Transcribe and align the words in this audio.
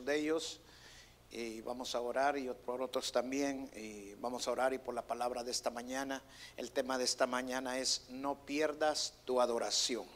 De 0.00 0.16
ellos, 0.16 0.60
y 1.30 1.60
vamos 1.62 1.94
a 1.94 2.00
orar 2.00 2.38
y 2.38 2.48
por 2.48 2.80
otros 2.80 3.12
también, 3.12 3.70
y 3.76 4.14
vamos 4.14 4.46
a 4.46 4.52
orar 4.52 4.72
y 4.72 4.78
por 4.78 4.94
la 4.94 5.02
palabra 5.02 5.42
de 5.42 5.50
esta 5.50 5.70
mañana. 5.70 6.22
El 6.56 6.70
tema 6.70 6.96
de 6.96 7.04
esta 7.04 7.26
mañana 7.26 7.78
es 7.78 8.02
no 8.08 8.46
pierdas 8.46 9.14
tu 9.24 9.40
adoración. 9.40 10.06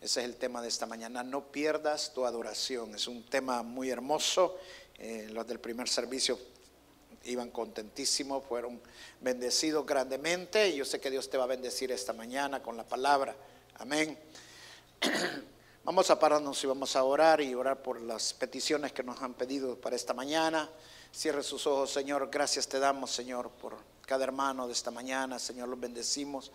Ese 0.00 0.20
es 0.20 0.26
el 0.26 0.36
tema 0.36 0.62
de 0.62 0.68
esta 0.68 0.86
mañana, 0.86 1.22
no 1.22 1.52
pierdas 1.52 2.12
tu 2.14 2.24
adoración. 2.24 2.94
Es 2.94 3.06
un 3.06 3.24
tema 3.24 3.62
muy 3.62 3.90
hermoso. 3.90 4.56
Eh, 4.98 5.28
los 5.32 5.46
del 5.46 5.60
primer 5.60 5.88
servicio 5.88 6.38
iban 7.24 7.50
contentísimos, 7.50 8.44
fueron 8.44 8.80
bendecidos 9.20 9.86
grandemente 9.86 10.74
yo 10.74 10.84
sé 10.84 11.00
que 11.00 11.10
Dios 11.10 11.30
te 11.30 11.36
va 11.38 11.44
a 11.44 11.48
bendecir 11.48 11.92
esta 11.92 12.12
mañana 12.12 12.62
con 12.62 12.76
la 12.76 12.84
palabra. 12.84 13.34
Amén. 13.78 14.18
Vamos 15.84 16.10
a 16.10 16.18
pararnos 16.20 16.62
y 16.62 16.68
vamos 16.68 16.94
a 16.94 17.02
orar 17.02 17.40
y 17.40 17.56
orar 17.56 17.82
por 17.82 18.00
las 18.00 18.34
peticiones 18.34 18.92
que 18.92 19.02
nos 19.02 19.20
han 19.20 19.34
pedido 19.34 19.74
para 19.74 19.96
esta 19.96 20.14
mañana. 20.14 20.70
Cierre 21.12 21.42
sus 21.42 21.66
ojos, 21.66 21.90
Señor. 21.90 22.28
Gracias 22.30 22.68
te 22.68 22.78
damos, 22.78 23.10
Señor, 23.10 23.50
por 23.50 23.76
cada 24.06 24.22
hermano 24.22 24.68
de 24.68 24.74
esta 24.74 24.92
mañana. 24.92 25.40
Señor, 25.40 25.68
los 25.68 25.80
bendecimos. 25.80 26.52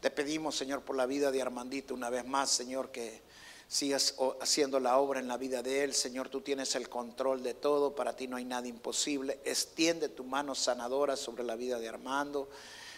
Te 0.00 0.10
pedimos, 0.10 0.56
Señor, 0.56 0.80
por 0.80 0.96
la 0.96 1.04
vida 1.04 1.30
de 1.30 1.42
Armandito 1.42 1.92
una 1.92 2.08
vez 2.08 2.24
más, 2.24 2.48
Señor, 2.48 2.90
que 2.90 3.20
sigas 3.68 4.14
haciendo 4.40 4.80
la 4.80 4.96
obra 4.96 5.20
en 5.20 5.28
la 5.28 5.36
vida 5.36 5.62
de 5.62 5.84
él. 5.84 5.92
Señor, 5.92 6.30
tú 6.30 6.40
tienes 6.40 6.74
el 6.74 6.88
control 6.88 7.42
de 7.42 7.52
todo. 7.52 7.94
Para 7.94 8.16
ti 8.16 8.26
no 8.26 8.38
hay 8.38 8.46
nada 8.46 8.68
imposible. 8.68 9.38
Extiende 9.44 10.08
tu 10.08 10.24
mano 10.24 10.54
sanadora 10.54 11.16
sobre 11.16 11.44
la 11.44 11.56
vida 11.56 11.78
de 11.78 11.90
Armando 11.90 12.48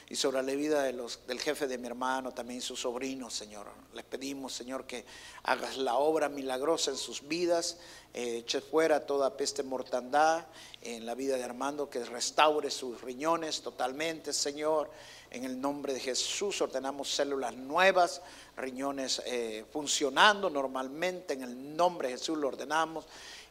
y 0.09 0.17
sobre 0.17 0.43
la 0.43 0.53
vida 0.53 0.83
de 0.83 0.93
los, 0.93 1.27
del 1.27 1.41
jefe 1.41 1.67
de 1.67 1.79
mi 1.79 1.87
hermano, 1.87 2.33
también 2.33 2.61
sus 2.61 2.81
sobrinos, 2.81 3.33
Señor. 3.33 3.67
Les 3.95 4.05
pedimos, 4.05 4.53
Señor, 4.53 4.87
que 4.87 5.05
hagas 5.45 5.77
la 5.79 5.95
obra 5.95 6.29
milagrosa 6.29 6.91
en 6.91 6.97
sus 6.97 7.27
vidas, 7.27 7.79
eh, 8.13 8.39
eche 8.39 8.61
fuera 8.61 9.07
toda 9.07 9.37
peste 9.37 9.63
mortandad 9.63 10.47
en 10.83 11.07
la 11.07 11.15
vida 11.15 11.37
de 11.37 11.45
Armando, 11.45 11.89
que 11.89 12.05
restaure 12.05 12.71
sus 12.71 13.01
riñones 13.01 13.63
totalmente, 13.63 14.33
Señor. 14.33 14.91
En 15.31 15.45
el 15.45 15.61
nombre 15.61 15.93
de 15.93 16.01
Jesús 16.01 16.61
ordenamos 16.61 17.13
células 17.13 17.57
nuevas, 17.57 18.21
riñones 18.57 19.21
eh, 19.27 19.65
funcionando 19.73 20.49
normalmente, 20.49 21.35
en 21.35 21.43
el 21.43 21.77
nombre 21.77 22.09
de 22.09 22.19
Jesús 22.19 22.39
lo 22.39 22.49
ordenamos 22.49 23.07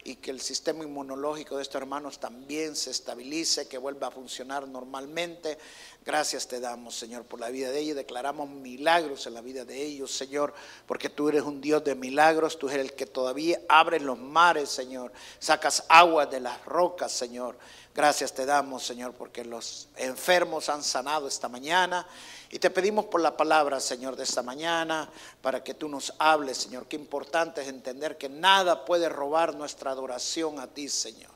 y 0.05 0.15
que 0.15 0.31
el 0.31 0.41
sistema 0.41 0.83
inmunológico 0.83 1.55
de 1.55 1.63
estos 1.63 1.81
hermanos 1.81 2.19
también 2.19 2.75
se 2.75 2.91
estabilice, 2.91 3.67
que 3.67 3.77
vuelva 3.77 4.07
a 4.07 4.11
funcionar 4.11 4.67
normalmente. 4.67 5.57
Gracias 6.05 6.47
te 6.49 6.59
damos, 6.59 6.95
Señor, 6.95 7.23
por 7.23 7.39
la 7.39 7.49
vida 7.49 7.71
de 7.71 7.79
ellos. 7.79 7.95
Declaramos 7.95 8.49
milagros 8.49 9.25
en 9.25 9.35
la 9.35 9.41
vida 9.41 9.63
de 9.63 9.81
ellos, 9.81 10.11
Señor, 10.11 10.53
porque 10.85 11.09
tú 11.09 11.29
eres 11.29 11.43
un 11.43 11.61
Dios 11.61 11.81
de 11.85 11.95
milagros. 11.95 12.59
Tú 12.59 12.67
eres 12.67 12.81
el 12.81 12.93
que 12.93 13.05
todavía 13.05 13.61
abre 13.69 14.01
los 14.01 14.19
mares, 14.19 14.69
Señor. 14.69 15.13
Sacas 15.39 15.85
agua 15.87 16.25
de 16.25 16.41
las 16.41 16.63
rocas, 16.65 17.09
Señor. 17.13 17.57
Gracias 17.95 18.33
te 18.33 18.45
damos, 18.45 18.83
Señor, 18.83 19.13
porque 19.13 19.45
los 19.45 19.87
enfermos 19.95 20.67
han 20.67 20.83
sanado 20.83 21.27
esta 21.27 21.47
mañana. 21.47 22.05
Y 22.49 22.59
te 22.59 22.69
pedimos 22.69 23.05
por 23.05 23.21
la 23.21 23.37
palabra, 23.37 23.79
Señor, 23.79 24.17
de 24.17 24.23
esta 24.23 24.43
mañana, 24.43 25.09
para 25.41 25.63
que 25.63 25.73
tú 25.73 25.87
nos 25.87 26.13
hables, 26.19 26.57
Señor. 26.57 26.85
Qué 26.87 26.97
importante 26.97 27.61
es 27.61 27.69
entender 27.69 28.17
que 28.17 28.27
nada 28.27 28.83
puede 28.83 29.07
robar 29.07 29.55
nuestra 29.55 29.91
adoración 29.91 30.59
a 30.59 30.67
ti, 30.67 30.89
Señor. 30.89 31.32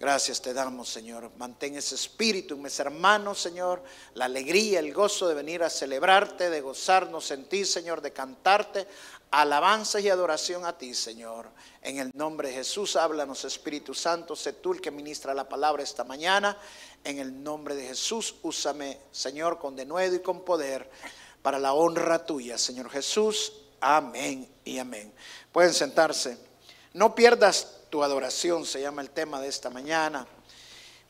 Gracias 0.00 0.40
te 0.40 0.54
damos, 0.54 0.88
Señor. 0.88 1.32
Mantén 1.36 1.74
ese 1.76 1.96
espíritu 1.96 2.56
mis 2.56 2.78
hermanos, 2.78 3.40
Señor. 3.40 3.82
La 4.14 4.26
alegría, 4.26 4.78
el 4.78 4.94
gozo 4.94 5.26
de 5.26 5.34
venir 5.34 5.64
a 5.64 5.70
celebrarte, 5.70 6.50
de 6.50 6.60
gozarnos 6.60 7.32
en 7.32 7.48
ti, 7.48 7.64
Señor, 7.64 8.00
de 8.00 8.12
cantarte 8.12 8.86
alabanza 9.30 10.00
y 10.00 10.08
adoración 10.08 10.64
a 10.64 10.76
ti, 10.78 10.94
Señor. 10.94 11.50
En 11.82 11.98
el 11.98 12.10
nombre 12.14 12.48
de 12.48 12.54
Jesús, 12.54 12.96
háblanos, 12.96 13.44
Espíritu 13.44 13.92
Santo. 13.92 14.36
Sé 14.36 14.54
tú 14.54 14.72
el 14.72 14.80
que 14.80 14.90
ministra 14.90 15.34
la 15.34 15.48
palabra 15.48 15.82
esta 15.82 16.04
mañana. 16.04 16.56
En 17.04 17.18
el 17.18 17.42
nombre 17.42 17.74
de 17.74 17.88
Jesús, 17.88 18.36
úsame, 18.42 19.00
Señor, 19.10 19.58
con 19.58 19.76
denuedo 19.76 20.14
y 20.14 20.20
con 20.20 20.44
poder 20.44 20.88
para 21.42 21.58
la 21.58 21.72
honra 21.72 22.24
tuya, 22.24 22.58
Señor 22.58 22.90
Jesús. 22.90 23.52
Amén 23.80 24.48
y 24.64 24.78
amén. 24.78 25.12
Pueden 25.52 25.72
sentarse. 25.72 26.38
No 26.94 27.14
pierdas 27.14 27.77
tu 27.90 28.02
adoración, 28.02 28.66
se 28.66 28.80
llama 28.80 29.02
el 29.02 29.10
tema 29.10 29.40
de 29.40 29.48
esta 29.48 29.70
mañana. 29.70 30.26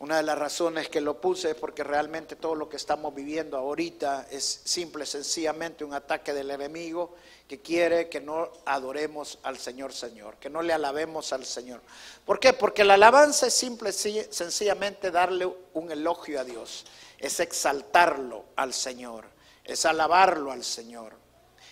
Una 0.00 0.18
de 0.18 0.22
las 0.22 0.38
razones 0.38 0.88
que 0.88 1.00
lo 1.00 1.20
puse 1.20 1.50
es 1.50 1.56
porque 1.56 1.82
realmente 1.82 2.36
todo 2.36 2.54
lo 2.54 2.68
que 2.68 2.76
estamos 2.76 3.12
viviendo 3.12 3.56
ahorita 3.56 4.28
es 4.30 4.60
simple, 4.64 5.04
sencillamente 5.04 5.84
un 5.84 5.92
ataque 5.92 6.32
del 6.32 6.52
enemigo 6.52 7.16
que 7.48 7.60
quiere 7.60 8.08
que 8.08 8.20
no 8.20 8.52
adoremos 8.64 9.40
al 9.42 9.58
Señor 9.58 9.92
Señor, 9.92 10.36
que 10.36 10.50
no 10.50 10.62
le 10.62 10.72
alabemos 10.72 11.32
al 11.32 11.44
Señor. 11.44 11.80
¿Por 12.24 12.38
qué? 12.38 12.52
Porque 12.52 12.84
la 12.84 12.94
alabanza 12.94 13.48
es 13.48 13.54
simple, 13.54 13.90
sencillamente 13.92 15.10
darle 15.10 15.52
un 15.72 15.90
elogio 15.90 16.38
a 16.38 16.44
Dios, 16.44 16.84
es 17.18 17.40
exaltarlo 17.40 18.44
al 18.54 18.72
Señor, 18.72 19.24
es 19.64 19.84
alabarlo 19.84 20.52
al 20.52 20.62
Señor. 20.62 21.16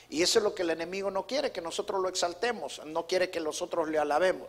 Y 0.08 0.22
eso 0.22 0.38
es 0.38 0.44
lo 0.44 0.54
que 0.54 0.62
el 0.62 0.70
enemigo 0.70 1.10
no 1.10 1.26
quiere, 1.26 1.50
que 1.50 1.60
nosotros 1.60 2.00
lo 2.00 2.08
exaltemos, 2.08 2.80
no 2.86 3.06
quiere 3.06 3.30
que 3.30 3.40
nosotros 3.40 3.88
le 3.88 3.98
alabemos. 3.98 4.48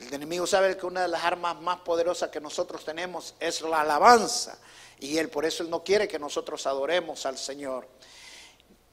El 0.00 0.14
enemigo 0.14 0.46
sabe 0.46 0.76
que 0.76 0.86
una 0.86 1.02
de 1.02 1.08
las 1.08 1.24
armas 1.24 1.60
más 1.60 1.80
poderosas 1.80 2.30
que 2.30 2.40
nosotros 2.40 2.84
tenemos 2.84 3.34
es 3.40 3.60
la 3.62 3.80
alabanza. 3.80 4.58
Y 5.00 5.18
él 5.18 5.28
por 5.28 5.44
eso 5.44 5.64
no 5.64 5.82
quiere 5.82 6.08
que 6.08 6.18
nosotros 6.18 6.66
adoremos 6.66 7.26
al 7.26 7.38
Señor. 7.38 7.86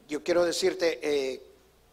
Yo 0.07 0.23
quiero 0.23 0.43
decirte, 0.43 0.99
eh, 1.01 1.41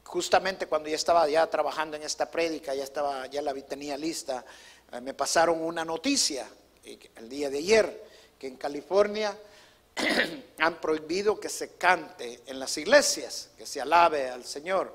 justamente 0.05 0.67
cuando 0.67 0.89
ya 0.89 0.97
estaba 0.97 1.28
ya 1.28 1.47
trabajando 1.49 1.97
en 1.97 2.03
esta 2.03 2.31
prédica, 2.31 2.75
ya 2.75 2.84
estaba, 2.84 3.27
ya 3.27 3.43
la 3.43 3.55
tenía 3.55 3.97
lista, 3.97 4.45
eh, 4.93 5.00
me 5.00 5.15
pasaron 5.15 5.62
una 5.62 5.84
noticia 5.84 6.49
el 6.84 7.29
día 7.29 7.49
de 7.49 7.59
ayer 7.59 8.05
que 8.39 8.49
en 8.49 8.56
California 8.56 9.37
han 10.59 10.81
prohibido 10.81 11.39
que 11.39 11.49
se 11.49 11.77
cante 11.77 12.43
en 12.47 12.59
las 12.59 12.77
iglesias, 12.77 13.50
que 13.56 13.67
se 13.67 13.81
alabe 13.81 14.29
al 14.29 14.44
Señor, 14.44 14.94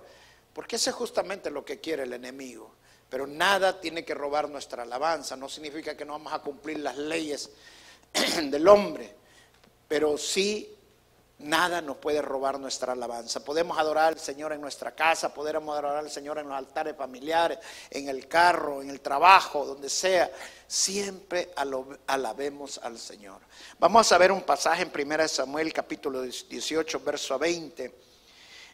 porque 0.54 0.76
eso 0.76 0.90
es 0.90 0.96
justamente 0.96 1.50
lo 1.50 1.64
que 1.64 1.80
quiere 1.80 2.04
el 2.04 2.14
enemigo. 2.14 2.77
Pero 3.10 3.26
nada 3.26 3.80
tiene 3.80 4.04
que 4.04 4.14
robar 4.14 4.50
nuestra 4.50 4.84
alabanza. 4.84 5.36
No 5.36 5.48
significa 5.48 5.96
que 5.96 6.06
no 6.06 6.14
vamos 6.14 6.34
a 6.34 6.40
cumplir 6.40 6.80
las 6.80 6.98
leyes 6.98 7.50
del 8.44 8.68
hombre, 8.68 9.16
pero 9.88 10.18
sí 10.18 10.78
nada 11.40 11.82
nos 11.82 11.98
puede 11.98 12.22
robar 12.22 12.60
nuestra 12.60 12.94
alabanza. 12.94 13.44
Podemos 13.44 13.78
adorar 13.78 14.14
al 14.14 14.20
Señor 14.20 14.54
en 14.54 14.62
nuestra 14.62 14.92
casa, 14.92 15.34
podemos 15.34 15.72
adorar 15.74 15.98
al 15.98 16.10
Señor 16.10 16.40
en 16.40 16.48
los 16.48 16.58
altares 16.58 16.96
familiares, 16.96 17.60
en 17.90 18.10
el 18.10 18.28
carro, 18.28 18.82
en 18.82 18.90
el 18.90 19.02
trabajo, 19.02 19.66
donde 19.66 19.90
sea. 19.90 20.32
Siempre 20.68 21.52
alabemos 22.08 22.80
al 22.84 22.98
Señor. 22.98 23.40
Vamos 23.80 24.12
a 24.12 24.18
ver 24.18 24.32
un 24.32 24.42
pasaje 24.42 24.84
en 24.84 25.12
1 25.12 25.28
Samuel 25.28 25.72
capítulo 25.72 26.22
18, 26.22 27.00
verso 27.02 27.40
20, 27.40 27.96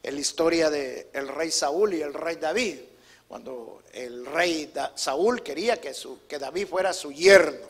en 0.01 0.15
la 0.15 0.21
historia 0.21 0.69
del 0.69 1.27
rey 1.27 1.51
Saúl 1.51 1.93
y 1.93 2.01
el 2.01 2.13
rey 2.13 2.37
David 2.37 2.79
cuando 3.33 3.81
el 3.93 4.27
rey 4.27 4.71
Saúl 4.93 5.41
quería 5.41 5.81
que, 5.81 5.91
David 6.37 6.67
fuera 6.67 6.93
su 6.93 7.11
yerno. 7.11 7.65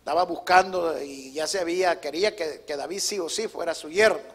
Estaba 0.00 0.24
buscando 0.24 1.00
y 1.00 1.32
ya 1.32 1.46
se 1.46 1.60
había, 1.60 2.00
quería 2.00 2.34
que, 2.34 2.64
David 2.66 2.98
sí 2.98 3.20
o 3.20 3.28
sí 3.28 3.46
fuera 3.46 3.72
su 3.72 3.88
yerno. 3.88 4.34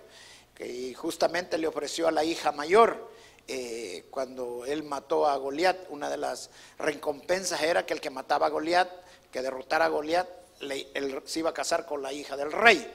Y 0.62 0.94
justamente 0.94 1.58
le 1.58 1.68
ofreció 1.68 2.08
a 2.08 2.12
la 2.12 2.24
hija 2.24 2.54
mayor. 2.54 3.12
eh, 3.50 4.06
cuando 4.12 4.64
él 4.66 4.84
mató 4.84 5.28
a 5.28 5.36
Goliat, 5.36 5.90
una 5.90 6.10
de 6.10 6.16
las 6.16 6.50
recompensas 6.80 7.62
era 7.62 7.86
que 7.86 7.94
el 7.94 8.00
que 8.00 8.10
mataba 8.10 8.46
a 8.46 8.50
Goliat, 8.50 8.90
que 9.30 9.42
derrotara 9.42 9.84
a 9.84 9.90
Goliat, 9.90 10.30
él 10.62 11.22
se 11.26 11.40
iba 11.40 11.50
a 11.50 11.54
casar 11.54 11.86
con 11.86 12.02
la 12.02 12.14
hija 12.14 12.38
del 12.38 12.54
rey. 12.54 12.90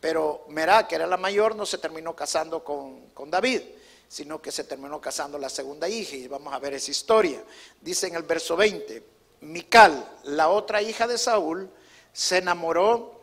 Pero 0.00 0.46
Merá, 0.48 0.88
que 0.88 0.96
era 0.96 1.06
la 1.06 1.16
mayor, 1.16 1.54
no 1.54 1.64
se 1.64 1.78
terminó 1.78 2.16
casando 2.16 2.64
con 2.64 3.30
David, 3.30 3.62
sino 4.10 4.42
que 4.42 4.50
se 4.50 4.64
terminó 4.64 5.00
casando 5.00 5.38
la 5.38 5.48
segunda 5.48 5.88
hija. 5.88 6.16
Y 6.16 6.26
vamos 6.26 6.52
a 6.52 6.58
ver 6.58 6.74
esa 6.74 6.90
historia. 6.90 7.44
Dice 7.80 8.08
en 8.08 8.16
el 8.16 8.24
verso 8.24 8.56
20, 8.56 9.04
Mical, 9.42 10.18
la 10.24 10.48
otra 10.48 10.82
hija 10.82 11.06
de 11.06 11.16
Saúl, 11.16 11.70
se 12.12 12.38
enamoró 12.38 13.20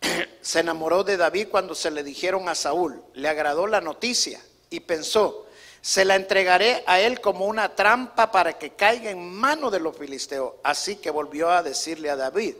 se 0.40 0.60
enamoró 0.60 1.04
de 1.04 1.18
David 1.18 1.48
cuando 1.50 1.74
se 1.74 1.90
le 1.90 2.02
dijeron 2.02 2.48
a 2.48 2.54
Saúl, 2.54 3.02
le 3.12 3.28
agradó 3.28 3.66
la 3.66 3.82
noticia 3.82 4.40
y 4.70 4.80
pensó, 4.80 5.46
se 5.82 6.06
la 6.06 6.16
entregaré 6.16 6.82
a 6.86 6.98
él 6.98 7.20
como 7.20 7.44
una 7.44 7.76
trampa 7.76 8.32
para 8.32 8.58
que 8.58 8.70
caiga 8.70 9.10
en 9.10 9.34
mano 9.34 9.70
de 9.70 9.80
los 9.80 9.94
filisteos. 9.94 10.54
Así 10.62 10.96
que 10.96 11.10
volvió 11.10 11.50
a 11.50 11.62
decirle 11.62 12.08
a 12.08 12.16
David, 12.16 12.54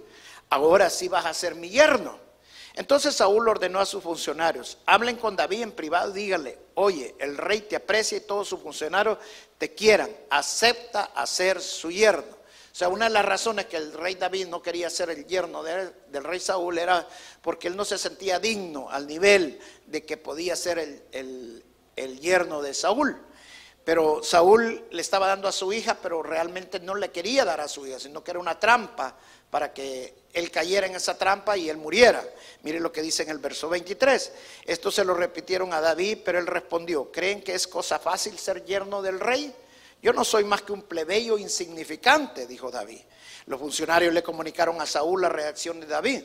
ahora 0.50 0.90
sí 0.90 1.08
vas 1.08 1.24
a 1.24 1.32
ser 1.32 1.54
mi 1.54 1.70
yerno. 1.70 2.23
Entonces 2.74 3.14
Saúl 3.14 3.48
ordenó 3.48 3.78
a 3.78 3.86
sus 3.86 4.02
funcionarios, 4.02 4.78
hablen 4.84 5.16
con 5.16 5.36
David 5.36 5.62
en 5.62 5.72
privado 5.72 6.10
y 6.10 6.24
díganle, 6.24 6.58
oye, 6.74 7.14
el 7.20 7.36
rey 7.36 7.60
te 7.60 7.76
aprecia 7.76 8.18
y 8.18 8.22
todos 8.22 8.48
sus 8.48 8.60
funcionarios 8.60 9.18
te 9.58 9.72
quieran, 9.74 10.10
acepta 10.28 11.04
a 11.14 11.24
ser 11.26 11.60
su 11.60 11.92
yerno. 11.92 12.34
O 12.72 12.76
sea, 12.76 12.88
una 12.88 13.04
de 13.04 13.12
las 13.12 13.24
razones 13.24 13.66
que 13.66 13.76
el 13.76 13.92
rey 13.92 14.16
David 14.16 14.48
no 14.48 14.60
quería 14.60 14.90
ser 14.90 15.08
el 15.08 15.24
yerno 15.26 15.62
del 15.62 16.24
rey 16.24 16.40
Saúl 16.40 16.76
era 16.76 17.06
porque 17.40 17.68
él 17.68 17.76
no 17.76 17.84
se 17.84 17.96
sentía 17.96 18.40
digno 18.40 18.90
al 18.90 19.06
nivel 19.06 19.60
de 19.86 20.04
que 20.04 20.16
podía 20.16 20.56
ser 20.56 20.80
el, 20.80 21.62
el 21.94 22.20
yerno 22.20 22.60
de 22.60 22.74
Saúl. 22.74 23.16
Pero 23.84 24.22
Saúl 24.22 24.82
le 24.90 25.00
estaba 25.02 25.28
dando 25.28 25.46
a 25.46 25.52
su 25.52 25.72
hija, 25.72 25.98
pero 26.00 26.22
realmente 26.22 26.80
no 26.80 26.94
le 26.94 27.10
quería 27.10 27.44
dar 27.44 27.60
a 27.60 27.68
su 27.68 27.86
hija, 27.86 28.00
sino 28.00 28.24
que 28.24 28.30
era 28.30 28.40
una 28.40 28.58
trampa 28.58 29.14
para 29.50 29.74
que 29.74 30.14
él 30.32 30.50
cayera 30.50 30.86
en 30.86 30.96
esa 30.96 31.18
trampa 31.18 31.56
y 31.56 31.68
él 31.68 31.76
muriera. 31.76 32.24
Mire 32.62 32.80
lo 32.80 32.90
que 32.90 33.02
dice 33.02 33.24
en 33.24 33.28
el 33.28 33.38
verso 33.38 33.68
23. 33.68 34.32
Esto 34.64 34.90
se 34.90 35.04
lo 35.04 35.12
repitieron 35.12 35.74
a 35.74 35.82
David, 35.82 36.18
pero 36.24 36.38
él 36.38 36.46
respondió, 36.46 37.12
¿creen 37.12 37.42
que 37.42 37.54
es 37.54 37.68
cosa 37.68 37.98
fácil 37.98 38.38
ser 38.38 38.64
yerno 38.64 39.02
del 39.02 39.20
rey? 39.20 39.54
Yo 40.02 40.12
no 40.14 40.24
soy 40.24 40.44
más 40.44 40.62
que 40.62 40.72
un 40.72 40.82
plebeyo 40.82 41.36
insignificante, 41.36 42.46
dijo 42.46 42.70
David. 42.70 43.00
Los 43.46 43.60
funcionarios 43.60 44.14
le 44.14 44.22
comunicaron 44.22 44.80
a 44.80 44.86
Saúl 44.86 45.20
la 45.20 45.28
reacción 45.28 45.78
de 45.78 45.86
David, 45.86 46.24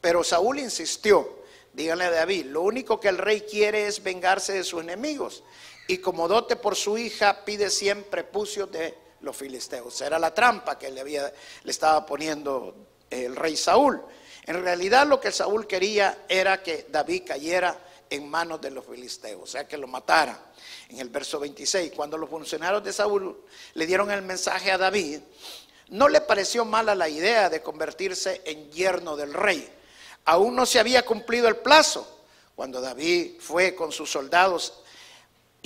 pero 0.00 0.22
Saúl 0.22 0.60
insistió, 0.60 1.42
díganle 1.72 2.04
a 2.04 2.10
David, 2.10 2.46
lo 2.46 2.62
único 2.62 3.00
que 3.00 3.08
el 3.08 3.18
rey 3.18 3.40
quiere 3.40 3.88
es 3.88 4.02
vengarse 4.02 4.52
de 4.52 4.62
sus 4.62 4.80
enemigos 4.80 5.42
y 5.86 5.98
como 5.98 6.28
dote 6.28 6.56
por 6.56 6.74
su 6.74 6.98
hija 6.98 7.44
pide 7.44 7.70
siempre 7.70 8.24
prepucios 8.24 8.70
de 8.70 8.94
los 9.20 9.36
filisteos. 9.36 10.00
Era 10.00 10.18
la 10.18 10.34
trampa 10.34 10.78
que 10.78 10.90
le, 10.90 11.00
había, 11.00 11.32
le 11.62 11.70
estaba 11.70 12.04
poniendo 12.04 12.74
el 13.10 13.36
rey 13.36 13.56
Saúl. 13.56 14.02
En 14.44 14.62
realidad 14.62 15.06
lo 15.06 15.20
que 15.20 15.32
Saúl 15.32 15.66
quería 15.66 16.24
era 16.28 16.62
que 16.62 16.86
David 16.90 17.22
cayera 17.26 17.78
en 18.08 18.28
manos 18.28 18.60
de 18.60 18.70
los 18.70 18.84
filisteos, 18.84 19.42
o 19.42 19.46
sea, 19.46 19.66
que 19.66 19.76
lo 19.76 19.86
matara. 19.88 20.38
En 20.88 21.00
el 21.00 21.08
verso 21.08 21.40
26, 21.40 21.92
cuando 21.94 22.16
los 22.16 22.30
funcionarios 22.30 22.84
de 22.84 22.92
Saúl 22.92 23.44
le 23.74 23.86
dieron 23.86 24.10
el 24.10 24.22
mensaje 24.22 24.70
a 24.70 24.78
David, 24.78 25.20
no 25.88 26.08
le 26.08 26.20
pareció 26.20 26.64
mala 26.64 26.94
la 26.94 27.08
idea 27.08 27.48
de 27.48 27.62
convertirse 27.62 28.42
en 28.44 28.70
yerno 28.70 29.16
del 29.16 29.34
rey. 29.34 29.68
Aún 30.24 30.54
no 30.54 30.66
se 30.66 30.78
había 30.78 31.04
cumplido 31.04 31.48
el 31.48 31.56
plazo. 31.56 32.24
Cuando 32.54 32.80
David 32.80 33.36
fue 33.40 33.74
con 33.74 33.92
sus 33.92 34.10
soldados 34.10 34.82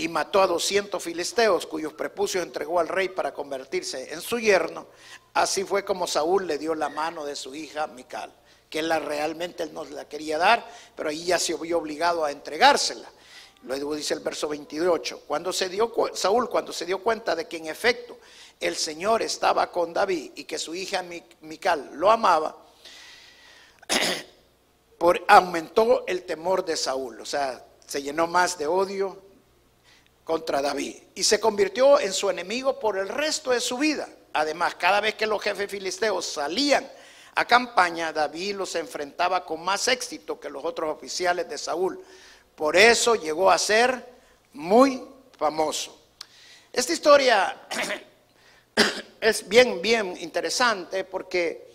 y 0.01 0.09
mató 0.09 0.41
a 0.41 0.47
200 0.47 1.03
filisteos 1.03 1.67
cuyos 1.67 1.93
prepucios 1.93 2.43
entregó 2.43 2.81
al 2.81 2.89
rey 2.89 3.11
para 3.11 3.35
convertirse 3.35 4.15
en 4.15 4.23
su 4.23 4.39
yerno, 4.39 4.87
así 5.35 5.63
fue 5.63 5.85
como 5.85 6.07
Saúl 6.07 6.47
le 6.47 6.57
dio 6.57 6.75
la 6.75 6.89
mano 6.89 7.27
de 7.27 7.37
su 7.37 7.55
hija 7.55 7.87
Mical 7.87 8.33
que 8.71 8.81
la 8.81 8.99
realmente 8.99 9.65
él 9.65 9.75
no 9.75 9.85
la 9.85 10.09
quería 10.09 10.39
dar, 10.39 10.67
pero 10.97 11.11
ahí 11.11 11.25
ya 11.25 11.39
se 11.39 11.55
vio 11.57 11.77
obligado 11.77 12.25
a 12.25 12.31
entregársela. 12.31 13.11
Luego 13.65 13.95
dice 13.95 14.15
el 14.15 14.21
verso 14.21 14.49
28, 14.49 15.25
cuando 15.27 15.53
se 15.53 15.69
dio 15.69 15.93
Saúl 16.15 16.49
cuando 16.49 16.73
se 16.73 16.87
dio 16.87 17.03
cuenta 17.03 17.37
de 17.37 17.47
que 17.47 17.59
en 17.59 17.67
efecto 17.67 18.17
el 18.59 18.77
Señor 18.77 19.21
estaba 19.21 19.71
con 19.71 19.93
David 19.93 20.33
y 20.37 20.45
que 20.45 20.57
su 20.57 20.75
hija 20.75 21.05
Mical 21.41 21.91
lo 21.95 22.11
amaba, 22.11 22.57
por, 24.99 25.23
aumentó 25.29 26.05
el 26.07 26.23
temor 26.23 26.65
de 26.65 26.77
Saúl, 26.77 27.21
o 27.21 27.27
sea, 27.27 27.67
se 27.87 28.03
llenó 28.03 28.27
más 28.29 28.57
de 28.57 28.67
odio 28.67 29.30
contra 30.31 30.63
David 30.63 30.95
y 31.17 31.25
se 31.25 31.41
convirtió 31.41 31.99
en 31.99 32.13
su 32.13 32.31
enemigo 32.31 32.79
por 32.79 32.97
el 32.97 33.09
resto 33.09 33.51
de 33.51 33.61
su 33.61 33.77
vida. 33.77 34.09
Además, 34.33 34.77
cada 34.77 35.01
vez 35.01 35.17
que 35.17 35.27
los 35.27 35.43
jefes 35.43 35.69
filisteos 35.69 36.25
salían 36.25 36.89
a 37.35 37.45
campaña, 37.45 38.13
David 38.13 38.55
los 38.55 38.77
enfrentaba 38.77 39.45
con 39.45 39.61
más 39.61 39.89
éxito 39.89 40.39
que 40.39 40.49
los 40.49 40.65
otros 40.65 40.95
oficiales 40.95 41.49
de 41.49 41.59
Saúl. 41.59 42.01
Por 42.55 42.77
eso 42.77 43.17
llegó 43.17 43.51
a 43.51 43.59
ser 43.59 44.07
muy 44.53 45.03
famoso. 45.37 46.01
Esta 46.73 46.93
historia 46.93 47.63
es 49.21 49.49
bien, 49.49 49.83
bien 49.83 50.17
interesante 50.17 51.03
porque 51.03 51.73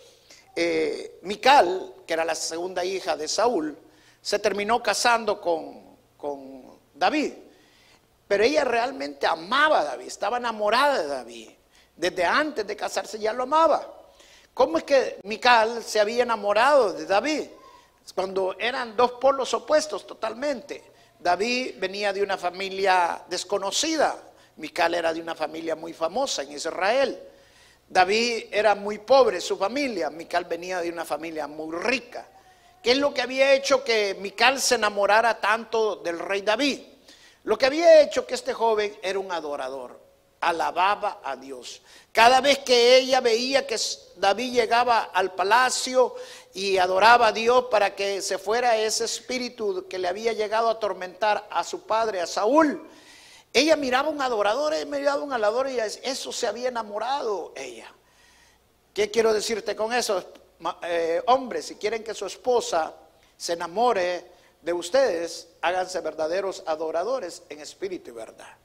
eh, 0.56 1.18
Mical, 1.24 1.92
que 2.06 2.14
era 2.14 2.24
la 2.24 2.34
segunda 2.34 2.82
hija 2.86 3.18
de 3.18 3.28
Saúl, 3.28 3.76
se 4.22 4.38
terminó 4.38 4.82
casando 4.82 5.42
con, 5.42 5.98
con 6.16 6.78
David. 6.94 7.32
Pero 8.28 8.42
ella 8.42 8.64
realmente 8.64 9.26
amaba 9.26 9.80
a 9.80 9.84
David, 9.84 10.06
estaba 10.06 10.38
enamorada 10.38 11.02
de 11.02 11.08
David. 11.08 11.50
Desde 11.96 12.24
antes 12.24 12.66
de 12.66 12.76
casarse 12.76 13.18
ya 13.18 13.32
lo 13.32 13.44
amaba. 13.44 13.94
¿Cómo 14.52 14.78
es 14.78 14.84
que 14.84 15.18
Mical 15.22 15.82
se 15.82 16.00
había 16.00 16.22
enamorado 16.22 16.92
de 16.92 17.06
David? 17.06 17.48
Cuando 18.14 18.56
eran 18.58 18.96
dos 18.96 19.12
polos 19.12 19.52
opuestos 19.54 20.06
totalmente. 20.06 20.82
David 21.18 21.74
venía 21.78 22.12
de 22.12 22.22
una 22.22 22.36
familia 22.36 23.22
desconocida. 23.28 24.16
Mical 24.56 24.94
era 24.94 25.12
de 25.12 25.20
una 25.20 25.34
familia 25.34 25.76
muy 25.76 25.92
famosa 25.92 26.42
en 26.42 26.52
Israel. 26.52 27.20
David 27.88 28.46
era 28.50 28.74
muy 28.74 28.98
pobre, 28.98 29.40
su 29.40 29.56
familia. 29.56 30.10
Mical 30.10 30.44
venía 30.44 30.80
de 30.80 30.90
una 30.90 31.04
familia 31.04 31.46
muy 31.46 31.76
rica. 31.76 32.26
¿Qué 32.82 32.92
es 32.92 32.98
lo 32.98 33.12
que 33.12 33.22
había 33.22 33.52
hecho 33.52 33.84
que 33.84 34.16
Mical 34.20 34.60
se 34.60 34.76
enamorara 34.76 35.40
tanto 35.40 35.96
del 35.96 36.18
rey 36.18 36.42
David? 36.42 36.80
Lo 37.46 37.56
que 37.56 37.66
había 37.66 38.02
hecho 38.02 38.26
que 38.26 38.34
este 38.34 38.52
joven 38.52 38.98
era 39.02 39.20
un 39.20 39.30
adorador 39.30 40.04
alababa 40.40 41.20
a 41.22 41.36
Dios. 41.36 41.80
Cada 42.10 42.40
vez 42.40 42.58
que 42.58 42.96
ella 42.96 43.20
veía 43.20 43.68
que 43.68 43.78
David 44.16 44.52
llegaba 44.52 45.04
al 45.04 45.32
palacio 45.32 46.16
y 46.54 46.76
adoraba 46.76 47.28
a 47.28 47.32
Dios 47.32 47.66
para 47.70 47.94
que 47.94 48.20
se 48.20 48.38
fuera 48.38 48.76
ese 48.76 49.04
espíritu 49.04 49.86
que 49.88 49.98
le 49.98 50.08
había 50.08 50.32
llegado 50.32 50.68
a 50.68 50.72
atormentar 50.72 51.46
a 51.48 51.62
su 51.62 51.82
padre, 51.82 52.20
a 52.20 52.26
Saúl, 52.26 52.84
ella 53.52 53.76
miraba 53.76 54.08
a 54.08 54.10
un 54.10 54.20
adorador, 54.20 54.74
ella 54.74 54.84
miraba 54.84 55.20
a 55.20 55.24
un 55.24 55.32
adorador 55.32 55.70
y 55.70 55.78
eso 55.78 56.32
se 56.32 56.48
había 56.48 56.68
enamorado 56.68 57.52
ella. 57.54 57.92
¿Qué 58.92 59.08
quiero 59.12 59.32
decirte 59.32 59.76
con 59.76 59.92
eso? 59.92 60.32
Eh, 60.82 61.22
hombres, 61.28 61.66
si 61.66 61.76
quieren 61.76 62.02
que 62.02 62.12
su 62.12 62.26
esposa 62.26 62.92
se 63.36 63.52
enamore 63.52 64.35
de 64.66 64.74
ustedes, 64.74 65.48
háganse 65.62 65.98
verdaderos 66.02 66.62
adoradores 66.66 67.42
en 67.48 67.60
espíritu 67.60 68.10
y 68.10 68.12
verdad 68.12 68.58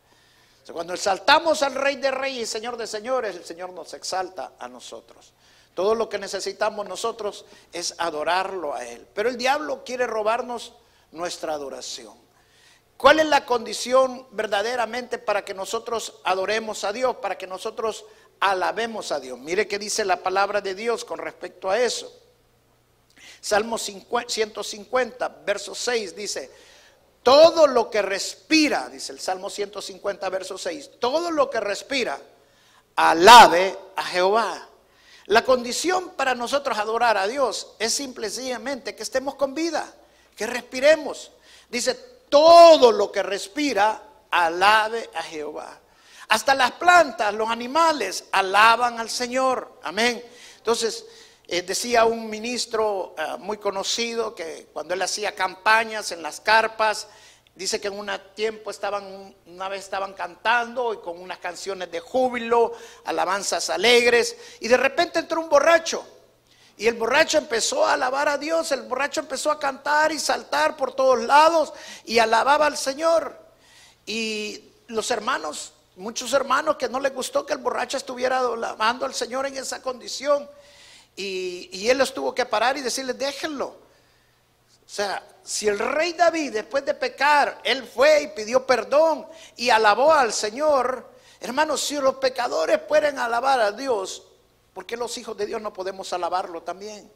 cuando 0.71 0.93
exaltamos 0.93 1.63
al 1.63 1.75
Rey 1.75 1.95
de 1.97 2.11
Reyes 2.11 2.49
y 2.49 2.51
Señor 2.51 2.77
de 2.77 2.87
Señores, 2.87 3.35
el 3.35 3.43
Señor 3.43 3.71
nos 3.71 3.93
exalta 3.93 4.53
a 4.59 4.67
nosotros. 4.67 5.33
Todo 5.73 5.95
lo 5.95 6.09
que 6.09 6.17
necesitamos 6.17 6.87
nosotros 6.87 7.45
es 7.71 7.95
adorarlo 7.97 8.73
a 8.73 8.85
Él. 8.85 9.07
Pero 9.13 9.29
el 9.29 9.37
diablo 9.37 9.83
quiere 9.83 10.05
robarnos 10.05 10.73
nuestra 11.11 11.53
adoración. 11.53 12.15
¿Cuál 12.97 13.19
es 13.19 13.25
la 13.25 13.45
condición 13.45 14.27
verdaderamente 14.31 15.17
para 15.17 15.43
que 15.43 15.53
nosotros 15.53 16.19
adoremos 16.23 16.83
a 16.83 16.93
Dios, 16.93 17.15
para 17.17 17.37
que 17.37 17.47
nosotros 17.47 18.05
alabemos 18.39 19.11
a 19.11 19.19
Dios? 19.19 19.39
Mire 19.39 19.67
qué 19.67 19.79
dice 19.79 20.05
la 20.05 20.17
palabra 20.17 20.61
de 20.61 20.75
Dios 20.75 21.03
con 21.03 21.17
respecto 21.17 21.69
a 21.69 21.79
eso. 21.79 22.20
Salmo 23.41 23.79
150, 23.79 25.27
verso 25.43 25.73
6 25.73 26.15
dice, 26.15 26.51
todo 27.23 27.65
lo 27.65 27.89
que 27.89 28.03
respira, 28.03 28.87
dice 28.87 29.11
el 29.11 29.19
Salmo 29.19 29.49
150, 29.49 30.29
verso 30.29 30.59
6, 30.59 30.91
todo 30.99 31.31
lo 31.31 31.49
que 31.49 31.59
respira, 31.59 32.21
alabe 32.95 33.77
a 33.95 34.03
Jehová. 34.03 34.67
La 35.25 35.43
condición 35.43 36.11
para 36.11 36.35
nosotros 36.35 36.77
adorar 36.77 37.17
a 37.17 37.27
Dios 37.27 37.73
es 37.79 37.93
simplemente 37.93 38.95
que 38.95 39.03
estemos 39.03 39.35
con 39.35 39.55
vida, 39.55 39.91
que 40.35 40.45
respiremos. 40.45 41.31
Dice, 41.69 41.95
todo 42.29 42.91
lo 42.91 43.11
que 43.11 43.23
respira, 43.23 44.03
alabe 44.29 45.09
a 45.15 45.23
Jehová. 45.23 45.79
Hasta 46.29 46.55
las 46.55 46.71
plantas, 46.73 47.33
los 47.33 47.49
animales, 47.49 48.25
alaban 48.31 48.99
al 48.99 49.09
Señor. 49.09 49.79
Amén. 49.83 50.23
Entonces, 50.57 51.05
eh, 51.51 51.61
decía 51.61 52.05
un 52.05 52.29
ministro 52.29 53.13
eh, 53.17 53.35
muy 53.39 53.57
conocido 53.57 54.33
que 54.33 54.69
cuando 54.73 54.93
él 54.93 55.01
hacía 55.01 55.35
campañas 55.35 56.11
en 56.11 56.23
las 56.23 56.39
carpas, 56.39 57.07
Dice 57.53 57.81
que 57.81 57.89
en 57.89 57.99
un 57.99 58.09
tiempo 58.33 58.71
estaban, 58.71 59.35
una 59.45 59.67
vez 59.67 59.83
estaban 59.83 60.13
cantando 60.13 60.93
y 60.93 60.97
con 60.97 61.19
unas 61.19 61.37
canciones 61.39 61.91
de 61.91 61.99
júbilo, 61.99 62.71
alabanzas 63.03 63.69
alegres, 63.69 64.37
y 64.61 64.69
de 64.69 64.77
repente 64.77 65.19
entró 65.19 65.41
un 65.41 65.49
borracho. 65.49 66.03
Y 66.77 66.87
el 66.87 66.95
borracho 66.95 67.37
empezó 67.37 67.85
a 67.85 67.93
alabar 67.93 68.29
a 68.29 68.37
Dios, 68.37 68.71
el 68.71 68.83
borracho 68.83 69.19
empezó 69.19 69.51
a 69.51 69.59
cantar 69.59 70.11
y 70.13 70.17
saltar 70.17 70.77
por 70.77 70.93
todos 70.93 71.19
lados 71.19 71.73
y 72.05 72.19
alababa 72.19 72.67
al 72.67 72.77
Señor. 72.77 73.37
Y 74.05 74.71
los 74.87 75.11
hermanos, 75.11 75.73
muchos 75.97 76.31
hermanos 76.33 76.77
que 76.77 76.89
no 76.89 76.99
les 77.01 77.13
gustó 77.13 77.45
que 77.45 77.53
el 77.53 77.59
borracho 77.59 77.97
estuviera 77.97 78.39
alabando 78.39 79.05
al 79.05 79.13
Señor 79.13 79.45
en 79.45 79.57
esa 79.57 79.81
condición. 79.81 80.49
Y, 81.15 81.89
él 81.89 81.97
los 81.97 82.13
tuvo 82.13 82.33
que 82.33 82.45
parar 82.45 82.77
y 82.77 82.81
decirles, 82.81 83.17
déjenlo. 83.17 83.67
O 83.67 84.93
sea, 84.93 85.23
si 85.43 85.67
el 85.67 85.79
rey 85.79 86.13
David, 86.13 86.53
después 86.53 86.85
de 86.85 86.93
pecar, 86.93 87.59
él 87.63 87.83
fue 87.83 88.23
y 88.23 88.27
pidió 88.27 88.65
perdón 88.65 89.27
y 89.55 89.69
alabó 89.69 90.11
al 90.11 90.33
Señor, 90.33 91.09
hermanos, 91.39 91.81
si 91.81 91.95
los 91.95 92.15
pecadores 92.15 92.79
pueden 92.79 93.19
alabar 93.19 93.59
a 93.61 93.71
Dios, 93.71 94.23
¿por 94.73 94.85
qué 94.85 94.97
los 94.97 95.17
hijos 95.17 95.37
de 95.37 95.45
Dios 95.45 95.61
no 95.61 95.71
podemos 95.71 96.11
alabarlo 96.13 96.61
también? 96.61 97.11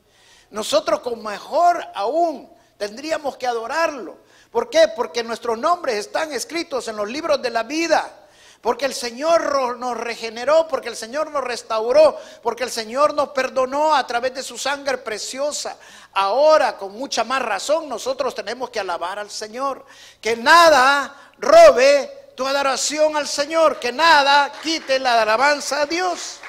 Nosotros 0.51 0.99
con 1.01 1.21
mejor 1.23 1.83
aún 1.93 2.49
tendríamos 2.77 3.37
que 3.37 3.47
adorarlo. 3.47 4.17
¿Por 4.51 4.69
qué? 4.69 4.87
Porque 4.95 5.23
nuestros 5.23 5.57
nombres 5.57 5.95
están 5.95 6.31
escritos 6.31 6.87
en 6.87 6.95
los 6.95 7.09
libros 7.09 7.41
de 7.41 7.49
la 7.49 7.63
vida. 7.63 8.25
Porque 8.65 8.86
el 8.86 8.95
Señor 8.95 9.77
nos 9.77 9.95
regeneró, 9.95 10.67
porque 10.67 10.89
el 10.89 10.95
Señor 10.95 11.29
nos 11.29 11.43
restauró, 11.43 12.17
porque 12.41 12.63
el 12.63 12.72
Señor 12.72 13.13
nos 13.13 13.29
perdonó 13.29 13.93
a 13.93 14.07
través 14.07 14.34
de 14.34 14.41
su 14.41 14.57
sangre 14.57 14.98
preciosa. 14.98 15.77
Ahora, 16.13 16.75
con 16.75 16.93
mucha 16.93 17.24
más 17.24 17.43
razón, 17.43 17.88
nosotros 17.88 18.34
tenemos 18.34 18.72
que 18.72 18.79
alabar 18.79 19.19
al 19.19 19.29
Señor. 19.29 19.86
Que 20.19 20.36
nada 20.36 21.31
robe 21.38 22.31
tu 22.36 22.48
adoración 22.48 23.15
al 23.15 23.27
Señor, 23.27 23.79
que 23.79 23.91
nada 23.91 24.51
quite 24.63 24.98
la 24.98 25.22
alabanza 25.22 25.81
a 25.81 25.86
Dios. 25.86 26.39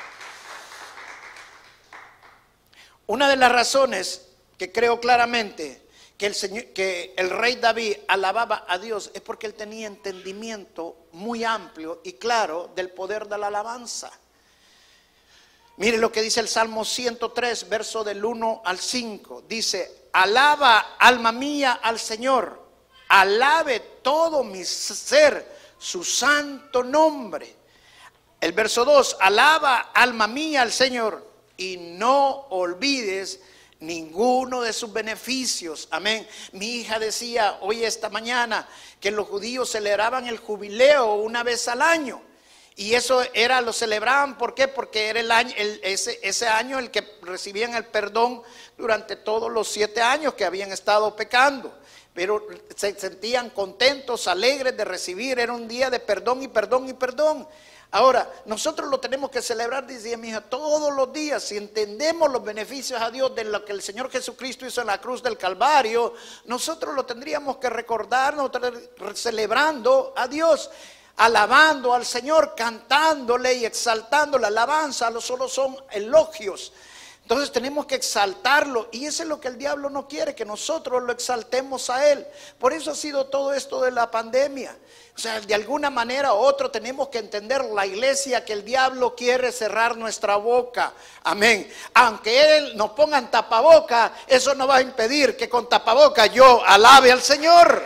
Una 3.09 3.29
de 3.29 3.37
las 3.37 3.53
razones 3.53 4.23
que 4.57 4.73
creo 4.73 4.99
claramente 5.01 5.86
que 6.19 6.27
el, 6.27 6.35
Señor, 6.35 6.65
que 6.67 7.15
el 7.17 7.31
rey 7.31 7.57
David 7.57 7.97
alababa 8.09 8.65
a 8.69 8.79
Dios 8.79 9.11
es 9.13 9.21
porque 9.21 9.47
él 9.47 9.55
tenía 9.55 9.87
entendimiento 9.87 10.97
muy 11.13 11.45
amplio 11.45 12.01
y 12.05 12.15
claro 12.15 12.71
del 12.75 12.91
poder 12.91 13.29
de 13.29 13.37
la 13.39 13.49
alabanza. 13.49 14.11
Mire 15.79 15.99
lo 15.99 16.11
que 16.11 16.23
dice 16.23 16.41
el 16.41 16.49
Salmo 16.49 16.87
103, 16.87 17.69
verso 17.69 18.03
del 18.03 18.25
1 18.25 18.63
al 18.65 18.79
5. 18.79 19.45
Dice, 19.47 20.09
alaba 20.13 20.97
alma 20.99 21.33
mía 21.33 21.81
al 21.83 21.99
Señor, 21.99 22.63
alabe 23.09 23.81
todo 24.01 24.43
mi 24.43 24.65
ser 24.65 25.57
su 25.79 26.03
santo 26.03 26.83
nombre. 26.83 27.55
El 28.41 28.53
verso 28.53 28.87
2, 28.87 29.19
alaba 29.21 29.91
alma 29.93 30.27
mía 30.27 30.63
al 30.63 30.73
Señor 30.73 31.27
y 31.59 31.77
no 31.77 32.47
olvides 32.51 33.41
ninguno 33.81 34.63
de 34.63 34.73
sus 34.73 34.93
beneficios. 34.93 35.89
Amén. 35.91 36.27
Mi 36.53 36.77
hija 36.77 36.99
decía 36.99 37.59
hoy 37.61 37.85
esta 37.85 38.09
mañana 38.09 38.69
que 39.01 39.11
los 39.11 39.29
judíos 39.29 39.71
celebraban 39.71 40.27
el 40.27 40.39
jubileo 40.39 41.15
una 41.15 41.43
vez 41.43 41.69
al 41.69 41.83
año. 41.83 42.23
Y 42.79 42.95
eso 42.95 43.23
era, 43.33 43.63
lo 43.63 43.73
celebraban, 43.73 44.37
¿por 44.37 44.55
qué? 44.55 44.69
Porque 44.69 45.09
era 45.09 45.21
el 45.21 45.31
año, 45.31 45.55
ese, 45.57 46.21
ese 46.23 46.47
año 46.47 46.79
el 46.79 46.91
que 46.91 47.03
recibían 47.23 47.75
el 47.75 47.87
perdón 47.87 48.43
durante 48.77 49.17
todos 49.17 49.51
los 49.51 49.67
siete 49.67 50.03
años 50.03 50.35
que 50.35 50.45
habían 50.45 50.71
estado 50.73 51.17
pecando. 51.17 51.75
Pero 52.13 52.47
se 52.75 52.99
sentían 52.99 53.49
contentos, 53.51 54.29
alegres 54.29 54.77
de 54.77 54.85
recibir, 54.85 55.39
era 55.39 55.55
un 55.55 55.67
día 55.67 55.89
de 55.89 56.01
perdón 56.01 56.43
y 56.43 56.49
perdón 56.49 56.89
y 56.89 56.93
perdón. 56.93 57.49
Ahora, 57.93 58.31
nosotros 58.47 58.91
lo 58.91 58.99
tenemos 58.99 59.31
que 59.31 59.41
celebrar, 59.41 59.87
dice 59.87 60.17
mi 60.17 60.29
hija, 60.29 60.41
todos 60.41 60.93
los 60.95 61.13
días. 61.13 61.43
Si 61.43 61.57
entendemos 61.57 62.31
los 62.31 62.43
beneficios 62.43 63.01
a 63.01 63.11
Dios 63.11 63.35
de 63.35 63.45
lo 63.45 63.65
que 63.65 63.73
el 63.73 63.81
Señor 63.81 64.11
Jesucristo 64.11 64.67
hizo 64.67 64.81
en 64.81 64.89
la 64.89 65.01
cruz 65.01 65.23
del 65.23 65.39
Calvario, 65.39 66.15
nosotros 66.47 66.95
lo 66.95 67.07
tendríamos 67.07 67.59
que 67.59 67.71
recordar, 67.71 68.35
celebrando 69.15 70.13
a 70.17 70.27
Dios, 70.27 70.71
alabando 71.17 71.95
al 71.95 72.05
Señor, 72.05 72.55
cantándole 72.57 73.55
y 73.55 73.65
exaltando. 73.65 74.39
La 74.39 74.49
alabanza 74.49 75.11
solo 75.21 75.49
son 75.49 75.77
elogios. 75.91 76.73
Entonces 77.27 77.51
tenemos 77.51 77.87
que 77.87 77.97
exaltarlo 77.97 78.89
y 78.93 79.05
eso 79.05 79.25
es 79.25 79.29
lo 79.29 79.41
que 79.41 79.49
el 79.49 79.59
diablo 79.59 79.91
no 79.91 80.07
quiere, 80.07 80.37
que 80.37 80.45
nosotros 80.45 81.03
lo 81.03 81.11
exaltemos 81.11 81.91
a 81.91 82.09
él. 82.09 82.25
Por 82.57 82.73
eso 82.73 82.93
ha 82.93 82.95
sido 82.95 83.27
todo 83.27 83.53
esto 83.53 83.81
de 83.83 83.91
la 83.91 84.09
pandemia. 84.09 84.77
O 85.17 85.19
sea, 85.19 85.41
de 85.41 85.53
alguna 85.53 85.91
manera 85.91 86.35
u 86.35 86.37
otra 86.37 86.71
tenemos 86.71 87.09
que 87.09 87.19
entender 87.19 87.65
la 87.65 87.85
iglesia 87.85 88.45
que 88.45 88.53
el 88.53 88.65
diablo 88.65 89.17
quiere 89.17 89.51
cerrar 89.51 89.97
nuestra 89.97 90.37
boca. 90.37 90.93
Amén. 91.25 91.69
Aunque 91.95 92.59
él 92.59 92.77
nos 92.77 92.91
ponga 92.93 93.19
en 93.19 93.29
tapaboca, 93.29 94.13
eso 94.29 94.55
no 94.55 94.69
va 94.69 94.77
a 94.77 94.83
impedir 94.83 95.37
que 95.37 95.49
con 95.49 95.69
tapaboca 95.69 96.27
yo 96.27 96.65
alabe 96.65 97.11
al 97.11 97.23
Señor. 97.23 97.83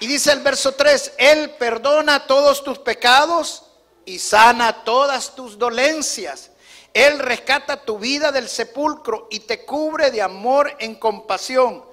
Y 0.00 0.08
dice 0.08 0.32
el 0.32 0.40
verso 0.40 0.72
3, 0.72 1.12
Él 1.18 1.50
perdona 1.50 2.26
todos 2.26 2.64
tus 2.64 2.80
pecados 2.80 3.67
y 4.08 4.18
sana 4.18 4.84
todas 4.84 5.34
tus 5.34 5.58
dolencias. 5.58 6.50
Él 6.92 7.18
rescata 7.18 7.84
tu 7.84 7.98
vida 7.98 8.32
del 8.32 8.48
sepulcro 8.48 9.28
y 9.30 9.40
te 9.40 9.64
cubre 9.64 10.10
de 10.10 10.22
amor 10.22 10.74
en 10.78 10.94
compasión 10.94 11.88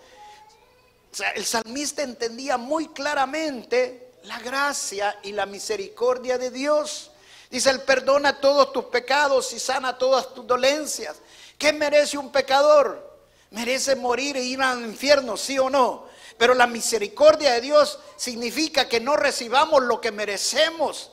el 1.36 1.46
salmista 1.46 2.02
entendía 2.02 2.58
muy 2.58 2.88
claramente 2.90 4.12
la 4.24 4.40
gracia 4.40 5.18
y 5.24 5.32
la 5.32 5.46
misericordia 5.46 6.38
de 6.38 6.52
Dios. 6.52 7.12
Dice, 7.50 7.70
Él 7.70 7.82
perdona 7.82 8.42
todos 8.42 8.74
tus 8.74 8.86
pecados 8.86 9.54
y 9.54 9.60
sana 9.60 9.98
todas 9.98 10.34
tus 10.34 10.46
dolencias. 10.46 11.18
¿Qué 11.58 11.72
merece 11.72 12.18
un 12.18 12.32
pecador? 12.32 13.18
Merece 13.52 13.96
morir 13.96 14.36
e 14.36 14.44
ir 14.44 14.62
al 14.62 14.82
infierno, 14.82 15.38
sí 15.38 15.58
o 15.58 15.70
no. 15.70 16.08
Pero 16.38 16.54
la 16.54 16.68
misericordia 16.68 17.54
de 17.54 17.62
Dios 17.62 18.00
significa 18.18 18.90
que 18.90 19.00
no 19.00 19.16
recibamos 19.16 19.84
lo 19.84 20.02
que 20.02 20.12
merecemos. 20.12 21.12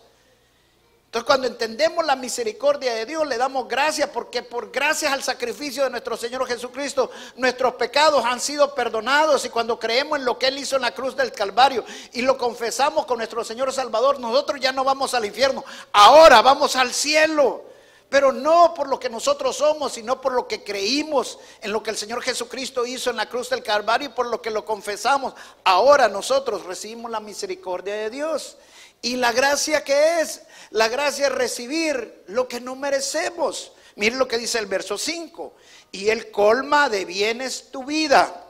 Entonces 1.12 1.26
cuando 1.26 1.47
entendemos 1.47 2.07
la 2.07 2.16
misericordia 2.16 2.95
de 2.95 3.04
Dios, 3.04 3.28
le 3.28 3.37
damos 3.37 3.69
gracias 3.69 4.09
porque 4.09 4.42
por 4.42 4.73
gracias 4.73 5.12
al 5.12 5.23
sacrificio 5.23 5.85
de 5.85 5.90
nuestro 5.90 6.16
Señor 6.16 6.47
Jesucristo, 6.47 7.11
nuestros 7.37 7.75
pecados 7.75 8.25
han 8.25 8.40
sido 8.40 8.75
perdonados 8.75 9.45
y 9.45 9.50
cuando 9.50 9.78
creemos 9.78 10.19
en 10.19 10.25
lo 10.25 10.38
que 10.38 10.47
Él 10.47 10.59
hizo 10.59 10.76
en 10.76 10.81
la 10.81 10.95
cruz 10.95 11.14
del 11.14 11.31
Calvario 11.31 11.85
y 12.14 12.23
lo 12.23 12.38
confesamos 12.38 13.04
con 13.04 13.19
nuestro 13.19 13.45
Señor 13.45 13.71
Salvador, 13.75 14.21
nosotros 14.21 14.59
ya 14.59 14.73
no 14.73 14.85
vamos 14.85 15.12
al 15.12 15.26
infierno, 15.26 15.62
ahora 15.92 16.40
vamos 16.40 16.76
al 16.76 16.95
cielo. 16.95 17.64
Pero 18.09 18.31
no 18.31 18.73
por 18.75 18.88
lo 18.88 18.99
que 18.99 19.09
nosotros 19.09 19.57
somos, 19.57 19.92
sino 19.92 20.21
por 20.21 20.33
lo 20.33 20.47
que 20.47 20.62
creímos 20.64 21.38
en 21.61 21.73
lo 21.73 21.83
que 21.83 21.90
el 21.90 21.97
Señor 21.97 22.23
Jesucristo 22.23 22.87
hizo 22.87 23.09
en 23.09 23.16
la 23.16 23.28
cruz 23.28 23.50
del 23.50 23.62
Calvario 23.62 24.09
y 24.09 24.12
por 24.12 24.26
lo 24.26 24.40
que 24.40 24.50
lo 24.50 24.66
confesamos. 24.66 25.35
Ahora 25.64 26.09
nosotros 26.09 26.64
recibimos 26.64 27.11
la 27.11 27.21
misericordia 27.21 27.95
de 27.95 28.11
Dios. 28.11 28.57
Y 29.03 29.17
la 29.17 29.33
gracia 29.33 29.83
que 29.83 30.21
es, 30.21 30.43
la 30.71 30.89
gracia 30.89 31.27
es 31.27 31.33
recibir 31.33 32.25
lo 32.29 32.49
que 32.49 32.61
no 32.61 32.77
merecemos. 32.77 33.73
Miren 33.97 34.19
lo 34.19 34.29
que 34.29 34.39
dice 34.39 34.59
el 34.59 34.67
verso 34.67 34.97
5. 34.97 35.55
Y 35.91 36.09
Él 36.09 36.31
colma 36.31 36.89
de 36.89 37.05
bienes 37.05 37.71
tu 37.71 37.85
vida 37.85 38.43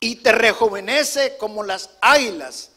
y 0.00 0.16
te 0.16 0.32
rejuvenece 0.32 1.36
como 1.36 1.62
las 1.62 1.90
águilas. 2.00 2.70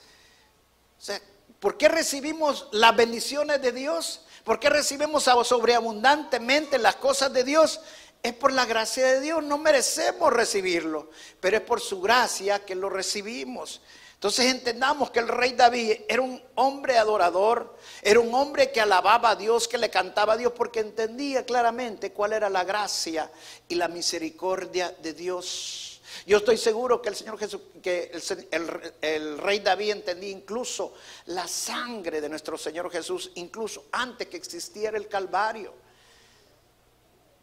¿por 1.60 1.78
qué 1.78 1.90
recibimos 1.90 2.68
las 2.72 2.96
bendiciones 2.96 3.62
de 3.62 3.72
Dios? 3.72 4.22
¿Por 4.44 4.60
qué 4.60 4.70
recibimos 4.70 5.24
sobreabundantemente 5.24 6.78
las 6.78 6.96
cosas 6.96 7.34
de 7.34 7.44
Dios? 7.44 7.82
Es 8.22 8.34
por 8.34 8.52
la 8.52 8.66
gracia 8.66 9.06
de 9.08 9.22
Dios, 9.22 9.44
no 9.44 9.58
merecemos 9.58 10.34
recibirlo, 10.34 11.10
pero 11.40 11.58
es 11.58 11.64
por 11.64 11.80
su 11.80 12.02
gracia 12.02 12.66
que 12.66 12.76
lo 12.76 12.90
recibimos. 12.90 13.82
Entonces 14.20 14.48
entendamos 14.48 15.12
que 15.12 15.20
el 15.20 15.30
rey 15.30 15.54
David 15.54 16.02
era 16.10 16.22
un 16.22 16.44
hombre 16.56 16.98
adorador, 16.98 17.78
era 18.02 18.20
un 18.20 18.34
hombre 18.34 18.70
que 18.70 18.82
alababa 18.82 19.30
a 19.30 19.36
Dios, 19.38 19.66
que 19.66 19.78
le 19.78 19.90
cantaba 19.90 20.34
a 20.34 20.38
Dios, 20.38 20.52
porque 20.52 20.82
entendía 20.82 21.46
claramente 21.46 22.12
cuál 22.12 22.34
era 22.34 22.50
la 22.50 22.66
gracia 22.66 23.32
y 23.70 23.76
la 23.76 23.88
misericordia 23.88 24.94
de 25.02 25.14
Dios. 25.14 26.02
Yo 26.26 26.40
estoy 26.40 26.58
seguro 26.58 27.02
que 27.02 27.08
el 27.08 27.16
Señor 27.16 27.40
Jesús, 27.40 27.62
que 27.82 28.12
el, 28.52 28.92
el, 29.00 29.38
rey 29.38 29.60
David 29.60 29.92
entendía 29.92 30.32
incluso 30.32 30.96
la 31.28 31.48
sangre 31.48 32.20
de 32.20 32.28
nuestro 32.28 32.58
Señor 32.58 32.92
Jesús, 32.92 33.32
incluso 33.36 33.86
antes 33.94 34.28
que 34.28 34.36
existiera 34.36 34.98
el 34.98 35.08
Calvario. 35.08 35.74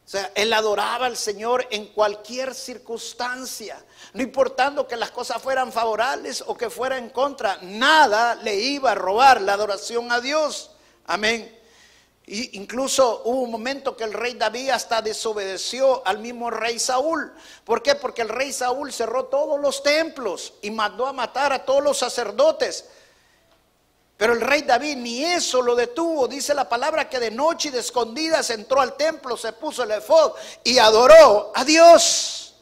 O 0.07 0.09
sea, 0.09 0.31
él 0.37 0.53
adoraba 0.53 1.07
al 1.07 1.17
Señor 1.17 1.67
en 1.69 1.87
cualquier 1.87 2.55
circunstancia, 2.55 3.85
no 4.13 4.23
importando 4.23 4.87
que 4.87 4.95
las 4.95 5.11
cosas 5.11 5.43
fueran 5.43 5.73
favorables 5.73 6.45
o 6.47 6.57
que 6.57 6.71
fueran 6.71 7.03
en 7.03 7.11
contra, 7.11 7.59
nada 7.63 8.37
le 8.37 8.55
iba 8.55 8.93
a 8.93 8.95
robar 8.95 9.41
la 9.41 9.55
adoración 9.55 10.13
a 10.13 10.21
Dios. 10.21 10.71
Amén. 11.07 11.53
Y 12.25 12.57
incluso 12.57 13.23
hubo 13.25 13.41
un 13.41 13.51
momento 13.51 13.97
que 13.97 14.05
el 14.05 14.13
rey 14.13 14.35
David 14.35 14.71
hasta 14.71 15.03
desobedeció 15.03 16.07
al 16.07 16.19
mismo 16.19 16.51
rey 16.51 16.79
Saúl. 16.79 17.33
¿Por 17.65 17.83
qué? 17.83 17.97
Porque 17.97 18.23
el 18.23 18.29
rey 18.29 18.53
Saúl 18.53 18.93
cerró 18.93 19.25
todos 19.25 19.61
los 19.61 19.83
templos 19.83 20.55
y 20.63 20.71
mandó 20.71 21.07
a 21.07 21.13
matar 21.13 21.53
a 21.53 21.65
todos 21.65 21.83
los 21.83 21.99
sacerdotes. 21.99 22.85
Pero 24.17 24.33
el 24.33 24.41
rey 24.41 24.63
David 24.63 24.97
ni 24.97 25.25
eso 25.25 25.61
lo 25.61 25.75
detuvo. 25.75 26.27
Dice 26.27 26.55
la 26.55 26.69
palabra 26.69 27.09
que 27.09 27.21
de 27.21 27.31
noche 27.31 27.69
y 27.69 27.73
de 27.73 27.81
escondidas 27.81 28.49
entró 28.51 28.81
al 28.81 28.97
templo, 28.97 29.37
se 29.37 29.53
puso 29.53 29.83
el 29.83 29.91
efod 29.91 30.33
y 30.65 30.79
adoró 30.79 31.53
a 31.55 31.65
Dios. 31.65 32.55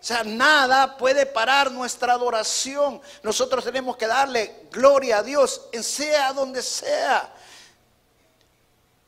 O 0.00 0.04
sea, 0.04 0.24
nada 0.24 0.96
puede 0.96 1.26
parar 1.26 1.70
nuestra 1.70 2.14
adoración. 2.14 3.00
Nosotros 3.22 3.62
tenemos 3.62 3.96
que 3.96 4.08
darle 4.08 4.66
gloria 4.72 5.18
a 5.18 5.22
Dios, 5.22 5.68
en 5.70 5.84
sea 5.84 6.32
donde 6.32 6.60
sea. 6.60 7.32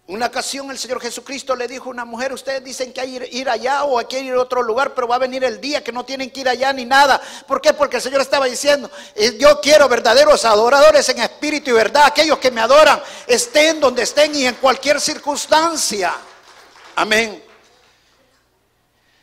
Una 0.07 0.27
ocasión 0.27 0.71
el 0.71 0.79
Señor 0.79 1.01
Jesucristo 1.01 1.57
le 1.57 1.67
dijo 1.67 1.89
a 1.89 1.93
una 1.93 2.05
mujer, 2.05 2.31
ustedes 2.35 2.63
dicen 2.63 2.93
que 2.93 3.01
hay 3.01 3.19
que 3.19 3.29
ir 3.39 3.49
allá 3.49 3.85
o 3.85 3.99
hay 3.99 4.05
que 4.05 4.21
ir 4.21 4.35
a 4.35 4.41
otro 4.41 4.63
lugar, 4.63 4.93
pero 4.93 5.09
va 5.09 5.17
a 5.17 5.19
venir 5.19 5.43
el 5.45 5.63
día 5.63 5.83
que 5.83 5.93
no 5.93 6.05
tienen 6.05 6.31
que 6.31 6.41
ir 6.41 6.49
allá 6.49 6.75
ni 6.75 6.85
nada. 6.85 7.19
¿Por 7.47 7.59
qué? 7.63 7.73
Porque 7.73 7.97
el 7.97 8.03
Señor 8.03 8.21
estaba 8.21 8.45
diciendo, 8.45 8.91
eh, 9.15 9.39
yo 9.39 9.63
quiero 9.63 9.89
verdaderos 9.89 10.45
adoradores 10.45 11.09
en 11.09 11.21
espíritu 11.21 11.71
y 11.71 11.73
verdad, 11.73 12.05
aquellos 12.05 12.37
que 12.37 12.51
me 12.51 12.61
adoran, 12.61 13.03
estén 13.27 13.81
donde 13.81 14.03
estén 14.03 14.35
y 14.35 14.45
en 14.45 14.57
cualquier 14.57 15.01
circunstancia. 15.01 16.15
Amén. 16.97 17.43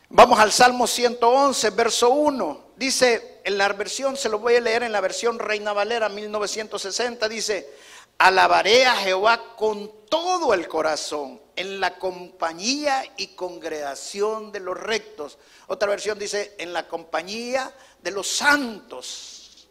Vamos 0.08 0.40
al 0.40 0.50
Salmo 0.50 0.88
111, 0.88 1.70
verso 1.70 2.10
1. 2.10 2.72
Dice, 2.74 3.40
en 3.44 3.56
la 3.56 3.68
versión, 3.68 4.16
se 4.16 4.28
lo 4.28 4.40
voy 4.40 4.56
a 4.56 4.60
leer 4.60 4.82
en 4.82 4.90
la 4.90 5.00
versión 5.00 5.38
Reina 5.38 5.72
Valera 5.72 6.08
1960, 6.08 7.28
dice, 7.28 7.70
alabaré 8.18 8.84
a 8.84 8.96
Jehová 8.96 9.54
con 9.56 10.01
todo 10.12 10.52
el 10.52 10.68
corazón, 10.68 11.40
en 11.56 11.80
la 11.80 11.98
compañía 11.98 13.02
y 13.16 13.28
congregación 13.28 14.52
de 14.52 14.60
los 14.60 14.78
rectos. 14.78 15.38
Otra 15.68 15.88
versión 15.88 16.18
dice, 16.18 16.54
en 16.58 16.74
la 16.74 16.86
compañía 16.86 17.72
de 18.02 18.10
los 18.10 18.28
santos. 18.28 19.68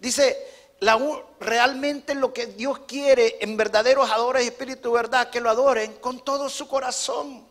Dice, 0.00 0.48
la, 0.80 1.00
realmente 1.38 2.16
lo 2.16 2.32
que 2.32 2.46
Dios 2.46 2.80
quiere 2.88 3.38
en 3.40 3.56
verdaderos 3.56 4.10
adoradores 4.10 4.46
y 4.46 4.48
espíritu 4.48 4.90
verdad, 4.90 5.30
que 5.30 5.40
lo 5.40 5.48
adoren 5.48 5.92
con 5.98 6.24
todo 6.24 6.48
su 6.48 6.66
corazón. 6.66 7.46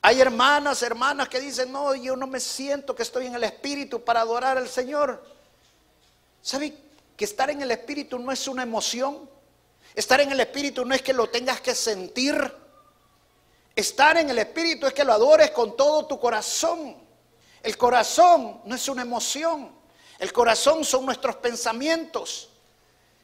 Hay 0.00 0.20
hermanas, 0.20 0.82
hermanas 0.82 1.28
que 1.28 1.38
dicen, 1.38 1.70
no, 1.70 1.94
yo 1.94 2.16
no 2.16 2.26
me 2.26 2.40
siento 2.40 2.96
que 2.96 3.04
estoy 3.04 3.26
en 3.26 3.36
el 3.36 3.44
espíritu 3.44 4.02
para 4.02 4.22
adorar 4.22 4.58
al 4.58 4.68
Señor. 4.68 5.24
¿Sabe 6.42 6.76
que 7.16 7.24
estar 7.24 7.48
en 7.48 7.62
el 7.62 7.70
espíritu 7.70 8.18
no 8.18 8.32
es 8.32 8.48
una 8.48 8.64
emoción? 8.64 9.30
Estar 9.94 10.20
en 10.20 10.32
el 10.32 10.40
Espíritu 10.40 10.84
no 10.84 10.94
es 10.94 11.02
que 11.02 11.12
lo 11.12 11.28
tengas 11.28 11.60
que 11.60 11.74
sentir. 11.74 12.52
Estar 13.74 14.16
en 14.16 14.30
el 14.30 14.38
Espíritu 14.38 14.86
es 14.86 14.94
que 14.94 15.04
lo 15.04 15.12
adores 15.12 15.50
con 15.50 15.76
todo 15.76 16.06
tu 16.06 16.18
corazón. 16.18 16.96
El 17.62 17.76
corazón 17.76 18.60
no 18.64 18.74
es 18.74 18.88
una 18.88 19.02
emoción. 19.02 19.70
El 20.18 20.32
corazón 20.32 20.84
son 20.84 21.06
nuestros 21.06 21.36
pensamientos. 21.36 22.48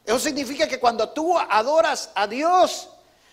Eso 0.05 0.19
significa 0.19 0.67
que 0.67 0.81
cuando 0.81 1.11
tú 1.11 1.39
adoras 1.39 2.11
a 2.15 2.27
Dios, 2.27 2.89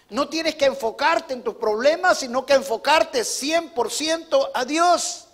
no 0.10 0.28
tienes 0.28 0.56
que 0.56 0.66
enfocarte 0.66 1.34
en 1.34 1.44
tus 1.44 1.56
problemas, 1.56 2.20
sino 2.20 2.46
que 2.46 2.54
enfocarte 2.54 3.22
100% 3.22 4.52
a 4.54 4.66
Dios. 4.66 5.26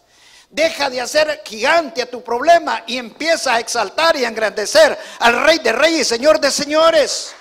Deja 0.50 0.90
de 0.90 1.02
hacer 1.02 1.42
gigante 1.46 2.02
a 2.02 2.10
tu 2.10 2.24
problema 2.24 2.84
y 2.86 2.98
empieza 2.98 3.56
a 3.56 3.60
exaltar 3.60 4.16
y 4.18 4.26
a 4.26 4.28
engrandecer 4.28 4.98
al 5.20 5.44
Rey 5.44 5.60
de 5.60 5.72
Reyes 5.72 6.02
y 6.02 6.06
Señor 6.06 6.40
de 6.40 6.52
Señores. 6.52 7.34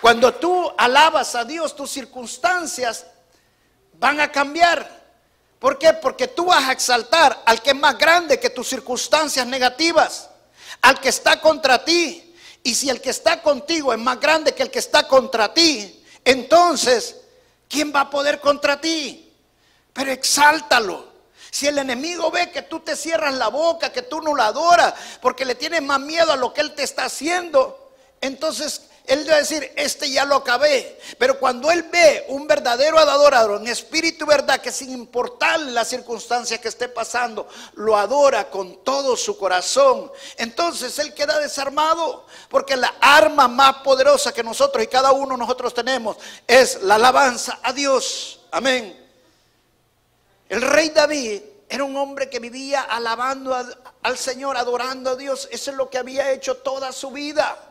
Cuando 0.00 0.34
tú 0.34 0.72
alabas 0.76 1.34
a 1.34 1.44
Dios, 1.44 1.74
tus 1.74 1.90
circunstancias 1.90 3.06
van 3.94 4.20
a 4.20 4.30
cambiar. 4.30 4.98
¿Por 5.58 5.78
qué? 5.78 5.92
Porque 5.94 6.28
tú 6.28 6.46
vas 6.46 6.68
a 6.68 6.72
exaltar 6.72 7.42
al 7.44 7.60
que 7.60 7.70
es 7.70 7.76
más 7.76 7.98
grande 7.98 8.38
que 8.38 8.50
tus 8.50 8.68
circunstancias 8.68 9.46
negativas, 9.46 10.30
al 10.82 11.00
que 11.00 11.08
está 11.08 11.40
contra 11.40 11.84
ti. 11.84 12.34
Y 12.62 12.74
si 12.74 12.88
el 12.90 13.00
que 13.00 13.10
está 13.10 13.42
contigo 13.42 13.92
es 13.92 13.98
más 13.98 14.20
grande 14.20 14.54
que 14.54 14.62
el 14.62 14.70
que 14.70 14.78
está 14.78 15.08
contra 15.08 15.52
ti, 15.52 16.04
entonces, 16.24 17.16
¿quién 17.68 17.92
va 17.94 18.02
a 18.02 18.10
poder 18.10 18.40
contra 18.40 18.80
ti? 18.80 19.32
Pero 19.92 20.12
exáltalo. 20.12 21.08
Si 21.50 21.66
el 21.66 21.78
enemigo 21.78 22.30
ve 22.30 22.50
que 22.50 22.62
tú 22.62 22.80
te 22.80 22.94
cierras 22.94 23.34
la 23.34 23.48
boca, 23.48 23.90
que 23.90 24.02
tú 24.02 24.20
no 24.20 24.34
lo 24.34 24.42
adoras, 24.42 24.94
porque 25.20 25.44
le 25.44 25.54
tienes 25.54 25.82
más 25.82 25.98
miedo 25.98 26.30
a 26.32 26.36
lo 26.36 26.52
que 26.52 26.60
él 26.60 26.74
te 26.74 26.82
está 26.82 27.06
haciendo, 27.06 27.92
entonces 28.20 28.87
él 29.08 29.24
debe 29.24 29.38
decir, 29.38 29.72
este 29.74 30.10
ya 30.10 30.26
lo 30.26 30.36
acabé. 30.36 31.00
Pero 31.18 31.38
cuando 31.38 31.70
él 31.70 31.84
ve 31.84 32.26
un 32.28 32.46
verdadero 32.46 32.98
adorador 32.98 33.58
en 33.58 33.66
espíritu 33.66 34.24
y 34.24 34.28
verdad, 34.28 34.60
que 34.60 34.70
sin 34.70 34.90
importar 34.90 35.58
las 35.60 35.88
circunstancias 35.88 36.60
que 36.60 36.68
esté 36.68 36.90
pasando, 36.90 37.48
lo 37.74 37.96
adora 37.96 38.50
con 38.50 38.84
todo 38.84 39.16
su 39.16 39.38
corazón, 39.38 40.12
entonces 40.36 40.98
él 40.98 41.14
queda 41.14 41.38
desarmado. 41.40 42.26
Porque 42.50 42.76
la 42.76 42.94
arma 43.00 43.48
más 43.48 43.76
poderosa 43.76 44.32
que 44.32 44.42
nosotros 44.42 44.84
y 44.84 44.88
cada 44.88 45.12
uno 45.12 45.32
de 45.32 45.38
nosotros 45.38 45.72
tenemos 45.72 46.18
es 46.46 46.82
la 46.82 46.96
alabanza 46.96 47.60
a 47.62 47.72
Dios. 47.72 48.40
Amén. 48.50 48.94
El 50.50 50.60
rey 50.60 50.90
David 50.90 51.40
era 51.66 51.84
un 51.84 51.96
hombre 51.96 52.28
que 52.28 52.40
vivía 52.40 52.82
alabando 52.82 53.56
al 54.02 54.18
Señor, 54.18 54.58
adorando 54.58 55.10
a 55.10 55.16
Dios. 55.16 55.48
Eso 55.50 55.70
es 55.70 55.76
lo 55.78 55.88
que 55.88 55.96
había 55.96 56.30
hecho 56.30 56.58
toda 56.58 56.92
su 56.92 57.10
vida. 57.10 57.67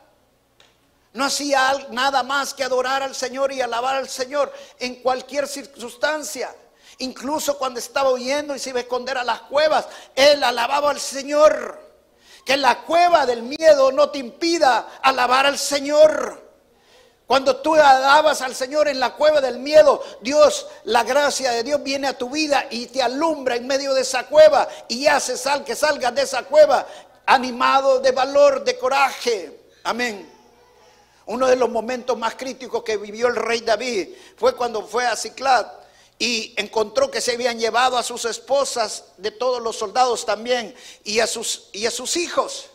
No 1.18 1.26
hacía 1.26 1.88
nada 1.90 2.22
más 2.22 2.54
que 2.54 2.64
adorar 2.64 3.02
al 3.02 3.16
Señor 3.16 3.52
y 3.52 3.60
alabar 3.60 3.96
al 3.96 4.08
Señor 4.08 4.54
en 4.78 5.02
cualquier 5.02 5.48
circunstancia. 5.48 6.56
Incluso 7.00 7.58
cuando 7.58 7.80
estaba 7.80 8.12
huyendo 8.12 8.56
y 8.56 8.60
se 8.60 8.70
iba 8.70 8.78
a 8.78 8.84
esconder 8.84 9.18
a 9.18 9.24
las 9.24 9.42
cuevas, 9.42 9.88
él 10.14 10.44
alababa 10.44 10.92
al 10.92 11.00
Señor. 11.00 11.82
Que 12.46 12.56
la 12.56 12.84
cueva 12.84 13.26
del 13.26 13.42
miedo 13.42 13.92
no 13.92 14.12
te 14.12 14.20
impida 14.20 15.00
alabar 15.02 15.48
al 15.48 15.58
Señor. 15.58 16.40
Cuando 17.26 17.56
tú 17.62 17.74
alabas 17.74 18.44
al 18.44 18.54
Señor 18.54 18.88
en 18.88 19.00
la 19.00 19.16
cueva 19.16 19.42
del 19.42 19.58
miedo, 19.58 20.04
Dios, 20.22 20.68
la 20.84 21.02
gracia 21.02 21.50
de 21.50 21.64
Dios 21.64 21.82
viene 21.82 22.10
a 22.10 22.18
tu 22.18 22.30
vida 22.30 22.68
y 22.70 22.86
te 22.86 23.02
alumbra 23.02 23.56
en 23.56 23.66
medio 23.66 23.96
de 23.96 24.02
esa 24.02 24.28
cueva 24.28 24.68
y 24.88 25.08
hace 25.08 25.36
sal 25.36 25.64
que 25.64 25.76
salgas 25.76 26.14
de 26.14 26.22
esa 26.22 26.44
cueva 26.44 26.86
animado 27.26 28.02
de 28.02 28.12
valor, 28.12 28.64
de 28.64 28.78
coraje. 28.78 29.62
Amén. 29.84 30.37
Uno 31.28 31.48
de 31.48 31.56
los 31.58 31.70
momentos 31.70 32.18
más 32.18 32.36
críticos 32.36 32.84
que 32.84 32.98
vivió 32.98 33.28
el 33.28 33.36
rey 33.36 33.62
David 33.62 34.10
fue 34.38 34.56
cuando 34.56 34.86
fue 34.86 35.06
a 35.06 35.16
Ciclad 35.16 35.68
y 36.18 36.54
encontró 36.58 37.12
que 37.12 37.22
se 37.22 37.34
habían 37.34 37.60
llevado 37.60 37.98
a 37.98 38.04
sus 38.04 38.26
esposas 38.26 39.06
de 39.18 39.32
todos 39.32 39.62
los 39.62 39.78
soldados 39.78 40.26
también 40.26 40.74
y 41.04 41.20
a 41.20 41.28
sus, 41.28 41.70
y 41.74 41.86
a 41.86 41.92
sus 41.92 42.16
hijos. 42.18 42.70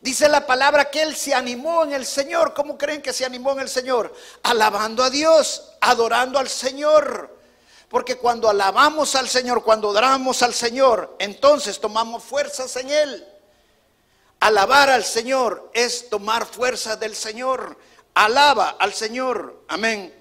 Dice 0.00 0.28
la 0.28 0.46
palabra 0.46 0.88
que 0.88 1.02
él 1.02 1.14
se 1.14 1.34
animó 1.34 1.84
en 1.84 1.92
el 1.92 2.06
Señor. 2.06 2.54
¿Cómo 2.54 2.78
creen 2.78 3.02
que 3.02 3.12
se 3.12 3.26
animó 3.26 3.52
en 3.52 3.60
el 3.60 3.68
Señor? 3.68 4.14
Alabando 4.44 5.02
a 5.04 5.10
Dios, 5.10 5.72
adorando 5.80 6.38
al 6.38 6.48
Señor. 6.48 7.38
Porque 7.90 8.16
cuando 8.16 8.48
alabamos 8.48 9.14
al 9.16 9.28
Señor, 9.28 9.62
cuando 9.62 9.90
adoramos 9.90 10.42
al 10.42 10.54
Señor, 10.54 11.16
entonces 11.18 11.80
tomamos 11.80 12.22
fuerzas 12.22 12.76
en 12.76 12.88
Él. 12.88 13.29
Alabar 14.40 14.88
al 14.88 15.04
Señor 15.04 15.70
es 15.74 16.08
tomar 16.08 16.46
fuerza 16.46 16.96
del 16.96 17.14
Señor. 17.14 17.76
Alaba 18.14 18.70
al 18.78 18.94
Señor. 18.94 19.64
Amén. 19.68 20.14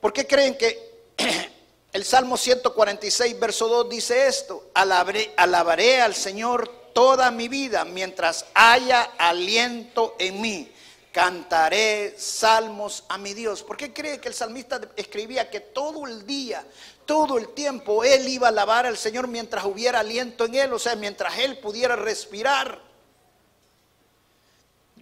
¿Por 0.00 0.14
qué 0.14 0.26
creen 0.26 0.56
que 0.56 1.12
el 1.92 2.04
Salmo 2.04 2.38
146, 2.38 3.38
verso 3.38 3.68
2 3.68 3.90
dice 3.90 4.26
esto? 4.26 4.70
Alabaré, 4.72 5.34
alabaré 5.36 6.00
al 6.00 6.14
Señor 6.14 6.68
toda 6.94 7.30
mi 7.30 7.48
vida 7.48 7.84
mientras 7.84 8.46
haya 8.54 9.02
aliento 9.18 10.16
en 10.18 10.40
mí. 10.40 10.72
Cantaré 11.16 12.14
salmos 12.18 13.04
a 13.08 13.16
mi 13.16 13.32
Dios. 13.32 13.62
¿Por 13.62 13.78
qué 13.78 13.90
cree 13.90 14.20
que 14.20 14.28
el 14.28 14.34
salmista 14.34 14.78
escribía 14.96 15.48
que 15.48 15.60
todo 15.60 16.06
el 16.06 16.26
día, 16.26 16.62
todo 17.06 17.38
el 17.38 17.54
tiempo 17.54 18.04
él 18.04 18.28
iba 18.28 18.48
a 18.48 18.50
alabar 18.50 18.84
al 18.84 18.98
Señor 18.98 19.26
mientras 19.26 19.64
hubiera 19.64 20.00
aliento 20.00 20.44
en 20.44 20.56
él? 20.56 20.74
O 20.74 20.78
sea, 20.78 20.94
mientras 20.94 21.38
él 21.38 21.56
pudiera 21.56 21.96
respirar. 21.96 22.82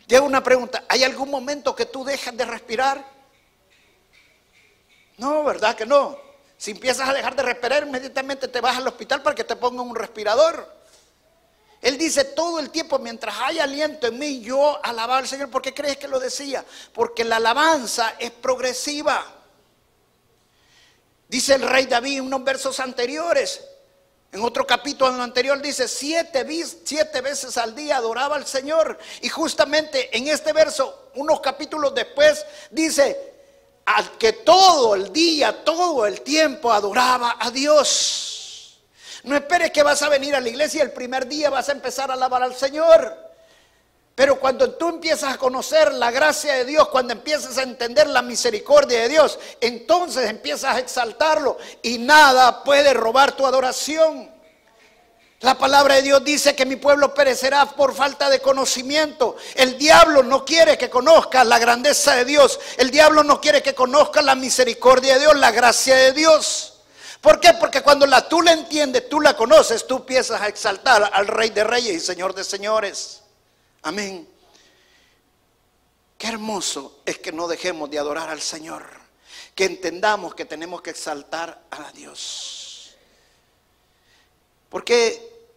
Llega 0.07 0.23
una 0.23 0.41
pregunta, 0.41 0.85
¿hay 0.89 1.03
algún 1.03 1.33
momento 1.33 1.75
que 1.75 1.87
tú 1.87 2.05
dejas 2.05 2.37
de 2.37 2.45
respirar? 2.45 3.05
No, 5.17 5.43
¿verdad 5.43 5.75
que 5.75 5.85
no? 5.85 6.17
Si 6.57 6.71
empiezas 6.71 7.09
a 7.09 7.13
dejar 7.13 7.35
de 7.35 7.43
respirar, 7.43 7.89
inmediatamente 7.89 8.47
te 8.47 8.61
vas 8.61 8.77
al 8.77 8.87
hospital 8.87 9.21
para 9.21 9.35
que 9.35 9.43
te 9.43 9.57
pongan 9.57 9.89
un 9.89 9.97
respirador. 9.97 10.73
Él 11.85 11.99
dice 11.99 12.25
todo 12.25 12.61
el 12.61 12.71
tiempo, 12.71 12.99
mientras 12.99 13.35
hay 13.43 13.59
aliento 13.59 14.07
en 14.07 14.19
mí, 14.19 14.41
yo 14.41 14.81
alabar 14.83 15.19
al 15.19 15.29
Señor. 15.29 15.51
¿Por 15.51 15.61
qué 15.61 15.75
crees 15.75 15.99
que 15.99 16.09
lo 16.09 16.19
decía? 16.19 16.65
Porque 16.95 17.25
la 17.25 17.37
alabanza 17.37 18.15
es 18.19 18.31
progresiva. 18.31 19.23
Dice 21.29 21.57
el 21.57 21.61
rey 21.61 21.85
David 21.85 22.17
en 22.17 22.25
unos 22.25 22.43
versos 22.43 22.81
anteriores, 22.81 23.61
en 24.33 24.43
otro 24.43 24.67
capítulo 24.67 25.11
anterior 25.23 25.61
dice, 25.61 25.87
siete, 25.87 26.47
siete 26.85 27.21
veces 27.21 27.59
al 27.59 27.75
día 27.75 27.99
adoraba 27.99 28.37
al 28.37 28.47
Señor. 28.47 28.99
Y 29.21 29.29
justamente 29.29 30.17
en 30.17 30.29
este 30.29 30.55
verso 30.55 31.11
unos 31.17 31.41
capítulos 31.41 31.95
después, 31.95 32.47
dice, 32.71 33.35
al 33.85 34.17
que 34.17 34.33
todo 34.33 34.95
el 34.95 35.13
día, 35.13 35.63
todo 35.63 36.07
el 36.07 36.23
tiempo 36.23 36.73
adoraba 36.73 37.37
a 37.39 37.51
Dios. 37.51 38.34
No 39.25 39.35
esperes 39.35 39.71
que 39.71 39.83
vas 39.83 40.03
a 40.03 40.09
venir 40.09 40.35
a 40.35 40.41
la 40.41 40.49
iglesia 40.49 40.79
y 40.79 40.83
el 40.83 40.93
primer 40.93 41.27
día 41.27 41.51
vas 41.51 41.69
a 41.69 41.73
empezar 41.73 42.11
a 42.11 42.15
alabar 42.15 42.43
al 42.43 42.55
Señor. 42.55 43.25
Pero 44.15 44.39
cuando 44.39 44.71
tú 44.73 44.91
empiezas 44.91 45.35
a 45.35 45.39
conocer 45.39 45.93
la 45.95 46.11
gracia 46.11 46.55
de 46.55 46.65
Dios, 46.67 46.89
cuando 46.89 47.15
empiezas 47.15 47.59
a 47.59 47.63
entender 47.63 48.07
la 48.07 48.23
misericordia 48.23 49.01
de 49.01 49.09
Dios, 49.09 49.39
entonces 49.61 50.31
empiezas 50.31 50.77
a 50.77 50.79
exaltarlo 50.79 51.59
y 51.83 51.99
nada 51.99 52.63
puede 52.63 52.95
robar 52.95 53.33
tu 53.33 53.45
adoración. 53.47 54.31
La 55.41 55.59
palabra 55.59 55.97
de 55.97 56.03
Dios 56.03 56.23
dice 56.23 56.55
que 56.55 56.65
mi 56.65 56.77
pueblo 56.77 57.13
perecerá 57.13 57.67
por 57.67 57.95
falta 57.95 58.31
de 58.31 58.41
conocimiento. 58.41 59.37
El 59.55 59.79
diablo 59.79 60.23
no 60.23 60.45
quiere 60.45 60.79
que 60.79 60.89
conozcas 60.89 61.47
la 61.47 61.59
grandeza 61.59 62.15
de 62.15 62.25
Dios. 62.25 62.61
El 62.77 62.91
diablo 62.91 63.25
no 63.25 63.41
quiere 63.41 63.63
que 63.63 63.75
conozcas 63.75 64.25
la 64.25 64.35
misericordia 64.35 65.15
de 65.15 65.21
Dios, 65.21 65.37
la 65.37 65.51
gracia 65.51 65.97
de 65.97 66.13
Dios. 66.13 66.74
¿Por 67.25 67.41
qué? 67.41 67.55
Porque 67.55 67.81
cuando 67.81 68.07
la, 68.07 68.29
tú 68.29 68.43
la 68.43 68.53
entiendes, 68.53 69.09
tú 69.09 69.19
la 69.19 69.35
conoces, 69.35 69.87
tú 69.87 69.97
empiezas 69.97 70.43
a 70.43 70.47
exaltar 70.47 71.11
al 71.11 71.27
Rey 71.27 71.49
de 71.49 71.65
Reyes 71.65 71.95
y 71.95 72.01
Señor 72.01 72.35
de 72.35 72.45
Señores. 72.45 73.23
Amén. 73.81 74.29
Qué 76.19 76.27
hermoso 76.27 77.01
es 77.07 77.19
que 77.21 77.33
no 77.33 77.49
dejemos 77.49 77.91
de 77.91 77.99
adorar 77.99 78.29
al 78.29 78.43
Señor. 78.43 78.85
Que 79.55 79.65
entendamos 79.65 80.35
que 80.35 80.45
tenemos 80.45 80.83
que 80.83 80.91
exaltar 80.91 81.63
a 81.71 81.91
Dios. 81.93 82.95
Porque 84.69 85.49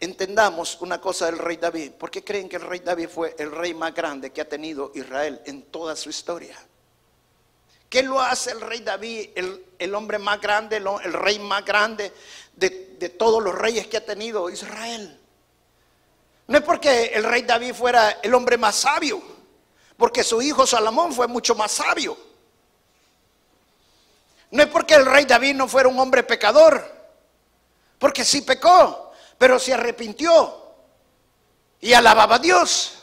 entendamos 0.00 0.76
una 0.82 1.00
cosa 1.00 1.24
del 1.24 1.38
rey 1.38 1.56
David. 1.56 1.92
¿Por 1.92 2.10
qué 2.10 2.22
creen 2.22 2.46
que 2.46 2.56
el 2.56 2.62
rey 2.62 2.80
David 2.80 3.08
fue 3.08 3.34
el 3.38 3.50
rey 3.52 3.72
más 3.72 3.94
grande 3.94 4.32
que 4.32 4.42
ha 4.42 4.48
tenido 4.50 4.92
Israel 4.94 5.40
en 5.46 5.62
toda 5.62 5.96
su 5.96 6.10
historia? 6.10 6.58
¿Qué 7.90 8.04
lo 8.04 8.20
hace 8.20 8.52
el 8.52 8.60
rey 8.60 8.80
David, 8.80 9.30
el, 9.34 9.94
hombre 9.96 10.18
más 10.20 10.40
grande, 10.40 10.76
el, 10.76 11.12
rey 11.12 11.40
más 11.40 11.64
grande 11.64 12.12
de, 12.54 12.94
de, 12.96 13.08
todos 13.08 13.42
los 13.42 13.52
reyes 13.52 13.88
que 13.88 13.96
ha 13.96 14.06
tenido 14.06 14.48
Israel? 14.48 15.20
No 16.46 16.58
es 16.58 16.62
porque 16.62 17.06
el 17.06 17.24
rey 17.24 17.42
David 17.42 17.74
fuera 17.74 18.20
el 18.22 18.32
hombre 18.32 18.56
más 18.56 18.76
sabio, 18.76 19.20
porque 19.96 20.22
su 20.22 20.40
hijo 20.40 20.68
Salomón 20.68 21.12
fue 21.12 21.26
mucho 21.26 21.56
más 21.56 21.72
sabio. 21.72 22.16
No 24.52 24.62
es 24.62 24.68
porque 24.68 24.94
el 24.94 25.06
rey 25.06 25.24
David 25.24 25.56
no 25.56 25.66
fuera 25.66 25.88
un 25.88 25.98
hombre 25.98 26.22
pecador, 26.22 26.88
porque 27.98 28.24
sí 28.24 28.42
pecó, 28.42 29.12
pero 29.36 29.58
se 29.58 29.74
arrepintió 29.74 30.74
y 31.80 31.92
alababa 31.92 32.36
a 32.36 32.38
Dios. 32.38 33.02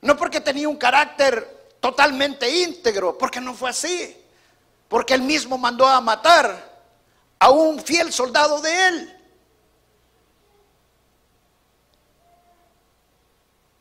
No 0.00 0.16
porque 0.16 0.40
tenía 0.40 0.70
un 0.70 0.76
carácter 0.76 1.63
totalmente 1.84 2.48
íntegro, 2.48 3.18
porque 3.18 3.42
no 3.42 3.52
fue 3.52 3.68
así, 3.68 4.16
porque 4.88 5.12
él 5.12 5.20
mismo 5.20 5.58
mandó 5.58 5.86
a 5.86 6.00
matar 6.00 6.80
a 7.38 7.50
un 7.50 7.78
fiel 7.78 8.10
soldado 8.10 8.58
de 8.62 8.88
él. 8.88 9.20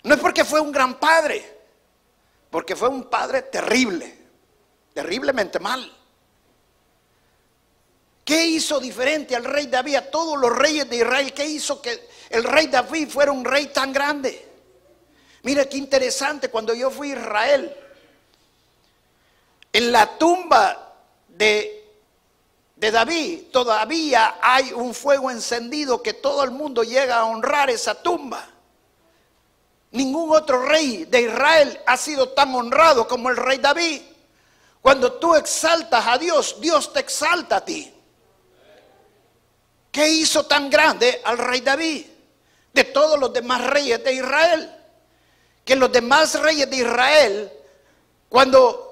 No 0.03 0.15
es 0.15 0.19
porque 0.19 0.43
fue 0.43 0.59
un 0.59 0.73
gran 0.73 0.99
padre, 0.99 1.61
porque 2.49 2.75
fue 2.75 2.89
un 2.89 3.05
padre 3.05 3.43
terrible, 3.43 4.17
terriblemente 4.93 5.61
mal. 5.61 5.89
¿Qué 8.25 8.47
hizo 8.47 8.81
diferente 8.81 9.33
al 9.33 9.45
rey 9.45 9.67
David, 9.67 9.95
a 9.95 10.11
todos 10.11 10.37
los 10.37 10.53
reyes 10.53 10.89
de 10.89 10.97
Israel? 10.97 11.31
¿Qué 11.31 11.45
hizo 11.45 11.81
que 11.81 12.09
el 12.29 12.43
rey 12.43 12.67
David 12.67 13.07
fuera 13.07 13.31
un 13.31 13.45
rey 13.45 13.67
tan 13.67 13.93
grande? 13.93 14.45
Mira 15.43 15.63
qué 15.69 15.77
interesante, 15.77 16.49
cuando 16.49 16.73
yo 16.73 16.91
fui 16.91 17.11
a 17.11 17.15
Israel, 17.15 17.77
en 19.73 19.91
la 19.91 20.17
tumba 20.19 20.93
de, 21.27 21.91
de 22.75 22.91
David 22.91 23.45
todavía 23.51 24.37
hay 24.39 24.71
un 24.71 24.93
fuego 24.93 25.31
encendido 25.31 26.03
que 26.03 26.13
todo 26.13 26.43
el 26.43 26.51
mundo 26.51 26.83
llega 26.83 27.17
a 27.17 27.25
honrar 27.25 27.71
esa 27.71 27.95
tumba. 27.95 28.47
Ningún 29.91 30.31
otro 30.35 30.63
rey 30.65 31.05
de 31.05 31.23
Israel 31.23 31.79
ha 31.85 31.97
sido 31.97 32.29
tan 32.29 32.53
honrado 32.53 33.07
como 33.07 33.29
el 33.29 33.37
rey 33.37 33.57
David. 33.57 34.01
Cuando 34.81 35.13
tú 35.13 35.35
exaltas 35.35 36.05
a 36.05 36.17
Dios, 36.17 36.57
Dios 36.59 36.93
te 36.93 36.99
exalta 36.99 37.57
a 37.57 37.65
ti. 37.65 37.91
¿Qué 39.91 40.07
hizo 40.07 40.45
tan 40.45 40.69
grande 40.69 41.21
al 41.23 41.37
rey 41.37 41.61
David 41.61 42.05
de 42.73 42.83
todos 42.85 43.19
los 43.19 43.31
demás 43.31 43.63
reyes 43.65 44.03
de 44.03 44.13
Israel? 44.13 44.71
Que 45.63 45.75
los 45.75 45.91
demás 45.91 46.39
reyes 46.41 46.69
de 46.69 46.77
Israel, 46.77 47.51
cuando 48.27 48.82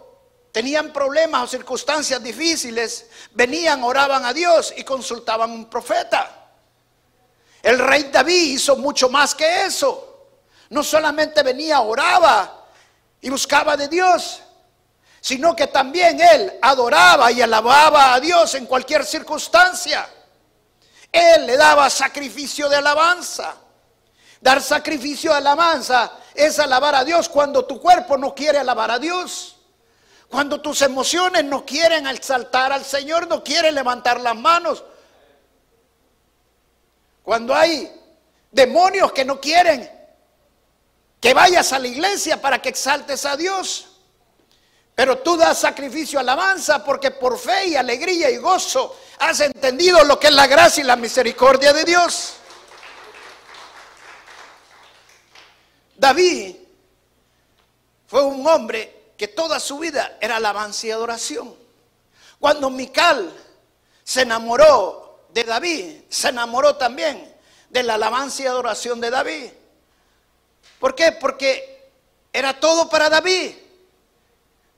tenían 0.52 0.92
problemas 0.92 1.44
o 1.44 1.48
circunstancias 1.48 2.22
difíciles, 2.22 3.08
venían, 3.32 3.84
oraban 3.84 4.26
a 4.26 4.34
Dios 4.34 4.74
y 4.76 4.84
consultaban 4.84 5.50
a 5.50 5.54
un 5.54 5.70
profeta. 5.70 6.50
El 7.62 7.80
rey 7.80 8.10
David 8.12 8.54
hizo 8.54 8.76
mucho 8.76 9.10
más 9.10 9.36
que 9.36 9.66
eso. 9.66 10.08
No 10.70 10.84
solamente 10.84 11.44
venía, 11.44 11.82
oraba 11.82 12.66
y 13.22 13.30
buscaba 13.30 13.78
de 13.78 13.88
Dios, 13.88 14.42
sino 15.20 15.56
que 15.56 15.68
también 15.68 16.20
él 16.20 16.54
adoraba 16.62 17.32
y 17.32 17.42
alababa 17.42 18.14
a 18.14 18.20
Dios 18.20 18.56
en 18.56 18.66
cualquier 18.66 19.06
circunstancia. 19.06 20.08
Él 21.12 21.46
le 21.46 21.58
daba 21.58 21.90
sacrificio 21.90 22.68
de 22.68 22.78
alabanza. 22.78 23.56
Dar 24.40 24.62
sacrificio 24.62 25.32
de 25.32 25.38
alabanza 25.38 26.12
es 26.34 26.58
alabar 26.58 26.96
a 26.96 27.04
Dios 27.04 27.30
cuando 27.30 27.66
tu 27.66 27.80
cuerpo 27.80 28.18
no 28.18 28.34
quiere 28.34 28.58
alabar 28.58 28.90
a 28.90 28.98
Dios. 28.98 29.58
Cuando 30.32 30.62
tus 30.62 30.82
emociones 30.82 31.44
no 31.44 31.66
quieren 31.66 32.08
exaltar 32.08 32.72
al 32.72 32.86
Señor, 32.86 33.28
no 33.28 33.44
quieren 33.44 33.76
levantar 33.76 34.22
las 34.22 34.34
manos. 34.34 34.82
Cuando 37.22 37.54
hay 37.54 37.92
demonios 38.50 39.12
que 39.12 39.26
no 39.26 39.42
quieren 39.42 39.92
que 41.20 41.34
vayas 41.34 41.74
a 41.74 41.80
la 41.80 41.90
iglesia 41.90 42.42
para 42.42 42.62
que 42.62 42.70
exaltes 42.70 43.26
a 43.26 43.36
Dios. 43.36 43.90
Pero 44.96 45.18
tú 45.18 45.36
das 45.36 45.60
sacrificio 45.60 46.18
alabanza 46.18 46.82
porque 46.86 47.12
por 47.12 47.38
fe 47.38 47.68
y 47.68 47.76
alegría 47.76 48.30
y 48.30 48.38
gozo 48.38 48.98
has 49.20 49.42
entendido 49.42 50.02
lo 50.06 50.18
que 50.18 50.28
es 50.28 50.34
la 50.34 50.48
gracia 50.48 50.82
y 50.82 50.88
la 50.88 50.96
misericordia 50.96 51.74
de 51.74 51.84
Dios. 51.84 52.36
David 55.98 56.56
fue 58.08 58.24
un 58.24 58.48
hombre 58.48 59.01
que 59.22 59.28
toda 59.28 59.60
su 59.60 59.78
vida 59.78 60.18
era 60.20 60.38
alabanza 60.38 60.88
y 60.88 60.90
adoración. 60.90 61.56
Cuando 62.40 62.72
Mical 62.72 63.32
se 64.04 64.24
enamoró 64.24 65.28
de 65.30 65.44
David, 65.44 66.06
se 66.10 66.30
enamoró 66.30 66.76
también 66.76 67.32
de 67.70 67.84
la 67.84 67.94
alabanza 67.94 68.42
y 68.42 68.48
adoración 68.48 69.00
de 69.00 69.12
David. 69.12 69.52
¿Por 70.80 70.96
qué? 70.96 71.12
Porque 71.12 71.92
era 72.34 72.60
todo 72.60 72.90
para 72.90 73.12
David. 73.12 73.52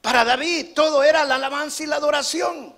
Para 0.01 0.25
David 0.25 0.73
todo 0.75 1.05
era 1.05 1.23
la 1.23 1.35
alabanza 1.35 1.83
y 1.83 1.85
la 1.85 1.95
adoración. 1.95 2.75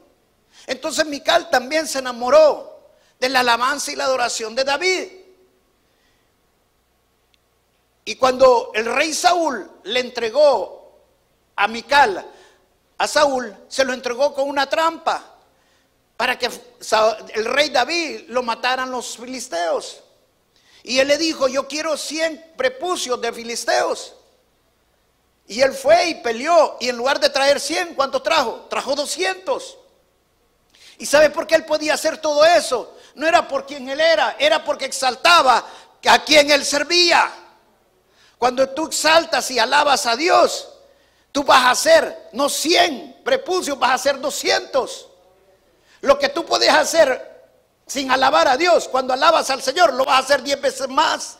Entonces 0.67 1.04
Mical 1.08 1.49
también 1.49 1.88
se 1.88 1.97
enamoró 1.97 2.80
de 3.19 3.30
la 3.30 3.39
alabanza 3.39 3.91
y 3.91 3.95
la 3.95 4.04
adoración 4.04 4.54
de 4.54 4.63
David. 4.65 5.08
Y 8.06 8.17
cuando 8.17 8.69
el 8.75 8.86
rey 8.86 9.15
Saúl 9.15 9.67
le 9.86 9.99
entregó 9.99 10.85
a 11.56 11.68
Mical, 11.68 12.26
a 12.98 13.08
Saúl, 13.08 13.56
se 13.68 13.84
lo 13.84 13.94
entregó 13.94 14.34
con 14.34 14.48
una 14.50 14.68
trampa 14.70 15.36
para 16.18 16.38
que 16.38 16.50
el 17.34 17.46
rey 17.46 17.70
David 17.70 18.26
lo 18.30 18.44
mataran 18.44 18.91
los 18.91 19.18
filisteos. 19.18 20.02
Y 20.84 21.00
él 21.00 21.08
le 21.08 21.18
dijo, 21.18 21.48
yo 21.48 21.68
quiero 21.68 21.98
100 21.98 22.54
prepucios 22.56 23.20
de 23.20 23.34
filisteos. 23.34 24.13
Y 25.48 25.62
él 25.62 25.74
fue 25.74 26.10
y 26.10 26.15
peleó. 26.15 26.78
Y 26.80 26.89
en 26.89 26.98
lugar 26.98 27.20
de 27.20 27.30
traer 27.30 27.60
100, 27.60 27.96
¿cuántos 27.96 28.24
trajo? 28.24 28.68
Trajo 28.70 28.96
200. 28.96 29.78
¿Y 31.00 31.06
sabe 31.06 31.30
por 31.30 31.48
qué 31.48 31.56
él 31.56 31.65
podía 31.65 31.96
hacer 31.96 32.18
todo 32.18 32.46
eso? 32.46 32.96
No 33.15 33.28
era 33.28 33.48
por 33.48 33.65
quien 33.65 33.89
él 33.89 34.00
era, 34.00 34.36
era 34.39 34.63
porque 34.63 34.86
exaltaba 34.86 35.65
a 36.08 36.24
quien 36.24 36.52
él 36.52 36.63
servía. 36.63 37.32
Cuando 38.38 38.70
tú 38.70 38.88
exaltas 38.88 39.50
y 39.52 39.60
alabas 39.60 40.06
a 40.06 40.15
Dios, 40.15 40.70
tú 41.36 41.43
vas 41.43 41.65
a 41.65 41.71
hacer 41.71 42.30
no 42.32 42.48
100 42.48 43.17
prepucios, 43.21 43.78
vas 43.78 43.91
a 43.91 43.93
hacer 43.95 44.21
200. 44.21 45.10
Lo 46.00 46.17
que 46.17 46.30
tú 46.30 46.45
puedes 46.45 46.69
hacer 46.69 47.50
sin 47.86 48.10
alabar 48.10 48.48
a 48.48 48.56
Dios, 48.56 48.88
cuando 48.88 49.12
alabas 49.12 49.50
al 49.50 49.62
Señor, 49.62 49.93
lo 49.95 50.06
vas 50.06 50.15
a 50.15 50.24
hacer 50.24 50.43
10 50.43 50.62
veces 50.62 50.88
más. 50.88 51.38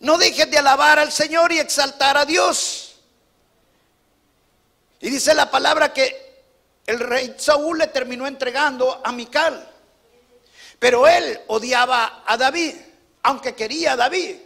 No 0.00 0.18
dejes 0.18 0.50
de 0.50 0.58
alabar 0.58 0.98
al 0.98 1.10
Señor 1.10 1.50
y 1.52 1.58
exaltar 1.58 2.18
a 2.18 2.26
Dios. 2.26 2.96
Y 5.00 5.08
dice 5.08 5.32
la 5.32 5.50
palabra 5.50 5.94
que 5.94 6.44
el 6.84 7.00
rey 7.00 7.34
Saúl 7.38 7.78
le 7.78 7.86
terminó 7.86 8.26
entregando 8.26 9.00
a 9.02 9.10
Mical. 9.10 9.70
Pero 10.78 11.08
él 11.08 11.40
odiaba 11.46 12.24
a 12.26 12.36
David, 12.36 12.76
aunque 13.22 13.54
quería 13.54 13.92
a 13.92 13.96
David. 13.96 14.36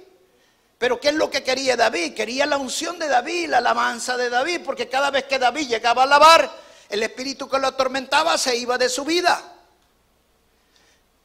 Pero 0.78 1.00
¿qué 1.00 1.08
es 1.08 1.14
lo 1.14 1.30
que 1.30 1.42
quería 1.42 1.76
David? 1.76 2.14
Quería 2.14 2.46
la 2.46 2.56
unción 2.56 2.98
de 2.98 3.08
David, 3.08 3.48
la 3.48 3.58
alabanza 3.58 4.16
de 4.16 4.28
David, 4.28 4.62
porque 4.64 4.88
cada 4.88 5.10
vez 5.10 5.24
que 5.24 5.38
David 5.38 5.68
llegaba 5.68 6.02
a 6.02 6.04
alabar, 6.06 6.50
el 6.88 7.02
espíritu 7.02 7.48
que 7.48 7.58
lo 7.58 7.68
atormentaba 7.68 8.36
se 8.36 8.56
iba 8.56 8.76
de 8.76 8.88
su 8.88 9.04
vida. 9.04 9.54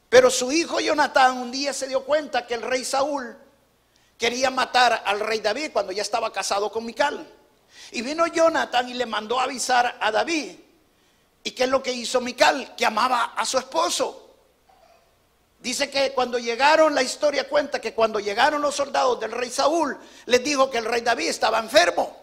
Pero 0.08 0.30
su 0.30 0.50
hijo 0.50 0.80
Jonatán 0.80 1.38
un 1.38 1.50
día 1.50 1.72
se 1.72 1.86
dio 1.86 2.04
cuenta 2.04 2.46
que 2.46 2.54
el 2.54 2.62
rey 2.62 2.84
Saúl 2.84 3.36
quería 4.18 4.50
matar 4.50 5.02
al 5.06 5.20
rey 5.20 5.40
David 5.40 5.70
cuando 5.72 5.92
ya 5.92 6.02
estaba 6.02 6.32
casado 6.32 6.70
con 6.70 6.84
Mical. 6.84 7.26
Y 7.92 8.02
vino 8.02 8.26
Jonathan 8.26 8.88
y 8.88 8.94
le 8.94 9.06
mandó 9.06 9.38
avisar 9.40 9.98
a 10.00 10.10
David. 10.10 10.56
¿Y 11.42 11.52
qué 11.52 11.64
es 11.64 11.70
lo 11.70 11.82
que 11.82 11.92
hizo 11.92 12.20
Mical? 12.20 12.74
Que 12.76 12.84
amaba 12.84 13.34
a 13.36 13.46
su 13.46 13.58
esposo. 13.58 14.29
Dice 15.60 15.90
que 15.90 16.12
cuando 16.12 16.38
llegaron, 16.38 16.94
la 16.94 17.02
historia 17.02 17.46
cuenta 17.46 17.80
que 17.80 17.92
cuando 17.92 18.18
llegaron 18.18 18.62
los 18.62 18.74
soldados 18.74 19.20
del 19.20 19.30
rey 19.30 19.50
Saúl, 19.50 19.98
les 20.24 20.42
dijo 20.42 20.70
que 20.70 20.78
el 20.78 20.86
rey 20.86 21.02
David 21.02 21.28
estaba 21.28 21.58
enfermo. 21.58 22.16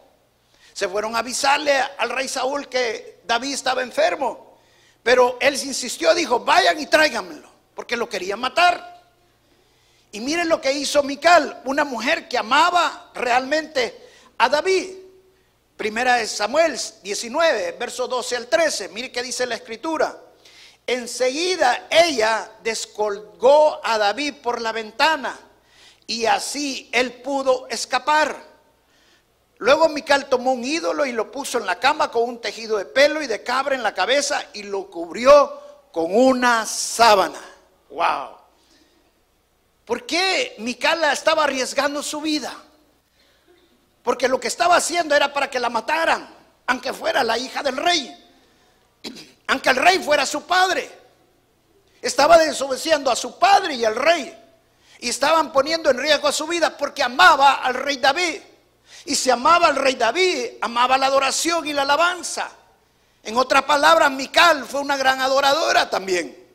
Se 0.74 0.88
fueron 0.88 1.16
a 1.16 1.20
avisarle 1.20 1.72
al 1.98 2.10
rey 2.10 2.28
Saúl 2.28 2.68
que 2.68 3.22
David 3.26 3.54
estaba 3.54 3.84
enfermo. 3.84 4.58
Pero 5.04 5.38
él 5.40 5.54
insistió, 5.54 6.16
dijo, 6.16 6.40
vayan 6.40 6.80
y 6.80 6.88
tráiganmelo, 6.88 7.50
porque 7.76 7.96
lo 7.96 8.10
querían 8.10 8.40
matar. 8.40 9.06
Y 10.12 10.20
miren 10.20 10.50
lo 10.50 10.60
que 10.60 10.72
hizo 10.72 11.04
Mical, 11.04 11.62
una 11.66 11.84
mujer 11.84 12.28
que 12.28 12.40
amaba 12.40 13.12
realmente 13.14 14.10
a 14.40 14.50
David. 14.50 14.96
Primera 15.76 16.16
de 16.16 16.26
Samuel 16.26 16.76
19, 17.04 17.74
verso 17.74 18.08
12 18.08 18.36
al 18.36 18.48
13. 18.48 18.90
Mire 18.90 19.12
qué 19.12 19.22
dice 19.22 19.46
la 19.46 19.56
escritura. 19.56 20.24
Enseguida 20.88 21.88
ella 21.92 22.50
descolgó 22.64 23.82
a 23.84 23.98
David 23.98 24.36
por 24.42 24.62
la 24.62 24.72
ventana 24.72 25.38
y 26.08 26.26
así 26.26 26.90
él 26.94 27.12
pudo 27.22 27.68
escapar. 27.68 28.42
Luego 29.58 29.90
Mical 29.90 30.30
tomó 30.30 30.54
un 30.54 30.64
ídolo 30.64 31.06
y 31.06 31.12
lo 31.12 31.30
puso 31.30 31.58
en 31.58 31.66
la 31.66 31.78
cama 31.78 32.10
con 32.10 32.24
un 32.24 32.40
tejido 32.40 32.78
de 32.78 32.86
pelo 32.86 33.22
y 33.22 33.28
de 33.28 33.44
cabra 33.44 33.76
en 33.76 33.84
la 33.84 33.94
cabeza 33.94 34.42
y 34.54 34.64
lo 34.64 34.90
cubrió 34.90 35.62
con 35.92 36.16
una 36.16 36.66
sábana. 36.66 37.42
Wow. 37.90 38.38
¿Por 39.84 40.06
qué 40.06 40.56
Mical 40.60 41.04
estaba 41.12 41.44
arriesgando 41.44 42.02
su 42.02 42.22
vida? 42.22 42.56
Porque 44.04 44.30
lo 44.30 44.40
que 44.40 44.48
estaba 44.48 44.78
haciendo 44.78 45.14
era 45.16 45.34
para 45.34 45.50
que 45.50 45.60
la 45.60 45.70
mataran, 45.70 46.34
aunque 46.66 46.94
fuera 46.94 47.26
la 47.26 47.38
hija 47.38 47.62
del 47.62 47.76
rey 47.76 48.27
aunque 49.48 49.70
el 49.70 49.78
rey 49.78 50.00
fuera 50.00 50.26
su 50.26 50.44
padre. 50.44 50.92
Estaba 52.02 52.38
desobedeciendo 52.38 53.10
a 53.10 53.16
su 53.16 53.40
padre 53.40 53.76
y 53.76 53.86
al 53.86 53.96
rey. 53.96 54.38
Y 55.00 55.10
estaban 55.10 55.52
poniendo 55.52 55.90
en 55.90 55.98
riesgo 55.98 56.28
a 56.28 56.32
su 56.32 56.48
vida 56.48 56.78
porque 56.78 57.02
amaba 57.02 57.56
al 57.56 57.74
rey 57.74 57.98
David. 57.98 58.42
Y 59.06 59.16
si 59.16 59.30
amaba 59.30 59.68
al 59.68 59.76
rey 59.76 59.96
David, 59.96 60.58
amaba 60.62 60.98
la 60.98 61.08
adoración 61.08 61.66
y 61.66 61.74
la 61.74 61.84
alabanza. 61.84 62.50
En 63.24 63.38
otras 63.38 63.64
palabras, 63.64 64.12
Mical 64.12 64.66
fue 64.66 64.82
una 64.82 64.98
gran 64.98 65.22
adoradora 65.22 65.90
también. 65.90 66.46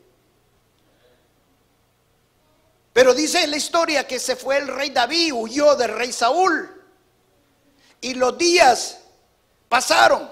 Pero 2.92 3.14
dice 3.14 3.46
la 3.46 3.56
historia 3.56 4.06
que 4.06 4.18
se 4.18 4.36
fue 4.36 4.58
el 4.58 4.68
rey 4.68 4.90
David, 4.90 5.32
huyó 5.34 5.74
del 5.76 5.94
rey 5.94 6.12
Saúl. 6.12 6.82
Y 8.00 8.14
los 8.14 8.36
días 8.36 8.98
pasaron. 9.68 10.31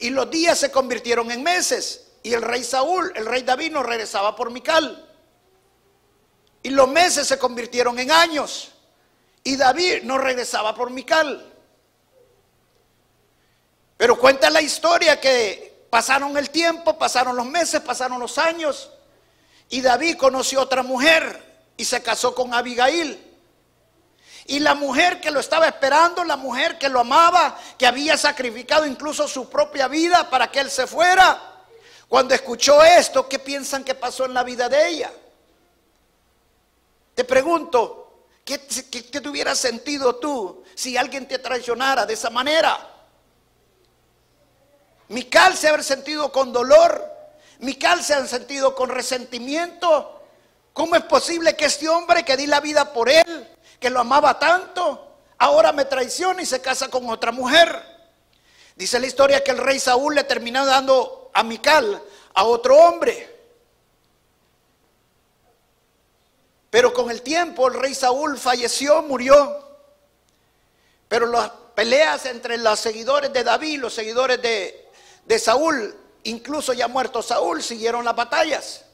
Y 0.00 0.10
los 0.10 0.30
días 0.30 0.58
se 0.58 0.70
convirtieron 0.70 1.30
en 1.30 1.42
meses. 1.42 2.12
Y 2.22 2.32
el 2.32 2.42
rey 2.42 2.64
Saúl, 2.64 3.12
el 3.14 3.26
rey 3.26 3.42
David 3.42 3.72
no 3.72 3.82
regresaba 3.82 4.36
por 4.36 4.50
Mical. 4.50 5.08
Y 6.62 6.70
los 6.70 6.88
meses 6.88 7.26
se 7.26 7.38
convirtieron 7.38 7.98
en 7.98 8.10
años. 8.10 8.72
Y 9.44 9.56
David 9.56 10.02
no 10.02 10.18
regresaba 10.18 10.74
por 10.74 10.90
Mical. 10.90 11.52
Pero 13.96 14.18
cuenta 14.18 14.50
la 14.50 14.62
historia 14.62 15.20
que 15.20 15.86
pasaron 15.90 16.36
el 16.36 16.50
tiempo, 16.50 16.98
pasaron 16.98 17.36
los 17.36 17.46
meses, 17.46 17.80
pasaron 17.80 18.20
los 18.20 18.38
años. 18.38 18.90
Y 19.70 19.80
David 19.80 20.16
conoció 20.16 20.60
a 20.60 20.64
otra 20.64 20.82
mujer 20.82 21.44
y 21.76 21.84
se 21.84 22.02
casó 22.02 22.34
con 22.34 22.54
Abigail. 22.54 23.27
Y 24.48 24.60
la 24.60 24.74
mujer 24.74 25.20
que 25.20 25.30
lo 25.30 25.40
estaba 25.40 25.66
esperando, 25.66 26.24
la 26.24 26.38
mujer 26.38 26.78
que 26.78 26.88
lo 26.88 27.00
amaba, 27.00 27.58
que 27.76 27.86
había 27.86 28.16
sacrificado 28.16 28.86
incluso 28.86 29.28
su 29.28 29.50
propia 29.50 29.88
vida 29.88 30.30
para 30.30 30.50
que 30.50 30.58
él 30.58 30.70
se 30.70 30.86
fuera, 30.86 31.38
cuando 32.08 32.34
escuchó 32.34 32.82
esto, 32.82 33.28
¿qué 33.28 33.38
piensan 33.38 33.84
que 33.84 33.94
pasó 33.94 34.24
en 34.24 34.32
la 34.32 34.42
vida 34.42 34.70
de 34.70 34.88
ella? 34.88 35.12
Te 37.14 37.24
pregunto, 37.24 38.24
¿qué, 38.42 38.56
te 38.56 39.28
hubiera 39.28 39.54
sentido 39.54 40.16
tú 40.16 40.64
si 40.74 40.96
alguien 40.96 41.28
te 41.28 41.38
traicionara 41.38 42.06
de 42.06 42.14
esa 42.14 42.30
manera? 42.30 42.90
Mical 45.08 45.58
se 45.58 45.68
ha 45.68 45.82
sentido 45.82 46.32
con 46.32 46.54
dolor, 46.54 47.06
Mical 47.58 48.02
se 48.02 48.14
ha 48.14 48.26
sentido 48.26 48.74
con 48.74 48.88
resentimiento. 48.88 50.22
¿Cómo 50.72 50.96
es 50.96 51.02
posible 51.02 51.54
que 51.54 51.66
este 51.66 51.86
hombre 51.86 52.24
que 52.24 52.36
di 52.38 52.46
la 52.46 52.60
vida 52.60 52.94
por 52.94 53.10
él, 53.10 53.57
que 53.78 53.90
lo 53.90 54.00
amaba 54.00 54.38
tanto, 54.38 55.16
ahora 55.38 55.72
me 55.72 55.84
traiciona 55.84 56.42
y 56.42 56.46
se 56.46 56.60
casa 56.60 56.88
con 56.88 57.08
otra 57.08 57.32
mujer. 57.32 57.82
Dice 58.76 59.00
la 59.00 59.06
historia 59.06 59.42
que 59.42 59.50
el 59.50 59.58
rey 59.58 59.78
Saúl 59.80 60.14
le 60.14 60.24
terminó 60.24 60.64
dando 60.64 61.30
a 61.34 61.42
Mical 61.42 62.02
a 62.34 62.44
otro 62.44 62.76
hombre. 62.76 63.36
Pero 66.70 66.92
con 66.92 67.10
el 67.10 67.22
tiempo 67.22 67.68
el 67.68 67.74
rey 67.74 67.94
Saúl 67.94 68.38
falleció, 68.38 69.02
murió. 69.02 69.66
Pero 71.08 71.26
las 71.26 71.50
peleas 71.74 72.26
entre 72.26 72.58
los 72.58 72.78
seguidores 72.78 73.32
de 73.32 73.42
David, 73.42 73.80
los 73.80 73.94
seguidores 73.94 74.40
de, 74.42 74.88
de 75.24 75.38
Saúl, 75.38 75.96
incluso 76.24 76.72
ya 76.72 76.86
muerto 76.88 77.22
Saúl, 77.22 77.62
siguieron 77.62 78.04
las 78.04 78.14
batallas. 78.14 78.84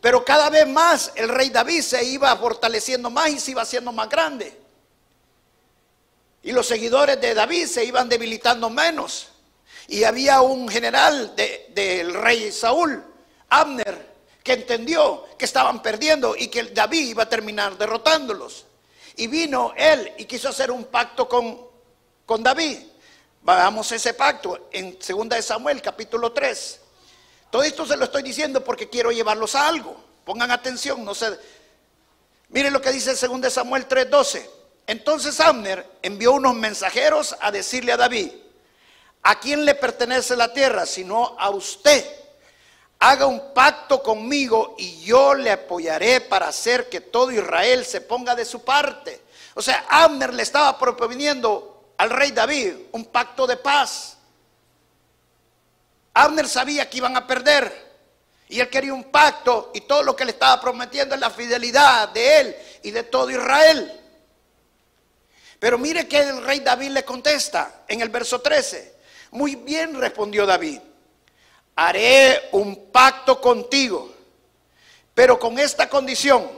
Pero 0.00 0.24
cada 0.24 0.48
vez 0.48 0.66
más 0.66 1.12
el 1.14 1.28
rey 1.28 1.50
David 1.50 1.82
se 1.82 2.02
iba 2.04 2.34
fortaleciendo 2.36 3.10
más 3.10 3.30
y 3.30 3.40
se 3.40 3.50
iba 3.50 3.62
haciendo 3.62 3.92
más 3.92 4.08
grande. 4.08 4.58
Y 6.42 6.52
los 6.52 6.66
seguidores 6.66 7.20
de 7.20 7.34
David 7.34 7.66
se 7.66 7.84
iban 7.84 8.08
debilitando 8.08 8.70
menos. 8.70 9.28
Y 9.88 10.04
había 10.04 10.40
un 10.40 10.68
general 10.68 11.34
del 11.36 12.14
rey 12.14 12.50
Saúl, 12.50 13.04
Abner, 13.50 14.10
que 14.42 14.54
entendió 14.54 15.26
que 15.36 15.44
estaban 15.44 15.82
perdiendo 15.82 16.34
y 16.34 16.48
que 16.48 16.62
David 16.64 17.08
iba 17.08 17.24
a 17.24 17.28
terminar 17.28 17.76
derrotándolos. 17.76 18.64
Y 19.16 19.26
vino 19.26 19.74
él 19.76 20.12
y 20.16 20.24
quiso 20.24 20.48
hacer 20.48 20.70
un 20.70 20.84
pacto 20.84 21.28
con, 21.28 21.60
con 22.24 22.42
David. 22.42 22.78
Vamos 23.42 23.92
a 23.92 23.96
ese 23.96 24.14
pacto 24.14 24.68
en 24.70 24.98
2 24.98 25.44
Samuel 25.44 25.82
capítulo 25.82 26.32
3. 26.32 26.80
Todo 27.50 27.62
esto 27.62 27.84
se 27.84 27.96
lo 27.96 28.04
estoy 28.04 28.22
diciendo 28.22 28.62
porque 28.62 28.88
quiero 28.88 29.10
llevarlos 29.10 29.54
a 29.54 29.68
algo. 29.68 29.96
Pongan 30.24 30.50
atención, 30.50 31.04
no 31.04 31.14
sé. 31.14 31.38
Miren 32.48 32.72
lo 32.72 32.80
que 32.80 32.92
dice 32.92 33.10
el 33.10 33.40
2 33.40 33.52
Samuel 33.52 33.86
3:12. 33.88 34.48
Entonces 34.86 35.38
Abner 35.40 35.86
envió 36.02 36.32
unos 36.32 36.54
mensajeros 36.54 37.36
a 37.40 37.52
decirle 37.52 37.92
a 37.92 37.96
David, 37.96 38.30
¿a 39.22 39.38
quién 39.38 39.64
le 39.64 39.74
pertenece 39.74 40.34
la 40.36 40.52
tierra 40.52 40.86
sino 40.86 41.36
a 41.38 41.50
usted? 41.50 42.04
Haga 42.98 43.26
un 43.26 43.54
pacto 43.54 44.02
conmigo 44.02 44.74
y 44.78 45.00
yo 45.00 45.34
le 45.34 45.50
apoyaré 45.50 46.20
para 46.20 46.48
hacer 46.48 46.88
que 46.88 47.00
todo 47.00 47.30
Israel 47.30 47.84
se 47.86 48.00
ponga 48.00 48.34
de 48.34 48.44
su 48.44 48.62
parte. 48.62 49.22
O 49.54 49.62
sea, 49.62 49.86
Abner 49.88 50.34
le 50.34 50.42
estaba 50.42 50.78
proponiendo 50.78 51.92
al 51.96 52.10
rey 52.10 52.30
David 52.30 52.74
un 52.92 53.06
pacto 53.06 53.46
de 53.46 53.56
paz. 53.56 54.16
Abner 56.20 56.46
sabía 56.46 56.88
que 56.88 56.98
iban 56.98 57.16
a 57.16 57.26
perder. 57.26 57.90
Y 58.48 58.60
él 58.60 58.68
quería 58.68 58.92
un 58.92 59.04
pacto 59.04 59.70
y 59.74 59.82
todo 59.82 60.02
lo 60.02 60.14
que 60.14 60.24
le 60.24 60.32
estaba 60.32 60.60
prometiendo 60.60 61.14
es 61.14 61.20
la 61.20 61.30
fidelidad 61.30 62.08
de 62.10 62.40
él 62.40 62.56
y 62.82 62.90
de 62.90 63.04
todo 63.04 63.30
Israel. 63.30 64.00
Pero 65.58 65.78
mire 65.78 66.06
que 66.08 66.18
el 66.18 66.44
rey 66.44 66.60
David 66.60 66.90
le 66.90 67.04
contesta 67.04 67.84
en 67.86 68.00
el 68.00 68.08
verso 68.08 68.40
13. 68.40 68.96
Muy 69.30 69.54
bien 69.54 69.98
respondió 69.98 70.44
David. 70.44 70.80
Haré 71.76 72.48
un 72.52 72.90
pacto 72.90 73.40
contigo, 73.40 74.12
pero 75.14 75.38
con 75.38 75.58
esta 75.58 75.88
condición. 75.88 76.50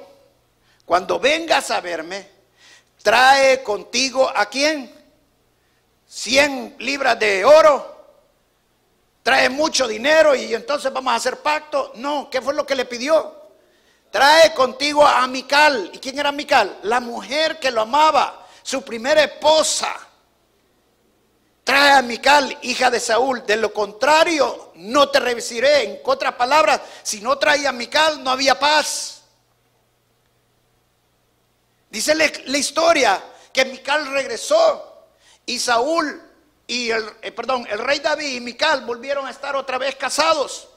Cuando 0.84 1.20
vengas 1.20 1.70
a 1.70 1.80
verme, 1.80 2.26
trae 3.02 3.62
contigo 3.62 4.28
a 4.34 4.46
quién? 4.46 4.92
100 6.08 6.76
libras 6.78 7.18
de 7.18 7.44
oro 7.44 7.92
trae 9.22 9.48
mucho 9.48 9.86
dinero 9.86 10.34
y 10.34 10.54
entonces 10.54 10.92
vamos 10.92 11.12
a 11.12 11.16
hacer 11.16 11.38
pacto. 11.38 11.92
No, 11.96 12.28
¿qué 12.30 12.40
fue 12.40 12.54
lo 12.54 12.66
que 12.66 12.74
le 12.74 12.84
pidió? 12.84 13.40
Trae 14.10 14.52
contigo 14.52 15.06
a 15.06 15.26
Mical. 15.26 15.90
¿Y 15.92 15.98
quién 15.98 16.18
era 16.18 16.32
Mical? 16.32 16.80
La 16.82 17.00
mujer 17.00 17.58
que 17.58 17.70
lo 17.70 17.82
amaba, 17.82 18.46
su 18.62 18.82
primera 18.82 19.22
esposa. 19.22 19.94
Trae 21.64 21.92
a 21.92 22.02
Mical, 22.02 22.58
hija 22.62 22.90
de 22.90 23.00
Saúl. 23.00 23.46
De 23.46 23.56
lo 23.56 23.72
contrario, 23.72 24.72
no 24.74 25.08
te 25.08 25.20
revisiré. 25.20 25.84
En 25.84 26.00
otras 26.04 26.34
palabras, 26.34 26.80
si 27.02 27.20
no 27.20 27.38
traía 27.38 27.70
a 27.70 27.72
Mical, 27.72 28.22
no 28.22 28.30
había 28.30 28.58
paz. 28.58 29.22
Dice 31.88 32.14
la, 32.14 32.30
la 32.46 32.58
historia 32.58 33.22
que 33.52 33.64
Mical 33.66 34.10
regresó 34.12 35.06
y 35.46 35.58
Saúl 35.58 36.31
y 36.66 36.90
el, 36.90 37.04
eh, 37.22 37.32
perdón, 37.32 37.66
el 37.70 37.78
rey 37.78 37.98
David 37.98 38.36
y 38.36 38.40
Mical 38.40 38.84
volvieron 38.84 39.26
a 39.26 39.30
estar 39.30 39.56
otra 39.56 39.78
vez 39.78 39.96
casados. 39.96 40.68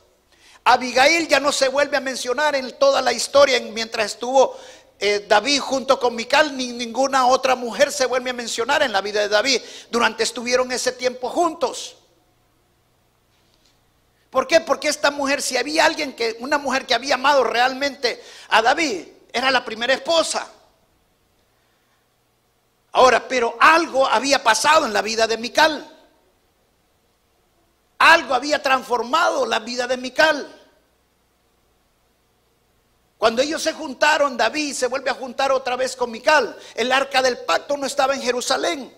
Abigail 0.64 1.28
ya 1.28 1.40
no 1.40 1.52
se 1.52 1.68
vuelve 1.68 1.98
a 1.98 2.02
mencionar 2.02 2.56
en 2.56 2.78
toda 2.80 3.02
la 3.02 3.14
historia 3.14 3.60
mientras 3.60 4.14
estuvo 4.14 4.58
eh, 5.00 5.26
David 5.28 5.60
junto 5.60 6.00
con 6.00 6.16
Mical, 6.16 6.56
ni 6.56 6.72
ninguna 6.72 7.28
otra 7.28 7.56
mujer 7.56 7.92
se 7.92 8.06
vuelve 8.06 8.30
a 8.30 8.34
mencionar 8.34 8.82
en 8.82 8.92
la 8.92 9.02
vida 9.02 9.22
de 9.22 9.30
David 9.30 9.62
durante 9.92 10.24
estuvieron 10.24 10.72
ese 10.72 10.92
tiempo 10.92 11.30
juntos. 11.30 11.98
¿Por 14.30 14.48
qué? 14.48 14.60
Porque 14.62 14.88
esta 14.88 15.12
mujer, 15.12 15.42
si 15.42 15.56
había 15.56 15.86
alguien 15.86 16.14
que, 16.14 16.38
una 16.40 16.58
mujer 16.58 16.86
que 16.86 16.94
había 16.94 17.16
amado 17.16 17.44
realmente 17.44 18.22
a 18.50 18.62
David, 18.62 19.06
era 19.32 19.52
la 19.52 19.64
primera 19.64 19.94
esposa. 19.94 20.52
Ahora, 22.96 23.28
pero 23.28 23.58
algo 23.60 24.08
había 24.08 24.42
pasado 24.42 24.86
en 24.86 24.94
la 24.94 25.02
vida 25.02 25.28
de 25.28 25.38
Mical. 25.38 25.86
Algo 28.00 28.34
había 28.34 28.64
transformado 28.64 29.46
la 29.46 29.60
vida 29.60 29.86
de 29.86 29.98
Mical. 29.98 30.62
Cuando 33.18 33.42
ellos 33.42 33.62
se 33.62 33.74
juntaron, 33.74 34.38
David 34.38 34.74
se 34.74 34.88
vuelve 34.88 35.10
a 35.10 35.14
juntar 35.14 35.52
otra 35.52 35.76
vez 35.76 35.94
con 35.94 36.10
Mical. 36.10 36.58
El 36.74 36.90
arca 36.94 37.22
del 37.22 37.40
pacto 37.40 37.76
no 37.76 37.86
estaba 37.86 38.16
en 38.16 38.22
Jerusalén. 38.22 38.96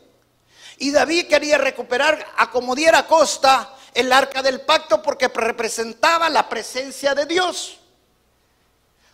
Y 0.77 0.91
David 0.91 1.27
quería 1.27 1.57
recuperar 1.57 2.23
a 2.37 2.51
como 2.51 2.75
diera 2.75 3.07
costa 3.07 3.73
el 3.95 4.13
arca 4.13 4.43
del 4.43 4.61
pacto 4.61 5.01
porque 5.01 5.27
representaba 5.27 6.29
la 6.29 6.47
presencia 6.47 7.15
de 7.15 7.25
Dios. 7.25 7.79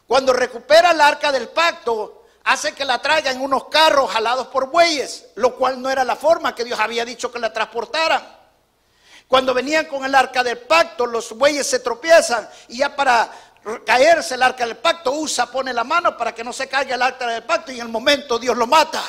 Cuando 0.08 0.34
recupera 0.34 0.92
el 0.92 1.00
arca 1.00 1.32
del 1.32 1.48
pacto, 1.48 2.23
hace 2.44 2.74
que 2.74 2.86
la 2.86 3.02
traigan 3.02 3.42
unos 3.42 3.66
carros 3.66 4.12
jalados 4.12 4.48
por 4.48 4.70
bueyes, 4.70 5.26
lo 5.36 5.56
cual 5.56 5.82
no 5.82 5.90
era 5.90 6.04
la 6.04 6.16
forma 6.16 6.54
que 6.54 6.64
Dios 6.64 6.80
había 6.80 7.06
dicho 7.06 7.32
que 7.32 7.40
la 7.40 7.54
transportaran. 7.54 8.22
Cuando 9.28 9.54
venían 9.54 9.86
con 9.86 10.04
el 10.04 10.14
arca 10.14 10.44
del 10.44 10.60
pacto, 10.60 11.06
los 11.06 11.32
bueyes 11.38 11.66
se 11.66 11.80
tropiezan 11.80 12.48
y 12.68 12.78
ya 12.78 12.96
para 12.96 13.30
caerse 13.86 14.36
el 14.36 14.44
arca 14.44 14.66
del 14.66 14.78
pacto, 14.78 15.12
Usa 15.12 15.46
pone 15.46 15.74
la 15.74 15.84
mano 15.84 16.18
para 16.18 16.36
que 16.36 16.44
no 16.44 16.52
se 16.52 16.68
caiga 16.68 16.96
el 16.96 17.02
arca 17.02 17.26
del 17.28 17.44
pacto 17.44 17.72
y 17.72 17.76
en 17.76 17.86
el 17.86 17.92
momento 17.92 18.38
Dios 18.38 18.58
lo 18.58 18.68
mata. 18.68 19.02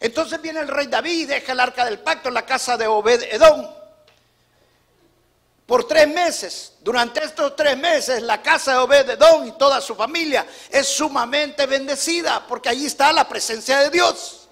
Entonces 0.00 0.40
viene 0.40 0.60
el 0.60 0.68
rey 0.68 0.86
David 0.86 1.22
y 1.22 1.26
deja 1.26 1.52
el 1.52 1.60
arca 1.60 1.84
del 1.84 1.98
pacto 1.98 2.28
en 2.28 2.34
la 2.34 2.46
casa 2.46 2.76
de 2.76 2.86
Obed 2.86 3.24
Edom 3.24 3.77
por 5.68 5.86
tres 5.86 6.08
meses. 6.08 6.72
Durante 6.80 7.22
estos 7.22 7.54
tres 7.54 7.76
meses 7.76 8.22
la 8.22 8.40
casa 8.40 8.72
de 8.72 8.78
Obededón 8.78 9.48
y 9.48 9.52
toda 9.52 9.82
su 9.82 9.94
familia 9.94 10.46
es 10.70 10.88
sumamente 10.88 11.66
bendecida 11.66 12.46
porque 12.46 12.70
allí 12.70 12.86
está 12.86 13.12
la 13.12 13.28
presencia 13.28 13.80
de 13.80 13.90
Dios. 13.90 14.48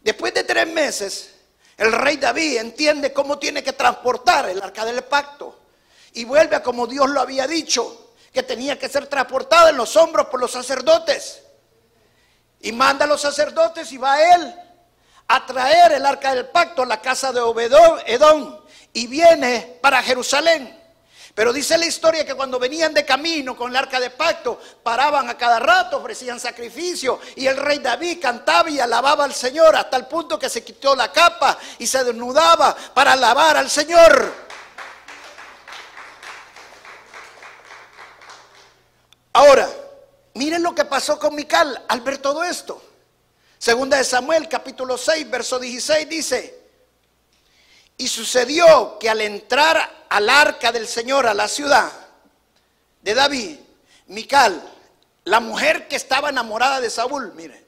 Después 0.00 0.34
de 0.34 0.42
tres 0.42 0.66
meses, 0.66 1.34
el 1.76 1.92
rey 1.92 2.16
David 2.16 2.56
entiende 2.56 3.12
cómo 3.12 3.38
tiene 3.38 3.62
que 3.62 3.72
transportar 3.72 4.48
el 4.48 4.60
arca 4.60 4.84
del 4.84 5.04
pacto 5.04 5.56
y 6.12 6.24
vuelve 6.24 6.56
a 6.56 6.64
como 6.64 6.88
Dios 6.88 7.08
lo 7.08 7.20
había 7.20 7.46
dicho, 7.46 8.14
que 8.32 8.42
tenía 8.42 8.76
que 8.76 8.88
ser 8.88 9.06
transportada 9.06 9.70
en 9.70 9.76
los 9.76 9.94
hombros 9.94 10.26
por 10.26 10.40
los 10.40 10.50
sacerdotes. 10.50 11.42
Y 12.58 12.72
manda 12.72 13.04
a 13.04 13.08
los 13.08 13.20
sacerdotes 13.20 13.92
y 13.92 13.98
va 13.98 14.14
a 14.14 14.34
él 14.34 14.54
a 15.28 15.46
traer 15.46 15.92
el 15.92 16.06
arca 16.06 16.34
del 16.34 16.46
pacto 16.46 16.82
a 16.82 16.86
la 16.86 17.00
casa 17.00 17.32
de 17.32 17.40
Obedón, 17.40 18.60
y 18.92 19.06
viene 19.06 19.78
para 19.80 20.02
Jerusalén. 20.02 20.74
Pero 21.34 21.52
dice 21.52 21.76
la 21.76 21.84
historia 21.84 22.24
que 22.24 22.34
cuando 22.34 22.58
venían 22.58 22.94
de 22.94 23.04
camino 23.04 23.54
con 23.54 23.70
el 23.70 23.76
arca 23.76 24.00
de 24.00 24.08
pacto, 24.08 24.58
paraban 24.82 25.28
a 25.28 25.36
cada 25.36 25.58
rato, 25.58 25.98
ofrecían 25.98 26.40
sacrificio 26.40 27.20
y 27.34 27.46
el 27.46 27.58
rey 27.58 27.78
David 27.78 28.22
cantaba 28.22 28.70
y 28.70 28.80
alababa 28.80 29.24
al 29.24 29.34
Señor 29.34 29.76
hasta 29.76 29.98
el 29.98 30.06
punto 30.06 30.38
que 30.38 30.48
se 30.48 30.64
quitó 30.64 30.96
la 30.96 31.12
capa 31.12 31.58
y 31.78 31.86
se 31.86 32.02
desnudaba 32.04 32.74
para 32.94 33.12
alabar 33.12 33.58
al 33.58 33.68
Señor. 33.68 34.32
Ahora, 39.34 39.68
miren 40.32 40.62
lo 40.62 40.74
que 40.74 40.86
pasó 40.86 41.18
con 41.18 41.34
Mical 41.34 41.84
al 41.86 42.00
ver 42.00 42.16
todo 42.16 42.42
esto. 42.42 42.82
Segunda 43.58 43.96
de 43.96 44.04
Samuel, 44.04 44.48
capítulo 44.48 44.98
6, 44.98 45.30
verso 45.30 45.58
16 45.58 46.08
dice, 46.08 46.60
y 47.98 48.08
sucedió 48.08 48.98
que 48.98 49.08
al 49.08 49.20
entrar 49.22 50.06
al 50.10 50.28
arca 50.28 50.70
del 50.70 50.86
Señor 50.86 51.26
a 51.26 51.34
la 51.34 51.48
ciudad 51.48 51.90
de 53.02 53.14
David, 53.14 53.56
Mical, 54.08 54.62
la 55.24 55.40
mujer 55.40 55.88
que 55.88 55.96
estaba 55.96 56.28
enamorada 56.28 56.80
de 56.80 56.90
Saúl, 56.90 57.32
mire, 57.34 57.64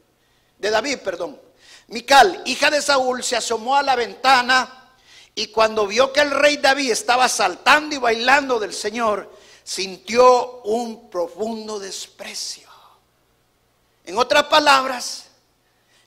de 0.58 0.70
David, 0.70 0.98
perdón, 0.98 1.40
Mical, 1.88 2.42
hija 2.44 2.70
de 2.70 2.82
Saúl, 2.82 3.24
se 3.24 3.36
asomó 3.36 3.74
a 3.74 3.82
la 3.82 3.96
ventana 3.96 4.92
y 5.34 5.46
cuando 5.48 5.86
vio 5.86 6.12
que 6.12 6.20
el 6.20 6.30
rey 6.30 6.58
David 6.58 6.90
estaba 6.90 7.28
saltando 7.28 7.94
y 7.94 7.98
bailando 7.98 8.58
del 8.58 8.74
Señor, 8.74 9.32
sintió 9.64 10.62
un 10.64 11.08
profundo 11.08 11.78
desprecio. 11.78 12.68
En 14.04 14.18
otras 14.18 14.44
palabras, 14.44 15.27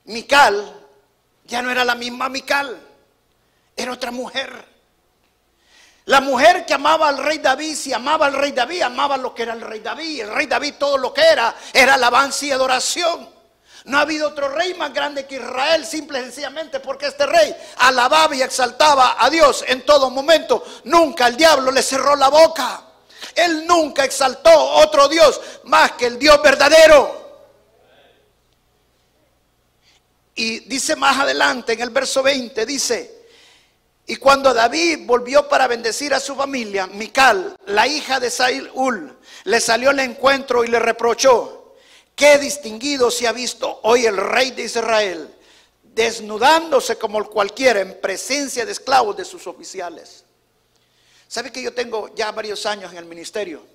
Mical 0.05 0.81
ya 1.45 1.61
no 1.61 1.69
era 1.69 1.83
la 1.83 1.95
misma 1.95 2.29
Mical, 2.29 2.79
era 3.75 3.91
otra 3.91 4.11
mujer. 4.11 4.71
La 6.05 6.19
mujer 6.19 6.65
que 6.65 6.73
amaba 6.73 7.09
al 7.09 7.19
rey 7.19 7.37
David, 7.37 7.75
si 7.75 7.93
amaba 7.93 8.25
al 8.25 8.33
rey 8.33 8.51
David, 8.51 8.81
amaba 8.81 9.17
lo 9.17 9.35
que 9.35 9.43
era 9.43 9.53
el 9.53 9.61
rey 9.61 9.81
David. 9.81 10.21
El 10.21 10.33
rey 10.33 10.47
David 10.47 10.75
todo 10.79 10.97
lo 10.97 11.13
que 11.13 11.21
era 11.21 11.55
era 11.73 11.93
alabanza 11.93 12.45
y 12.45 12.51
adoración. 12.51 13.29
No 13.85 13.97
ha 13.97 14.01
habido 14.01 14.29
otro 14.29 14.49
rey 14.49 14.73
más 14.75 14.93
grande 14.93 15.25
que 15.25 15.35
Israel, 15.35 15.85
simple 15.85 16.19
y 16.19 16.23
sencillamente 16.23 16.79
porque 16.79 17.07
este 17.07 17.25
rey 17.25 17.55
alababa 17.77 18.35
y 18.35 18.41
exaltaba 18.41 19.15
a 19.19 19.29
Dios 19.29 19.63
en 19.67 19.85
todo 19.85 20.09
momento. 20.09 20.63
Nunca 20.85 21.27
el 21.27 21.35
diablo 21.35 21.71
le 21.71 21.81
cerró 21.81 22.15
la 22.15 22.29
boca. 22.29 22.81
Él 23.35 23.65
nunca 23.65 24.03
exaltó 24.03 24.51
otro 24.51 25.07
Dios 25.07 25.39
más 25.63 25.93
que 25.93 26.07
el 26.07 26.19
Dios 26.19 26.41
verdadero. 26.41 27.20
Y 30.35 30.61
dice 30.61 30.95
más 30.95 31.19
adelante 31.19 31.73
en 31.73 31.81
el 31.81 31.89
verso 31.89 32.23
20, 32.23 32.65
dice, 32.65 33.21
y 34.07 34.15
cuando 34.17 34.53
David 34.53 35.05
volvió 35.05 35.47
para 35.47 35.67
bendecir 35.67 36.13
a 36.13 36.19
su 36.19 36.35
familia, 36.35 36.87
Mical, 36.87 37.55
la 37.67 37.87
hija 37.87 38.19
de 38.19 38.29
Saúl, 38.29 39.17
le 39.43 39.59
salió 39.61 39.89
al 39.89 39.99
encuentro 39.99 40.63
y 40.63 40.67
le 40.67 40.79
reprochó, 40.79 41.75
qué 42.15 42.37
distinguido 42.37 43.11
se 43.11 43.27
ha 43.27 43.31
visto 43.31 43.79
hoy 43.83 44.05
el 44.05 44.17
rey 44.17 44.51
de 44.51 44.63
Israel, 44.63 45.33
desnudándose 45.83 46.97
como 46.97 47.23
cualquiera 47.29 47.81
en 47.81 47.99
presencia 47.99 48.65
de 48.65 48.71
esclavos 48.71 49.15
de 49.17 49.25
sus 49.25 49.47
oficiales. 49.47 50.25
¿Sabe 51.27 51.51
que 51.51 51.61
yo 51.61 51.73
tengo 51.73 52.13
ya 52.15 52.31
varios 52.31 52.65
años 52.65 52.91
en 52.91 52.97
el 52.97 53.05
ministerio? 53.05 53.65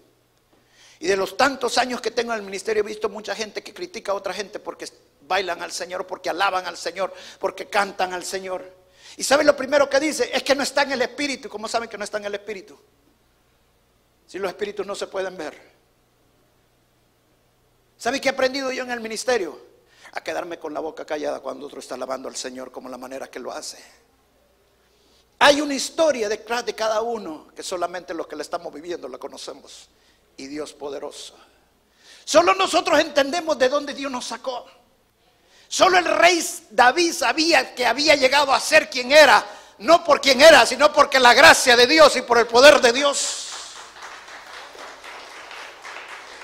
Y 0.98 1.06
de 1.06 1.16
los 1.16 1.36
tantos 1.36 1.78
años 1.78 2.00
que 2.00 2.10
tengo 2.10 2.32
en 2.32 2.40
el 2.40 2.44
ministerio 2.44 2.82
he 2.82 2.86
visto 2.86 3.08
mucha 3.08 3.34
gente 3.34 3.62
que 3.62 3.72
critica 3.72 4.12
a 4.12 4.14
otra 4.14 4.32
gente 4.32 4.58
porque 4.58 4.86
bailan 5.26 5.62
al 5.62 5.72
Señor, 5.72 6.06
porque 6.06 6.30
alaban 6.30 6.66
al 6.66 6.76
Señor, 6.76 7.12
porque 7.38 7.66
cantan 7.66 8.12
al 8.12 8.24
Señor. 8.24 8.72
Y 9.16 9.24
saben 9.24 9.46
lo 9.46 9.56
primero 9.56 9.88
que 9.88 10.00
dice? 10.00 10.30
Es 10.32 10.42
que 10.42 10.54
no 10.54 10.62
está 10.62 10.82
en 10.82 10.92
el 10.92 11.02
Espíritu. 11.02 11.48
¿Cómo 11.48 11.68
saben 11.68 11.88
que 11.88 11.96
no 11.96 12.04
está 12.04 12.18
en 12.18 12.26
el 12.26 12.34
Espíritu? 12.34 12.78
Si 14.26 14.38
los 14.38 14.50
espíritus 14.50 14.84
no 14.84 14.94
se 14.94 15.06
pueden 15.06 15.36
ver. 15.36 15.76
¿Saben 17.96 18.20
qué 18.20 18.28
he 18.28 18.32
aprendido 18.32 18.72
yo 18.72 18.82
en 18.82 18.90
el 18.90 19.00
ministerio? 19.00 19.58
A 20.12 20.20
quedarme 20.22 20.58
con 20.58 20.74
la 20.74 20.80
boca 20.80 21.04
callada 21.04 21.40
cuando 21.40 21.66
otro 21.66 21.78
está 21.78 21.94
alabando 21.94 22.28
al 22.28 22.36
Señor 22.36 22.72
como 22.72 22.88
la 22.88 22.98
manera 22.98 23.28
que 23.28 23.38
lo 23.38 23.52
hace. 23.52 23.78
Hay 25.38 25.60
una 25.60 25.74
historia 25.74 26.28
detrás 26.28 26.64
de 26.66 26.74
cada 26.74 27.02
uno 27.02 27.48
que 27.54 27.62
solamente 27.62 28.14
los 28.14 28.26
que 28.26 28.36
la 28.36 28.42
estamos 28.42 28.72
viviendo 28.72 29.08
la 29.08 29.18
conocemos. 29.18 29.88
Y 30.36 30.48
Dios 30.48 30.72
poderoso. 30.74 31.34
Solo 32.24 32.54
nosotros 32.54 32.98
entendemos 32.98 33.58
de 33.58 33.68
dónde 33.68 33.94
Dios 33.94 34.10
nos 34.10 34.26
sacó. 34.26 34.66
Solo 35.68 35.98
el 35.98 36.04
rey 36.04 36.44
David 36.70 37.12
sabía 37.12 37.74
que 37.74 37.86
había 37.86 38.14
llegado 38.14 38.52
a 38.52 38.60
ser 38.60 38.88
quien 38.88 39.12
era, 39.12 39.44
no 39.78 40.04
por 40.04 40.20
quien 40.20 40.40
era, 40.40 40.64
sino 40.64 40.92
porque 40.92 41.18
la 41.18 41.34
gracia 41.34 41.76
de 41.76 41.86
Dios 41.86 42.16
y 42.16 42.22
por 42.22 42.38
el 42.38 42.46
poder 42.46 42.80
de 42.80 42.92
Dios. 42.92 43.46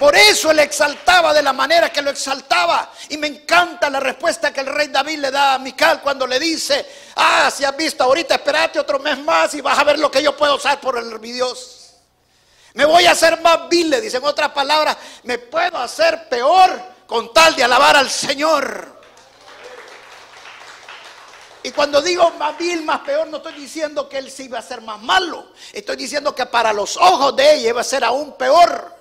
Por 0.02 0.16
eso 0.16 0.50
él 0.50 0.58
exaltaba 0.58 1.32
de 1.32 1.44
la 1.44 1.52
manera 1.52 1.92
que 1.92 2.02
lo 2.02 2.10
exaltaba. 2.10 2.90
Y 3.08 3.16
me 3.18 3.28
encanta 3.28 3.88
la 3.88 4.00
respuesta 4.00 4.52
que 4.52 4.58
el 4.58 4.66
rey 4.66 4.88
David 4.88 5.20
le 5.20 5.30
da 5.30 5.54
a 5.54 5.58
Mical 5.60 6.02
cuando 6.02 6.26
le 6.26 6.40
dice, 6.40 6.84
ah, 7.14 7.48
si 7.56 7.64
has 7.64 7.76
visto 7.76 8.02
ahorita, 8.02 8.34
espérate 8.34 8.80
otro 8.80 8.98
mes 8.98 9.16
más 9.18 9.54
y 9.54 9.60
vas 9.60 9.78
a 9.78 9.84
ver 9.84 10.00
lo 10.00 10.10
que 10.10 10.20
yo 10.20 10.36
puedo 10.36 10.56
usar 10.56 10.80
por 10.80 10.98
el, 10.98 11.20
mi 11.20 11.30
Dios. 11.30 11.92
Me 12.74 12.84
voy 12.84 13.06
a 13.06 13.12
hacer 13.12 13.40
más 13.42 13.68
vil, 13.68 13.90
le 13.90 14.00
dice 14.00 14.16
en 14.16 14.24
otras 14.24 14.50
palabras, 14.50 14.96
me 15.22 15.38
puedo 15.38 15.78
hacer 15.78 16.28
peor 16.28 16.82
con 17.06 17.32
tal 17.32 17.54
de 17.54 17.62
alabar 17.62 17.96
al 17.96 18.10
Señor. 18.10 18.91
Y 21.64 21.70
cuando 21.70 22.02
digo 22.02 22.30
más 22.32 22.58
vil, 22.58 22.84
más 22.84 23.00
peor, 23.00 23.28
no 23.28 23.36
estoy 23.36 23.54
diciendo 23.54 24.08
que 24.08 24.18
él 24.18 24.30
sí 24.30 24.44
iba 24.44 24.58
a 24.58 24.62
ser 24.62 24.80
más 24.80 25.00
malo. 25.00 25.52
Estoy 25.72 25.96
diciendo 25.96 26.34
que 26.34 26.46
para 26.46 26.72
los 26.72 26.96
ojos 26.96 27.36
de 27.36 27.54
ella 27.54 27.68
iba 27.68 27.80
a 27.80 27.84
ser 27.84 28.02
aún 28.04 28.36
peor. 28.36 28.96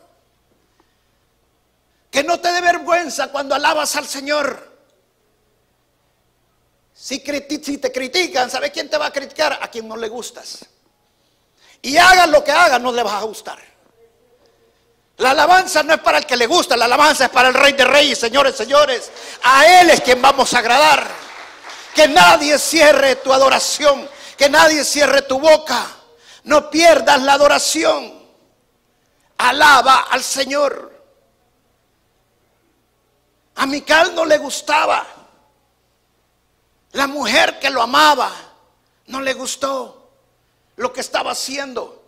Que 2.11 2.23
no 2.23 2.39
te 2.39 2.51
dé 2.51 2.61
vergüenza 2.61 3.29
cuando 3.29 3.55
alabas 3.55 3.95
al 3.95 4.05
Señor. 4.05 4.69
Si, 6.93 7.19
te 7.19 7.91
critican, 7.91 8.51
¿sabes 8.51 8.69
quién 8.69 8.87
te 8.87 8.97
va 8.97 9.07
a 9.07 9.11
criticar? 9.11 9.57
A 9.59 9.67
quien 9.69 9.87
no 9.87 9.97
le 9.97 10.07
gustas. 10.07 10.65
Y 11.81 11.97
hagas 11.97 12.29
lo 12.29 12.43
que 12.43 12.51
hagas, 12.51 12.79
no 12.79 12.91
le 12.91 13.01
vas 13.01 13.15
a 13.15 13.23
gustar. 13.23 13.57
La 15.17 15.31
alabanza 15.31 15.81
no 15.81 15.95
es 15.95 15.99
para 15.99 16.19
el 16.19 16.27
que 16.27 16.37
le 16.37 16.45
gusta, 16.45 16.77
la 16.77 16.85
alabanza 16.85 17.25
es 17.25 17.31
para 17.31 17.47
el 17.47 17.55
Rey 17.55 17.73
de 17.73 17.85
Reyes, 17.85 18.19
señores, 18.19 18.55
señores. 18.55 19.11
A 19.43 19.81
Él 19.81 19.89
es 19.89 20.01
quien 20.01 20.21
vamos 20.21 20.53
a 20.53 20.59
agradar. 20.59 21.30
Que 21.93 22.07
nadie 22.07 22.57
cierre 22.57 23.17
tu 23.17 23.33
adoración, 23.33 24.09
que 24.37 24.49
nadie 24.49 24.83
cierre 24.83 25.23
tu 25.23 25.39
boca. 25.39 25.85
No 26.43 26.69
pierdas 26.69 27.21
la 27.21 27.33
adoración. 27.33 28.19
Alaba 29.37 30.07
al 30.09 30.23
Señor. 30.23 30.91
A 33.55 33.65
Mical 33.65 34.15
no 34.15 34.25
le 34.25 34.37
gustaba. 34.37 35.05
La 36.93 37.07
mujer 37.07 37.59
que 37.59 37.69
lo 37.69 37.81
amaba 37.81 38.31
no 39.07 39.21
le 39.21 39.33
gustó 39.33 40.09
lo 40.77 40.91
que 40.91 41.01
estaba 41.01 41.31
haciendo. 41.31 42.01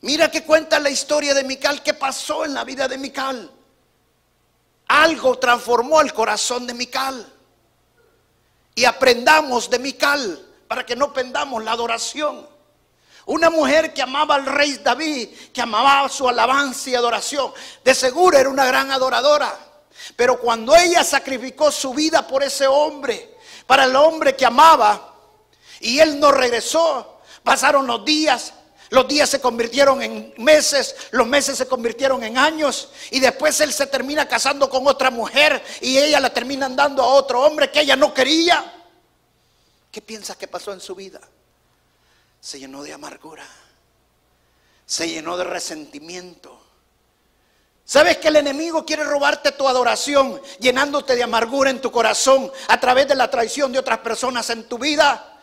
Mira 0.00 0.30
que 0.30 0.44
cuenta 0.44 0.78
la 0.78 0.90
historia 0.90 1.34
de 1.34 1.44
Mical, 1.44 1.82
qué 1.82 1.94
pasó 1.94 2.44
en 2.44 2.54
la 2.54 2.64
vida 2.64 2.86
de 2.86 2.98
Mical. 2.98 3.50
Algo 4.88 5.38
transformó 5.38 6.00
el 6.00 6.12
corazón 6.12 6.66
de 6.66 6.74
Mical. 6.74 7.34
Y 8.78 8.84
aprendamos 8.84 9.68
de 9.68 9.80
Mical 9.80 10.40
para 10.68 10.86
que 10.86 10.94
no 10.94 11.12
pendamos 11.12 11.64
la 11.64 11.72
adoración. 11.72 12.48
Una 13.26 13.50
mujer 13.50 13.92
que 13.92 14.02
amaba 14.02 14.36
al 14.36 14.46
rey 14.46 14.78
David, 14.78 15.30
que 15.52 15.60
amaba 15.60 16.08
su 16.08 16.28
alabanza 16.28 16.88
y 16.88 16.94
adoración, 16.94 17.52
de 17.82 17.92
seguro 17.92 18.38
era 18.38 18.48
una 18.48 18.64
gran 18.66 18.92
adoradora. 18.92 19.52
Pero 20.14 20.38
cuando 20.38 20.76
ella 20.76 21.02
sacrificó 21.02 21.72
su 21.72 21.92
vida 21.92 22.24
por 22.24 22.44
ese 22.44 22.68
hombre, 22.68 23.36
para 23.66 23.82
el 23.82 23.96
hombre 23.96 24.36
que 24.36 24.46
amaba, 24.46 25.12
y 25.80 25.98
él 25.98 26.20
no 26.20 26.30
regresó, 26.30 27.18
pasaron 27.42 27.84
los 27.84 28.04
días, 28.04 28.52
los 28.90 29.06
días 29.06 29.28
se 29.28 29.40
convirtieron 29.40 30.02
en 30.02 30.32
meses, 30.38 30.96
los 31.10 31.26
meses 31.26 31.58
se 31.58 31.66
convirtieron 31.66 32.22
en 32.22 32.38
años 32.38 32.90
y 33.10 33.20
después 33.20 33.60
él 33.60 33.72
se 33.72 33.86
termina 33.86 34.26
casando 34.26 34.70
con 34.70 34.86
otra 34.86 35.10
mujer 35.10 35.62
y 35.80 35.98
ella 35.98 36.20
la 36.20 36.32
termina 36.32 36.68
dando 36.68 37.02
a 37.02 37.06
otro 37.06 37.42
hombre 37.42 37.70
que 37.70 37.80
ella 37.80 37.96
no 37.96 38.14
quería. 38.14 38.86
¿Qué 39.90 40.00
piensas 40.00 40.36
que 40.36 40.48
pasó 40.48 40.72
en 40.72 40.80
su 40.80 40.94
vida? 40.94 41.20
Se 42.40 42.58
llenó 42.58 42.82
de 42.82 42.92
amargura, 42.92 43.46
se 44.86 45.08
llenó 45.08 45.36
de 45.36 45.44
resentimiento. 45.44 46.58
¿Sabes 47.84 48.18
que 48.18 48.28
el 48.28 48.36
enemigo 48.36 48.84
quiere 48.84 49.02
robarte 49.02 49.52
tu 49.52 49.66
adoración, 49.66 50.40
llenándote 50.60 51.16
de 51.16 51.22
amargura 51.22 51.70
en 51.70 51.80
tu 51.80 51.90
corazón 51.90 52.52
a 52.68 52.78
través 52.78 53.08
de 53.08 53.14
la 53.14 53.30
traición 53.30 53.72
de 53.72 53.78
otras 53.78 53.98
personas 53.98 54.50
en 54.50 54.64
tu 54.68 54.78
vida? 54.78 55.37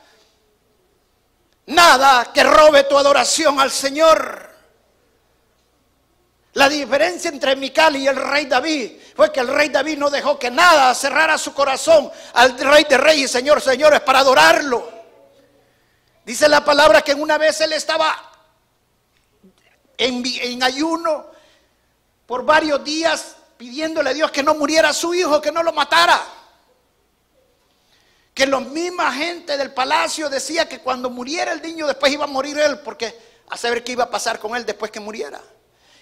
Nada 1.68 2.32
que 2.32 2.44
robe 2.44 2.84
tu 2.84 2.98
adoración 2.98 3.60
al 3.60 3.72
Señor. 3.72 4.50
La 6.54 6.70
diferencia 6.70 7.30
entre 7.30 7.56
Mical 7.56 7.96
y 7.96 8.08
el 8.08 8.16
rey 8.16 8.46
David 8.46 8.94
fue 9.16 9.32
que 9.32 9.40
el 9.40 9.48
rey 9.48 9.70
David 9.70 9.98
no 9.98 10.10
dejó 10.10 10.40
que 10.40 10.52
nada 10.52 10.94
cerrara 10.94 11.38
su 11.38 11.54
corazón 11.54 12.10
al 12.34 12.58
rey 12.58 12.86
de 12.86 12.98
reyes, 12.98 13.32
Señor, 13.32 13.62
señores, 13.62 14.02
para 14.02 14.20
adorarlo. 14.20 14.90
Dice 16.24 16.48
la 16.48 16.64
palabra 16.64 17.02
que 17.02 17.14
una 17.14 17.38
vez 17.38 17.60
él 17.62 17.74
estaba 17.74 18.32
en, 19.98 20.24
en 20.26 20.64
ayuno 20.64 21.26
por 22.26 22.46
varios 22.46 22.84
días 22.84 23.36
pidiéndole 23.58 24.12
a 24.12 24.14
Dios 24.14 24.32
que 24.32 24.44
no 24.44 24.56
muriera 24.56 24.94
su 24.94 25.14
hijo, 25.14 25.42
que 25.42 25.52
no 25.52 25.62
lo 25.62 25.74
matara 25.74 26.22
que 28.36 28.46
la 28.46 28.60
misma 28.60 29.14
gente 29.14 29.58
del 29.58 29.74
palacio 29.74 30.30
decía 30.30 30.68
que 30.68 30.80
cuando 30.80 31.10
muriera 31.10 31.54
el 31.54 31.62
niño 31.62 31.88
después 31.88 32.12
iba 32.12 32.26
a 32.26 32.28
morir 32.28 32.60
él, 32.60 32.80
porque 32.80 33.18
a 33.50 33.58
saber 33.58 33.82
qué 33.82 33.94
iba 33.94 34.04
a 34.04 34.10
pasar 34.10 34.40
con 34.40 34.54
él 34.58 34.66
después 34.66 34.92
que 34.92 35.00
muriera. 35.00 35.40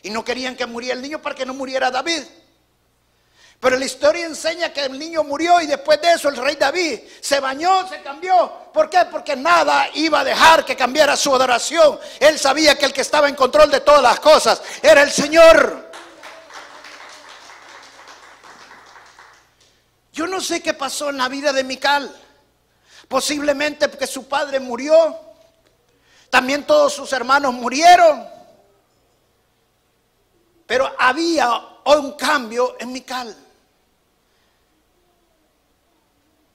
Y 0.02 0.10
no 0.10 0.26
querían 0.26 0.56
que 0.56 0.66
muriera 0.66 0.96
el 0.96 1.02
niño 1.04 1.22
para 1.22 1.36
que 1.36 1.46
no 1.46 1.54
muriera 1.54 1.92
David. 1.92 2.24
Pero 3.60 3.78
la 3.78 3.86
historia 3.86 4.26
enseña 4.26 4.74
que 4.74 4.82
el 4.82 4.98
niño 4.98 5.24
murió 5.24 5.62
y 5.62 5.68
después 5.68 6.02
de 6.02 6.12
eso 6.12 6.28
el 6.28 6.36
rey 6.36 6.56
David 6.56 7.02
se 7.22 7.40
bañó, 7.40 7.88
se 7.88 8.02
cambió. 8.02 8.52
¿Por 8.74 8.90
qué? 8.90 9.06
Porque 9.12 9.36
nada 9.36 9.88
iba 9.94 10.22
a 10.22 10.24
dejar 10.24 10.66
que 10.66 10.76
cambiara 10.76 11.16
su 11.16 11.34
adoración. 11.36 12.00
Él 12.20 12.40
sabía 12.40 12.76
que 12.76 12.86
el 12.86 12.94
que 12.94 13.02
estaba 13.02 13.30
en 13.30 13.36
control 13.36 13.70
de 13.70 13.82
todas 13.82 14.02
las 14.02 14.20
cosas 14.20 14.60
era 14.82 15.04
el 15.04 15.12
Señor. 15.12 15.92
Yo 20.12 20.26
no 20.26 20.42
sé 20.42 20.64
qué 20.64 20.74
pasó 20.74 21.10
en 21.10 21.18
la 21.18 21.30
vida 21.30 21.54
de 21.54 21.64
Mical. 21.64 22.23
Posiblemente 23.14 23.88
porque 23.89 24.07
su 24.07 24.28
padre 24.28 24.59
murió. 24.59 25.16
También 26.32 26.66
todos 26.66 26.93
sus 26.93 27.14
hermanos 27.14 27.53
murieron. 27.53 28.28
Pero 30.66 30.91
había 30.97 31.61
un 31.86 32.14
cambio 32.14 32.76
en 32.80 32.91
Mical. 32.91 33.38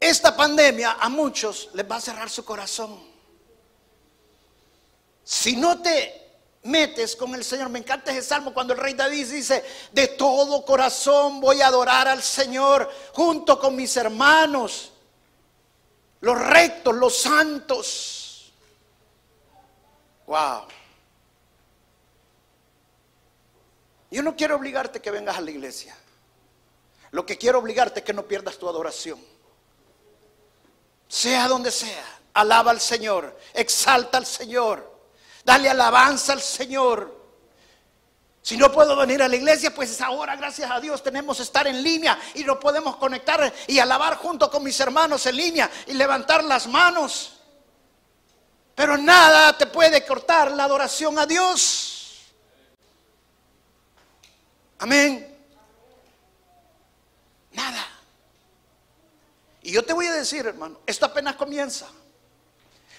Esta 0.00 0.36
pandemia 0.36 0.96
a 0.98 1.08
muchos 1.08 1.68
les 1.74 1.88
va 1.88 1.94
a 1.94 2.00
cerrar 2.00 2.28
su 2.28 2.44
corazón. 2.44 2.98
Si 5.22 5.54
no 5.54 5.80
te 5.80 6.40
metes 6.64 7.14
con 7.14 7.36
el 7.36 7.44
Señor, 7.44 7.68
me 7.68 7.78
encanta 7.78 8.10
ese 8.10 8.22
salmo 8.22 8.52
cuando 8.52 8.72
el 8.72 8.80
rey 8.80 8.94
David 8.94 9.28
dice, 9.28 9.64
de 9.92 10.08
todo 10.08 10.64
corazón 10.64 11.40
voy 11.40 11.60
a 11.60 11.68
adorar 11.68 12.08
al 12.08 12.20
Señor 12.20 12.90
junto 13.12 13.60
con 13.60 13.76
mis 13.76 13.96
hermanos 13.96 14.90
los 16.20 16.38
rectos, 16.38 16.94
los 16.94 17.16
santos. 17.16 18.52
Wow. 20.26 20.66
Yo 24.10 24.22
no 24.22 24.36
quiero 24.36 24.56
obligarte 24.56 25.00
que 25.00 25.10
vengas 25.10 25.36
a 25.36 25.40
la 25.40 25.50
iglesia. 25.50 25.96
Lo 27.10 27.24
que 27.24 27.38
quiero 27.38 27.58
obligarte 27.58 28.00
es 28.00 28.06
que 28.06 28.12
no 28.12 28.24
pierdas 28.24 28.58
tu 28.58 28.68
adoración. 28.68 29.18
Sea 31.08 31.48
donde 31.48 31.70
sea, 31.70 32.04
alaba 32.34 32.70
al 32.70 32.80
Señor, 32.80 33.38
exalta 33.54 34.18
al 34.18 34.26
Señor, 34.26 34.98
dale 35.44 35.70
alabanza 35.70 36.34
al 36.34 36.42
Señor. 36.42 37.17
Si 38.48 38.56
no 38.56 38.72
puedo 38.72 38.96
venir 38.96 39.22
a 39.22 39.28
la 39.28 39.36
iglesia, 39.36 39.74
pues 39.74 40.00
ahora, 40.00 40.34
gracias 40.34 40.70
a 40.70 40.80
Dios, 40.80 41.02
tenemos 41.02 41.38
estar 41.38 41.66
en 41.66 41.82
línea 41.82 42.18
y 42.34 42.44
nos 42.44 42.56
podemos 42.56 42.96
conectar 42.96 43.52
y 43.66 43.78
alabar 43.78 44.16
junto 44.16 44.50
con 44.50 44.62
mis 44.62 44.80
hermanos 44.80 45.26
en 45.26 45.36
línea 45.36 45.70
y 45.86 45.92
levantar 45.92 46.42
las 46.42 46.66
manos. 46.66 47.40
Pero 48.74 48.96
nada 48.96 49.52
te 49.58 49.66
puede 49.66 50.02
cortar 50.06 50.50
la 50.52 50.64
adoración 50.64 51.18
a 51.18 51.26
Dios. 51.26 52.22
Amén. 54.78 55.36
Nada. 57.52 57.86
Y 59.60 59.72
yo 59.72 59.84
te 59.84 59.92
voy 59.92 60.06
a 60.06 60.14
decir, 60.14 60.46
hermano, 60.46 60.78
esto 60.86 61.04
apenas 61.04 61.36
comienza. 61.36 61.86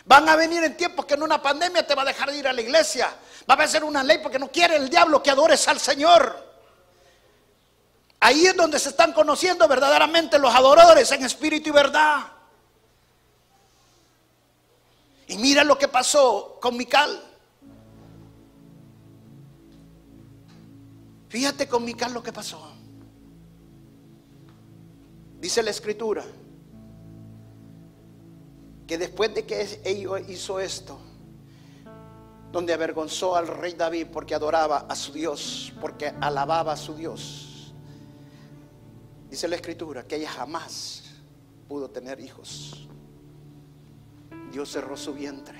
Van 0.09 0.27
a 0.27 0.35
venir 0.35 0.63
en 0.63 0.75
tiempos 0.75 1.05
que 1.05 1.13
en 1.13 1.21
una 1.21 1.39
pandemia 1.39 1.85
te 1.85 1.93
va 1.93 2.01
a 2.01 2.05
dejar 2.05 2.31
de 2.31 2.39
ir 2.39 2.47
a 2.47 2.51
la 2.51 2.61
iglesia. 2.61 3.15
Va 3.47 3.53
a 3.53 3.67
ser 3.67 3.83
una 3.83 4.01
ley 4.01 4.17
porque 4.17 4.39
no 4.39 4.51
quiere 4.51 4.75
el 4.75 4.89
diablo 4.89 5.21
que 5.21 5.29
adores 5.29 5.67
al 5.67 5.79
Señor. 5.79 6.51
Ahí 8.19 8.47
es 8.47 8.55
donde 8.55 8.79
se 8.79 8.89
están 8.89 9.13
conociendo 9.13 9.67
verdaderamente 9.67 10.39
los 10.39 10.53
adoradores 10.55 11.11
en 11.11 11.23
espíritu 11.23 11.69
y 11.69 11.73
verdad. 11.73 12.23
Y 15.27 15.37
mira 15.37 15.63
lo 15.63 15.77
que 15.77 15.87
pasó 15.87 16.57
con 16.59 16.75
Mical. 16.75 17.23
Fíjate 21.29 21.67
con 21.67 21.85
Mical 21.85 22.13
lo 22.15 22.23
que 22.23 22.33
pasó. 22.33 22.67
Dice 25.39 25.61
la 25.61 25.69
escritura 25.69 26.25
que 28.89 28.97
después 28.97 29.31
de 29.35 29.45
que 29.45 29.79
ella 29.83 30.19
hizo 30.29 30.59
esto, 30.59 30.97
donde 32.51 32.73
avergonzó 32.73 33.35
al 33.35 33.47
rey 33.47 33.73
David 33.73 34.07
porque 34.11 34.33
adoraba 34.33 34.87
a 34.89 34.95
su 34.95 35.13
Dios, 35.13 35.71
porque 35.79 36.11
alababa 36.19 36.71
a 36.73 36.75
su 36.75 36.95
Dios, 36.95 37.71
dice 39.29 39.47
la 39.47 39.57
escritura 39.57 40.07
que 40.07 40.15
ella 40.15 40.31
jamás 40.31 41.03
pudo 41.67 41.91
tener 41.91 42.19
hijos. 42.19 42.87
Dios 44.51 44.71
cerró 44.71 44.97
su 44.97 45.13
vientre. 45.13 45.59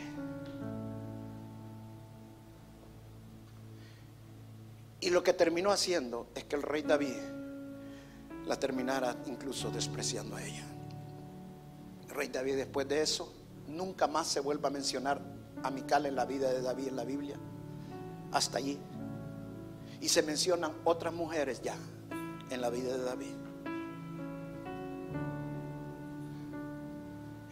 Y 5.02 5.12
lo 5.12 5.22
que 5.22 5.34
terminó 5.34 5.70
haciendo 5.70 6.32
es 6.34 6.46
que 6.46 6.56
el 6.56 6.64
rey 6.64 6.82
David 6.82 7.14
la 8.48 8.60
terminara 8.60 9.16
incluso 9.28 9.70
despreciando 9.70 10.36
a 10.36 10.44
ella 10.44 10.79
rey 12.10 12.28
David 12.28 12.56
después 12.56 12.88
de 12.88 13.02
eso, 13.02 13.34
nunca 13.68 14.08
más 14.08 14.28
se 14.28 14.40
vuelva 14.40 14.70
a 14.70 14.72
mencionar 14.72 15.22
a 15.64 15.70
Mical 15.70 16.06
en 16.06 16.16
la 16.16 16.26
vida 16.26 16.52
de 16.52 16.62
David 16.62 16.88
en 16.88 16.96
la 16.96 17.06
Biblia. 17.06 17.38
Hasta 18.32 18.58
allí. 18.58 18.80
Y 20.02 20.10
se 20.10 20.22
mencionan 20.24 20.74
otras 20.84 21.14
mujeres 21.14 21.62
ya 21.62 21.76
en 22.50 22.62
la 22.62 22.70
vida 22.70 22.98
de 22.98 23.04
David. 23.04 23.36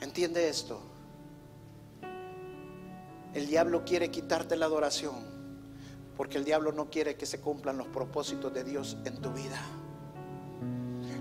¿Entiende 0.02 0.48
esto? 0.48 0.80
El 3.34 3.48
diablo 3.48 3.84
quiere 3.84 4.10
quitarte 4.10 4.56
la 4.56 4.66
adoración 4.66 5.38
porque 6.18 6.40
el 6.40 6.44
diablo 6.44 6.72
no 6.72 6.90
quiere 6.90 7.16
que 7.16 7.28
se 7.28 7.40
cumplan 7.40 7.78
los 7.78 7.88
propósitos 7.88 8.52
de 8.52 8.64
Dios 8.64 8.98
en 9.06 9.22
tu 9.22 9.32
vida. 9.32 9.62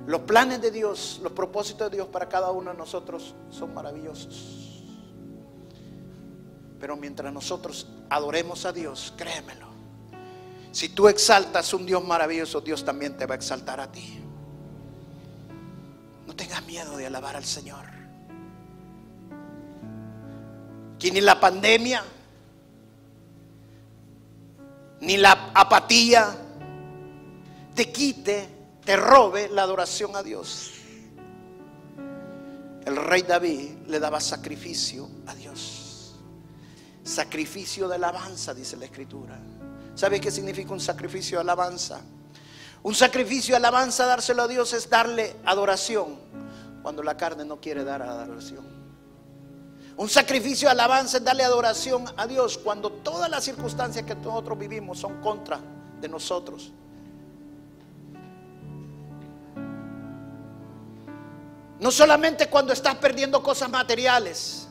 Los 0.06 0.20
planes 0.20 0.60
de 0.62 0.70
Dios, 0.70 1.20
los 1.22 1.32
propósitos 1.32 1.90
de 1.90 1.96
Dios 1.96 2.08
para 2.08 2.28
cada 2.28 2.52
uno 2.52 2.70
de 2.70 2.76
nosotros 2.76 3.34
son 3.50 3.74
maravillosos. 3.74 4.84
Pero 6.78 6.96
mientras 6.96 7.32
nosotros 7.32 7.88
adoremos 8.08 8.64
a 8.66 8.72
Dios, 8.72 9.12
créemelo, 9.16 9.66
si 10.70 10.90
tú 10.90 11.08
exaltas 11.08 11.74
un 11.74 11.86
Dios 11.86 12.04
maravilloso, 12.04 12.60
Dios 12.60 12.84
también 12.84 13.16
te 13.16 13.26
va 13.26 13.34
a 13.34 13.36
exaltar 13.36 13.80
a 13.80 13.90
ti. 13.90 14.20
No 16.26 16.36
tengas 16.36 16.64
miedo 16.66 16.96
de 16.96 17.06
alabar 17.06 17.34
al 17.34 17.44
Señor. 17.44 17.86
Que 20.98 21.10
ni 21.10 21.20
la 21.20 21.40
pandemia, 21.40 22.04
ni 25.00 25.16
la 25.16 25.50
apatía 25.54 26.36
te 27.74 27.90
quite 27.90 28.55
te 28.86 28.96
robe 28.96 29.48
la 29.48 29.62
adoración 29.62 30.14
a 30.14 30.22
Dios. 30.22 30.70
El 32.84 32.96
rey 32.96 33.22
David 33.22 33.88
le 33.88 33.98
daba 33.98 34.20
sacrificio 34.20 35.08
a 35.26 35.34
Dios. 35.34 36.14
Sacrificio 37.02 37.88
de 37.88 37.96
alabanza, 37.96 38.54
dice 38.54 38.76
la 38.76 38.84
escritura. 38.84 39.36
¿Sabe 39.96 40.20
qué 40.20 40.30
significa 40.30 40.72
un 40.72 40.78
sacrificio 40.78 41.38
de 41.38 41.42
alabanza? 41.42 42.00
Un 42.84 42.94
sacrificio 42.94 43.54
de 43.54 43.56
alabanza, 43.56 44.06
dárselo 44.06 44.44
a 44.44 44.48
Dios, 44.48 44.72
es 44.72 44.88
darle 44.88 45.34
adoración 45.44 46.16
cuando 46.80 47.02
la 47.02 47.16
carne 47.16 47.44
no 47.44 47.60
quiere 47.60 47.82
dar 47.82 48.02
adoración. 48.02 48.64
Un 49.96 50.08
sacrificio 50.08 50.68
de 50.68 50.72
alabanza 50.72 51.16
es 51.16 51.24
darle 51.24 51.42
adoración 51.42 52.04
a 52.16 52.24
Dios 52.28 52.56
cuando 52.56 52.92
todas 52.92 53.28
las 53.28 53.42
circunstancias 53.42 54.06
que 54.06 54.14
nosotros 54.14 54.56
vivimos 54.56 55.00
son 55.00 55.20
contra 55.20 55.58
de 56.00 56.08
nosotros. 56.08 56.72
No 61.86 61.92
solamente 61.92 62.48
cuando 62.48 62.72
estás 62.72 62.96
perdiendo 62.96 63.40
cosas 63.44 63.70
materiales. 63.70 64.66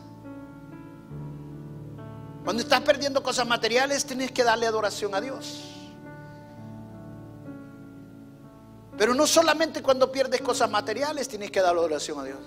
Cuando 2.43 2.61
estás 2.61 2.81
perdiendo 2.81 3.23
cosas 3.23 3.47
materiales 3.47 4.03
tienes 4.03 4.33
que 4.33 4.43
darle 4.43 4.67
adoración 4.67 5.15
a 5.15 5.21
Dios. 5.21 5.63
Pero 8.97 9.13
no 9.13 9.25
solamente 9.25 9.81
cuando 9.81 10.11
pierdes 10.11 10.41
cosas 10.41 10.69
materiales 10.69 11.29
tienes 11.29 11.51
que 11.51 11.61
darle 11.61 11.79
adoración 11.79 12.19
a 12.19 12.25
Dios. 12.25 12.39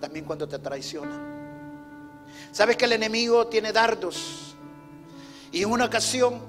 También 0.00 0.24
cuando 0.24 0.48
te 0.48 0.58
traicionan. 0.58 2.26
Sabes 2.50 2.76
que 2.76 2.86
el 2.86 2.94
enemigo 2.94 3.46
tiene 3.46 3.72
dardos. 3.72 4.56
Y 5.52 5.62
en 5.62 5.70
una 5.70 5.84
ocasión 5.84 6.42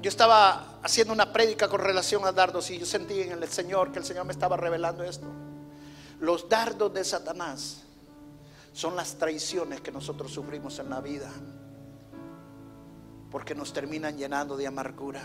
yo 0.00 0.08
estaba 0.08 0.78
haciendo 0.84 1.12
una 1.12 1.32
prédica 1.32 1.66
con 1.66 1.80
relación 1.80 2.24
a 2.24 2.30
dardos 2.30 2.70
y 2.70 2.78
yo 2.78 2.86
sentí 2.86 3.20
en 3.20 3.42
el 3.42 3.48
Señor 3.48 3.90
que 3.90 3.98
el 3.98 4.04
Señor 4.04 4.26
me 4.26 4.32
estaba 4.32 4.56
revelando 4.56 5.02
esto. 5.02 5.26
Los 6.20 6.48
dardos 6.48 6.92
de 6.92 7.02
Satanás 7.02 7.78
son 8.72 8.94
las 8.94 9.16
traiciones 9.16 9.80
que 9.80 9.90
nosotros 9.90 10.32
sufrimos 10.32 10.78
en 10.78 10.90
la 10.90 11.00
vida, 11.00 11.30
porque 13.30 13.54
nos 13.54 13.72
terminan 13.72 14.16
llenando 14.16 14.56
de 14.56 14.66
amargura. 14.66 15.22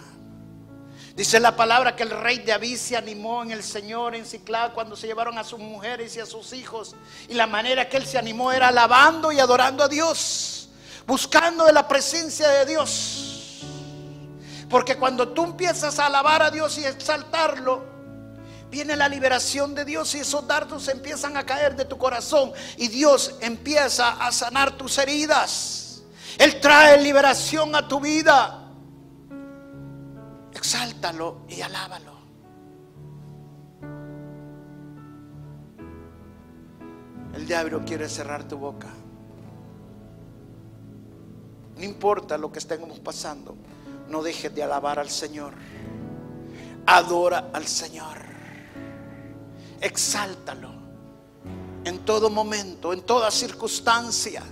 Dice 1.16 1.40
la 1.40 1.56
palabra 1.56 1.96
que 1.96 2.04
el 2.04 2.10
rey 2.10 2.40
de 2.40 2.54
David 2.54 2.78
se 2.78 2.96
animó 2.96 3.44
en 3.44 3.52
el 3.52 3.64
Señor 3.64 4.16
en 4.16 4.26
cuando 4.74 4.96
se 4.96 5.08
llevaron 5.08 5.38
a 5.38 5.44
sus 5.44 5.60
mujeres 5.60 6.16
y 6.16 6.22
a 6.22 6.26
sus 6.26 6.54
hijos. 6.54 6.96
Y 7.28 7.34
la 7.34 7.48
manera 7.48 7.90
que 7.90 7.98
él 7.98 8.06
se 8.06 8.18
animó 8.18 8.52
era 8.52 8.70
alabando 8.70 9.32
y 9.32 9.40
adorando 9.40 9.84
a 9.84 9.90
Dios, 9.90 10.70
buscando 11.06 11.66
de 11.66 11.74
la 11.74 11.88
presencia 11.88 12.48
de 12.48 12.66
Dios. 12.66 13.64
Porque 14.70 14.98
cuando 14.98 15.30
tú 15.30 15.44
empiezas 15.44 16.00
a 16.00 16.08
alabar 16.08 16.42
a 16.42 16.52
Dios 16.52 16.78
y 16.78 16.86
exaltarlo, 16.86 17.95
viene 18.76 18.98
la 18.98 19.08
liberación 19.08 19.74
de 19.74 19.86
Dios 19.86 20.14
y 20.16 20.18
esos 20.18 20.46
dardos 20.46 20.90
empiezan 20.90 21.38
a 21.38 21.46
caer 21.46 21.78
de 21.78 21.86
tu 21.86 21.98
corazón 21.98 22.52
y 22.76 22.90
Dios 22.90 23.38
empieza 23.40 24.10
a 24.22 24.34
sanar 24.34 24.76
tus 24.76 24.98
heridas. 24.98 26.04
Él 26.38 26.60
trae 26.60 27.02
liberación 27.02 27.74
a 27.74 27.88
tu 27.88 28.02
vida. 28.02 28.70
Exáltalo 30.52 31.46
y 31.48 31.62
alábalo. 31.62 32.16
El 37.34 37.48
diablo 37.48 37.82
quiere 37.86 38.10
cerrar 38.10 38.46
tu 38.46 38.58
boca. 38.58 38.90
No 41.78 41.84
importa 41.86 42.38
lo 42.38 42.52
que 42.52 42.60
estemos 42.60 43.00
pasando, 43.00 43.56
no 44.10 44.22
dejes 44.22 44.54
de 44.54 44.64
alabar 44.64 45.00
al 45.00 45.10
Señor. 45.10 45.54
Adora 46.86 47.52
al 47.54 47.66
Señor 47.66 48.35
exáltalo 49.86 50.70
en 51.84 52.00
todo 52.00 52.30
momento, 52.30 52.92
en 52.92 53.02
toda 53.02 53.30
circunstancia. 53.30 54.44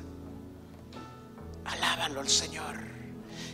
Alábalo 1.65 2.19
al 2.19 2.29
Señor. 2.29 2.77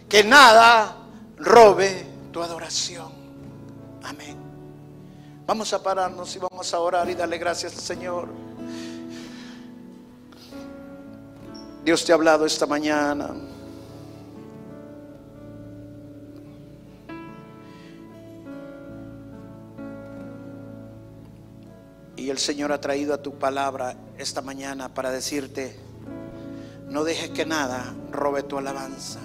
Que 0.08 0.24
nada 0.24 0.98
robe 1.38 2.06
tu 2.32 2.42
adoración. 2.42 3.12
Amén. 4.04 4.38
Vamos 5.46 5.72
a 5.74 5.82
pararnos 5.82 6.36
y 6.36 6.40
vamos 6.40 6.74
a 6.74 6.80
orar 6.80 7.10
y 7.10 7.16
darle 7.16 7.38
gracias 7.38 7.74
al 7.74 7.82
Señor. 7.82 8.30
Dios 11.84 12.04
te 12.04 12.12
ha 12.12 12.16
hablado 12.16 12.46
esta 12.46 12.66
mañana. 12.66 13.30
Y 22.20 22.30
el 22.30 22.38
Señor 22.38 22.74
ha 22.74 22.82
traído 22.82 23.14
a 23.14 23.24
tu 23.24 23.40
palabra 23.40 23.96
esta 24.18 24.42
mañana 24.42 24.94
para 24.94 25.10
decirte, 25.10 25.74
no 26.90 27.06
dejes 27.06 27.30
que 27.30 27.46
nada 27.46 27.96
robe 28.12 28.44
tu 28.44 28.58
alabanza. 28.58 29.22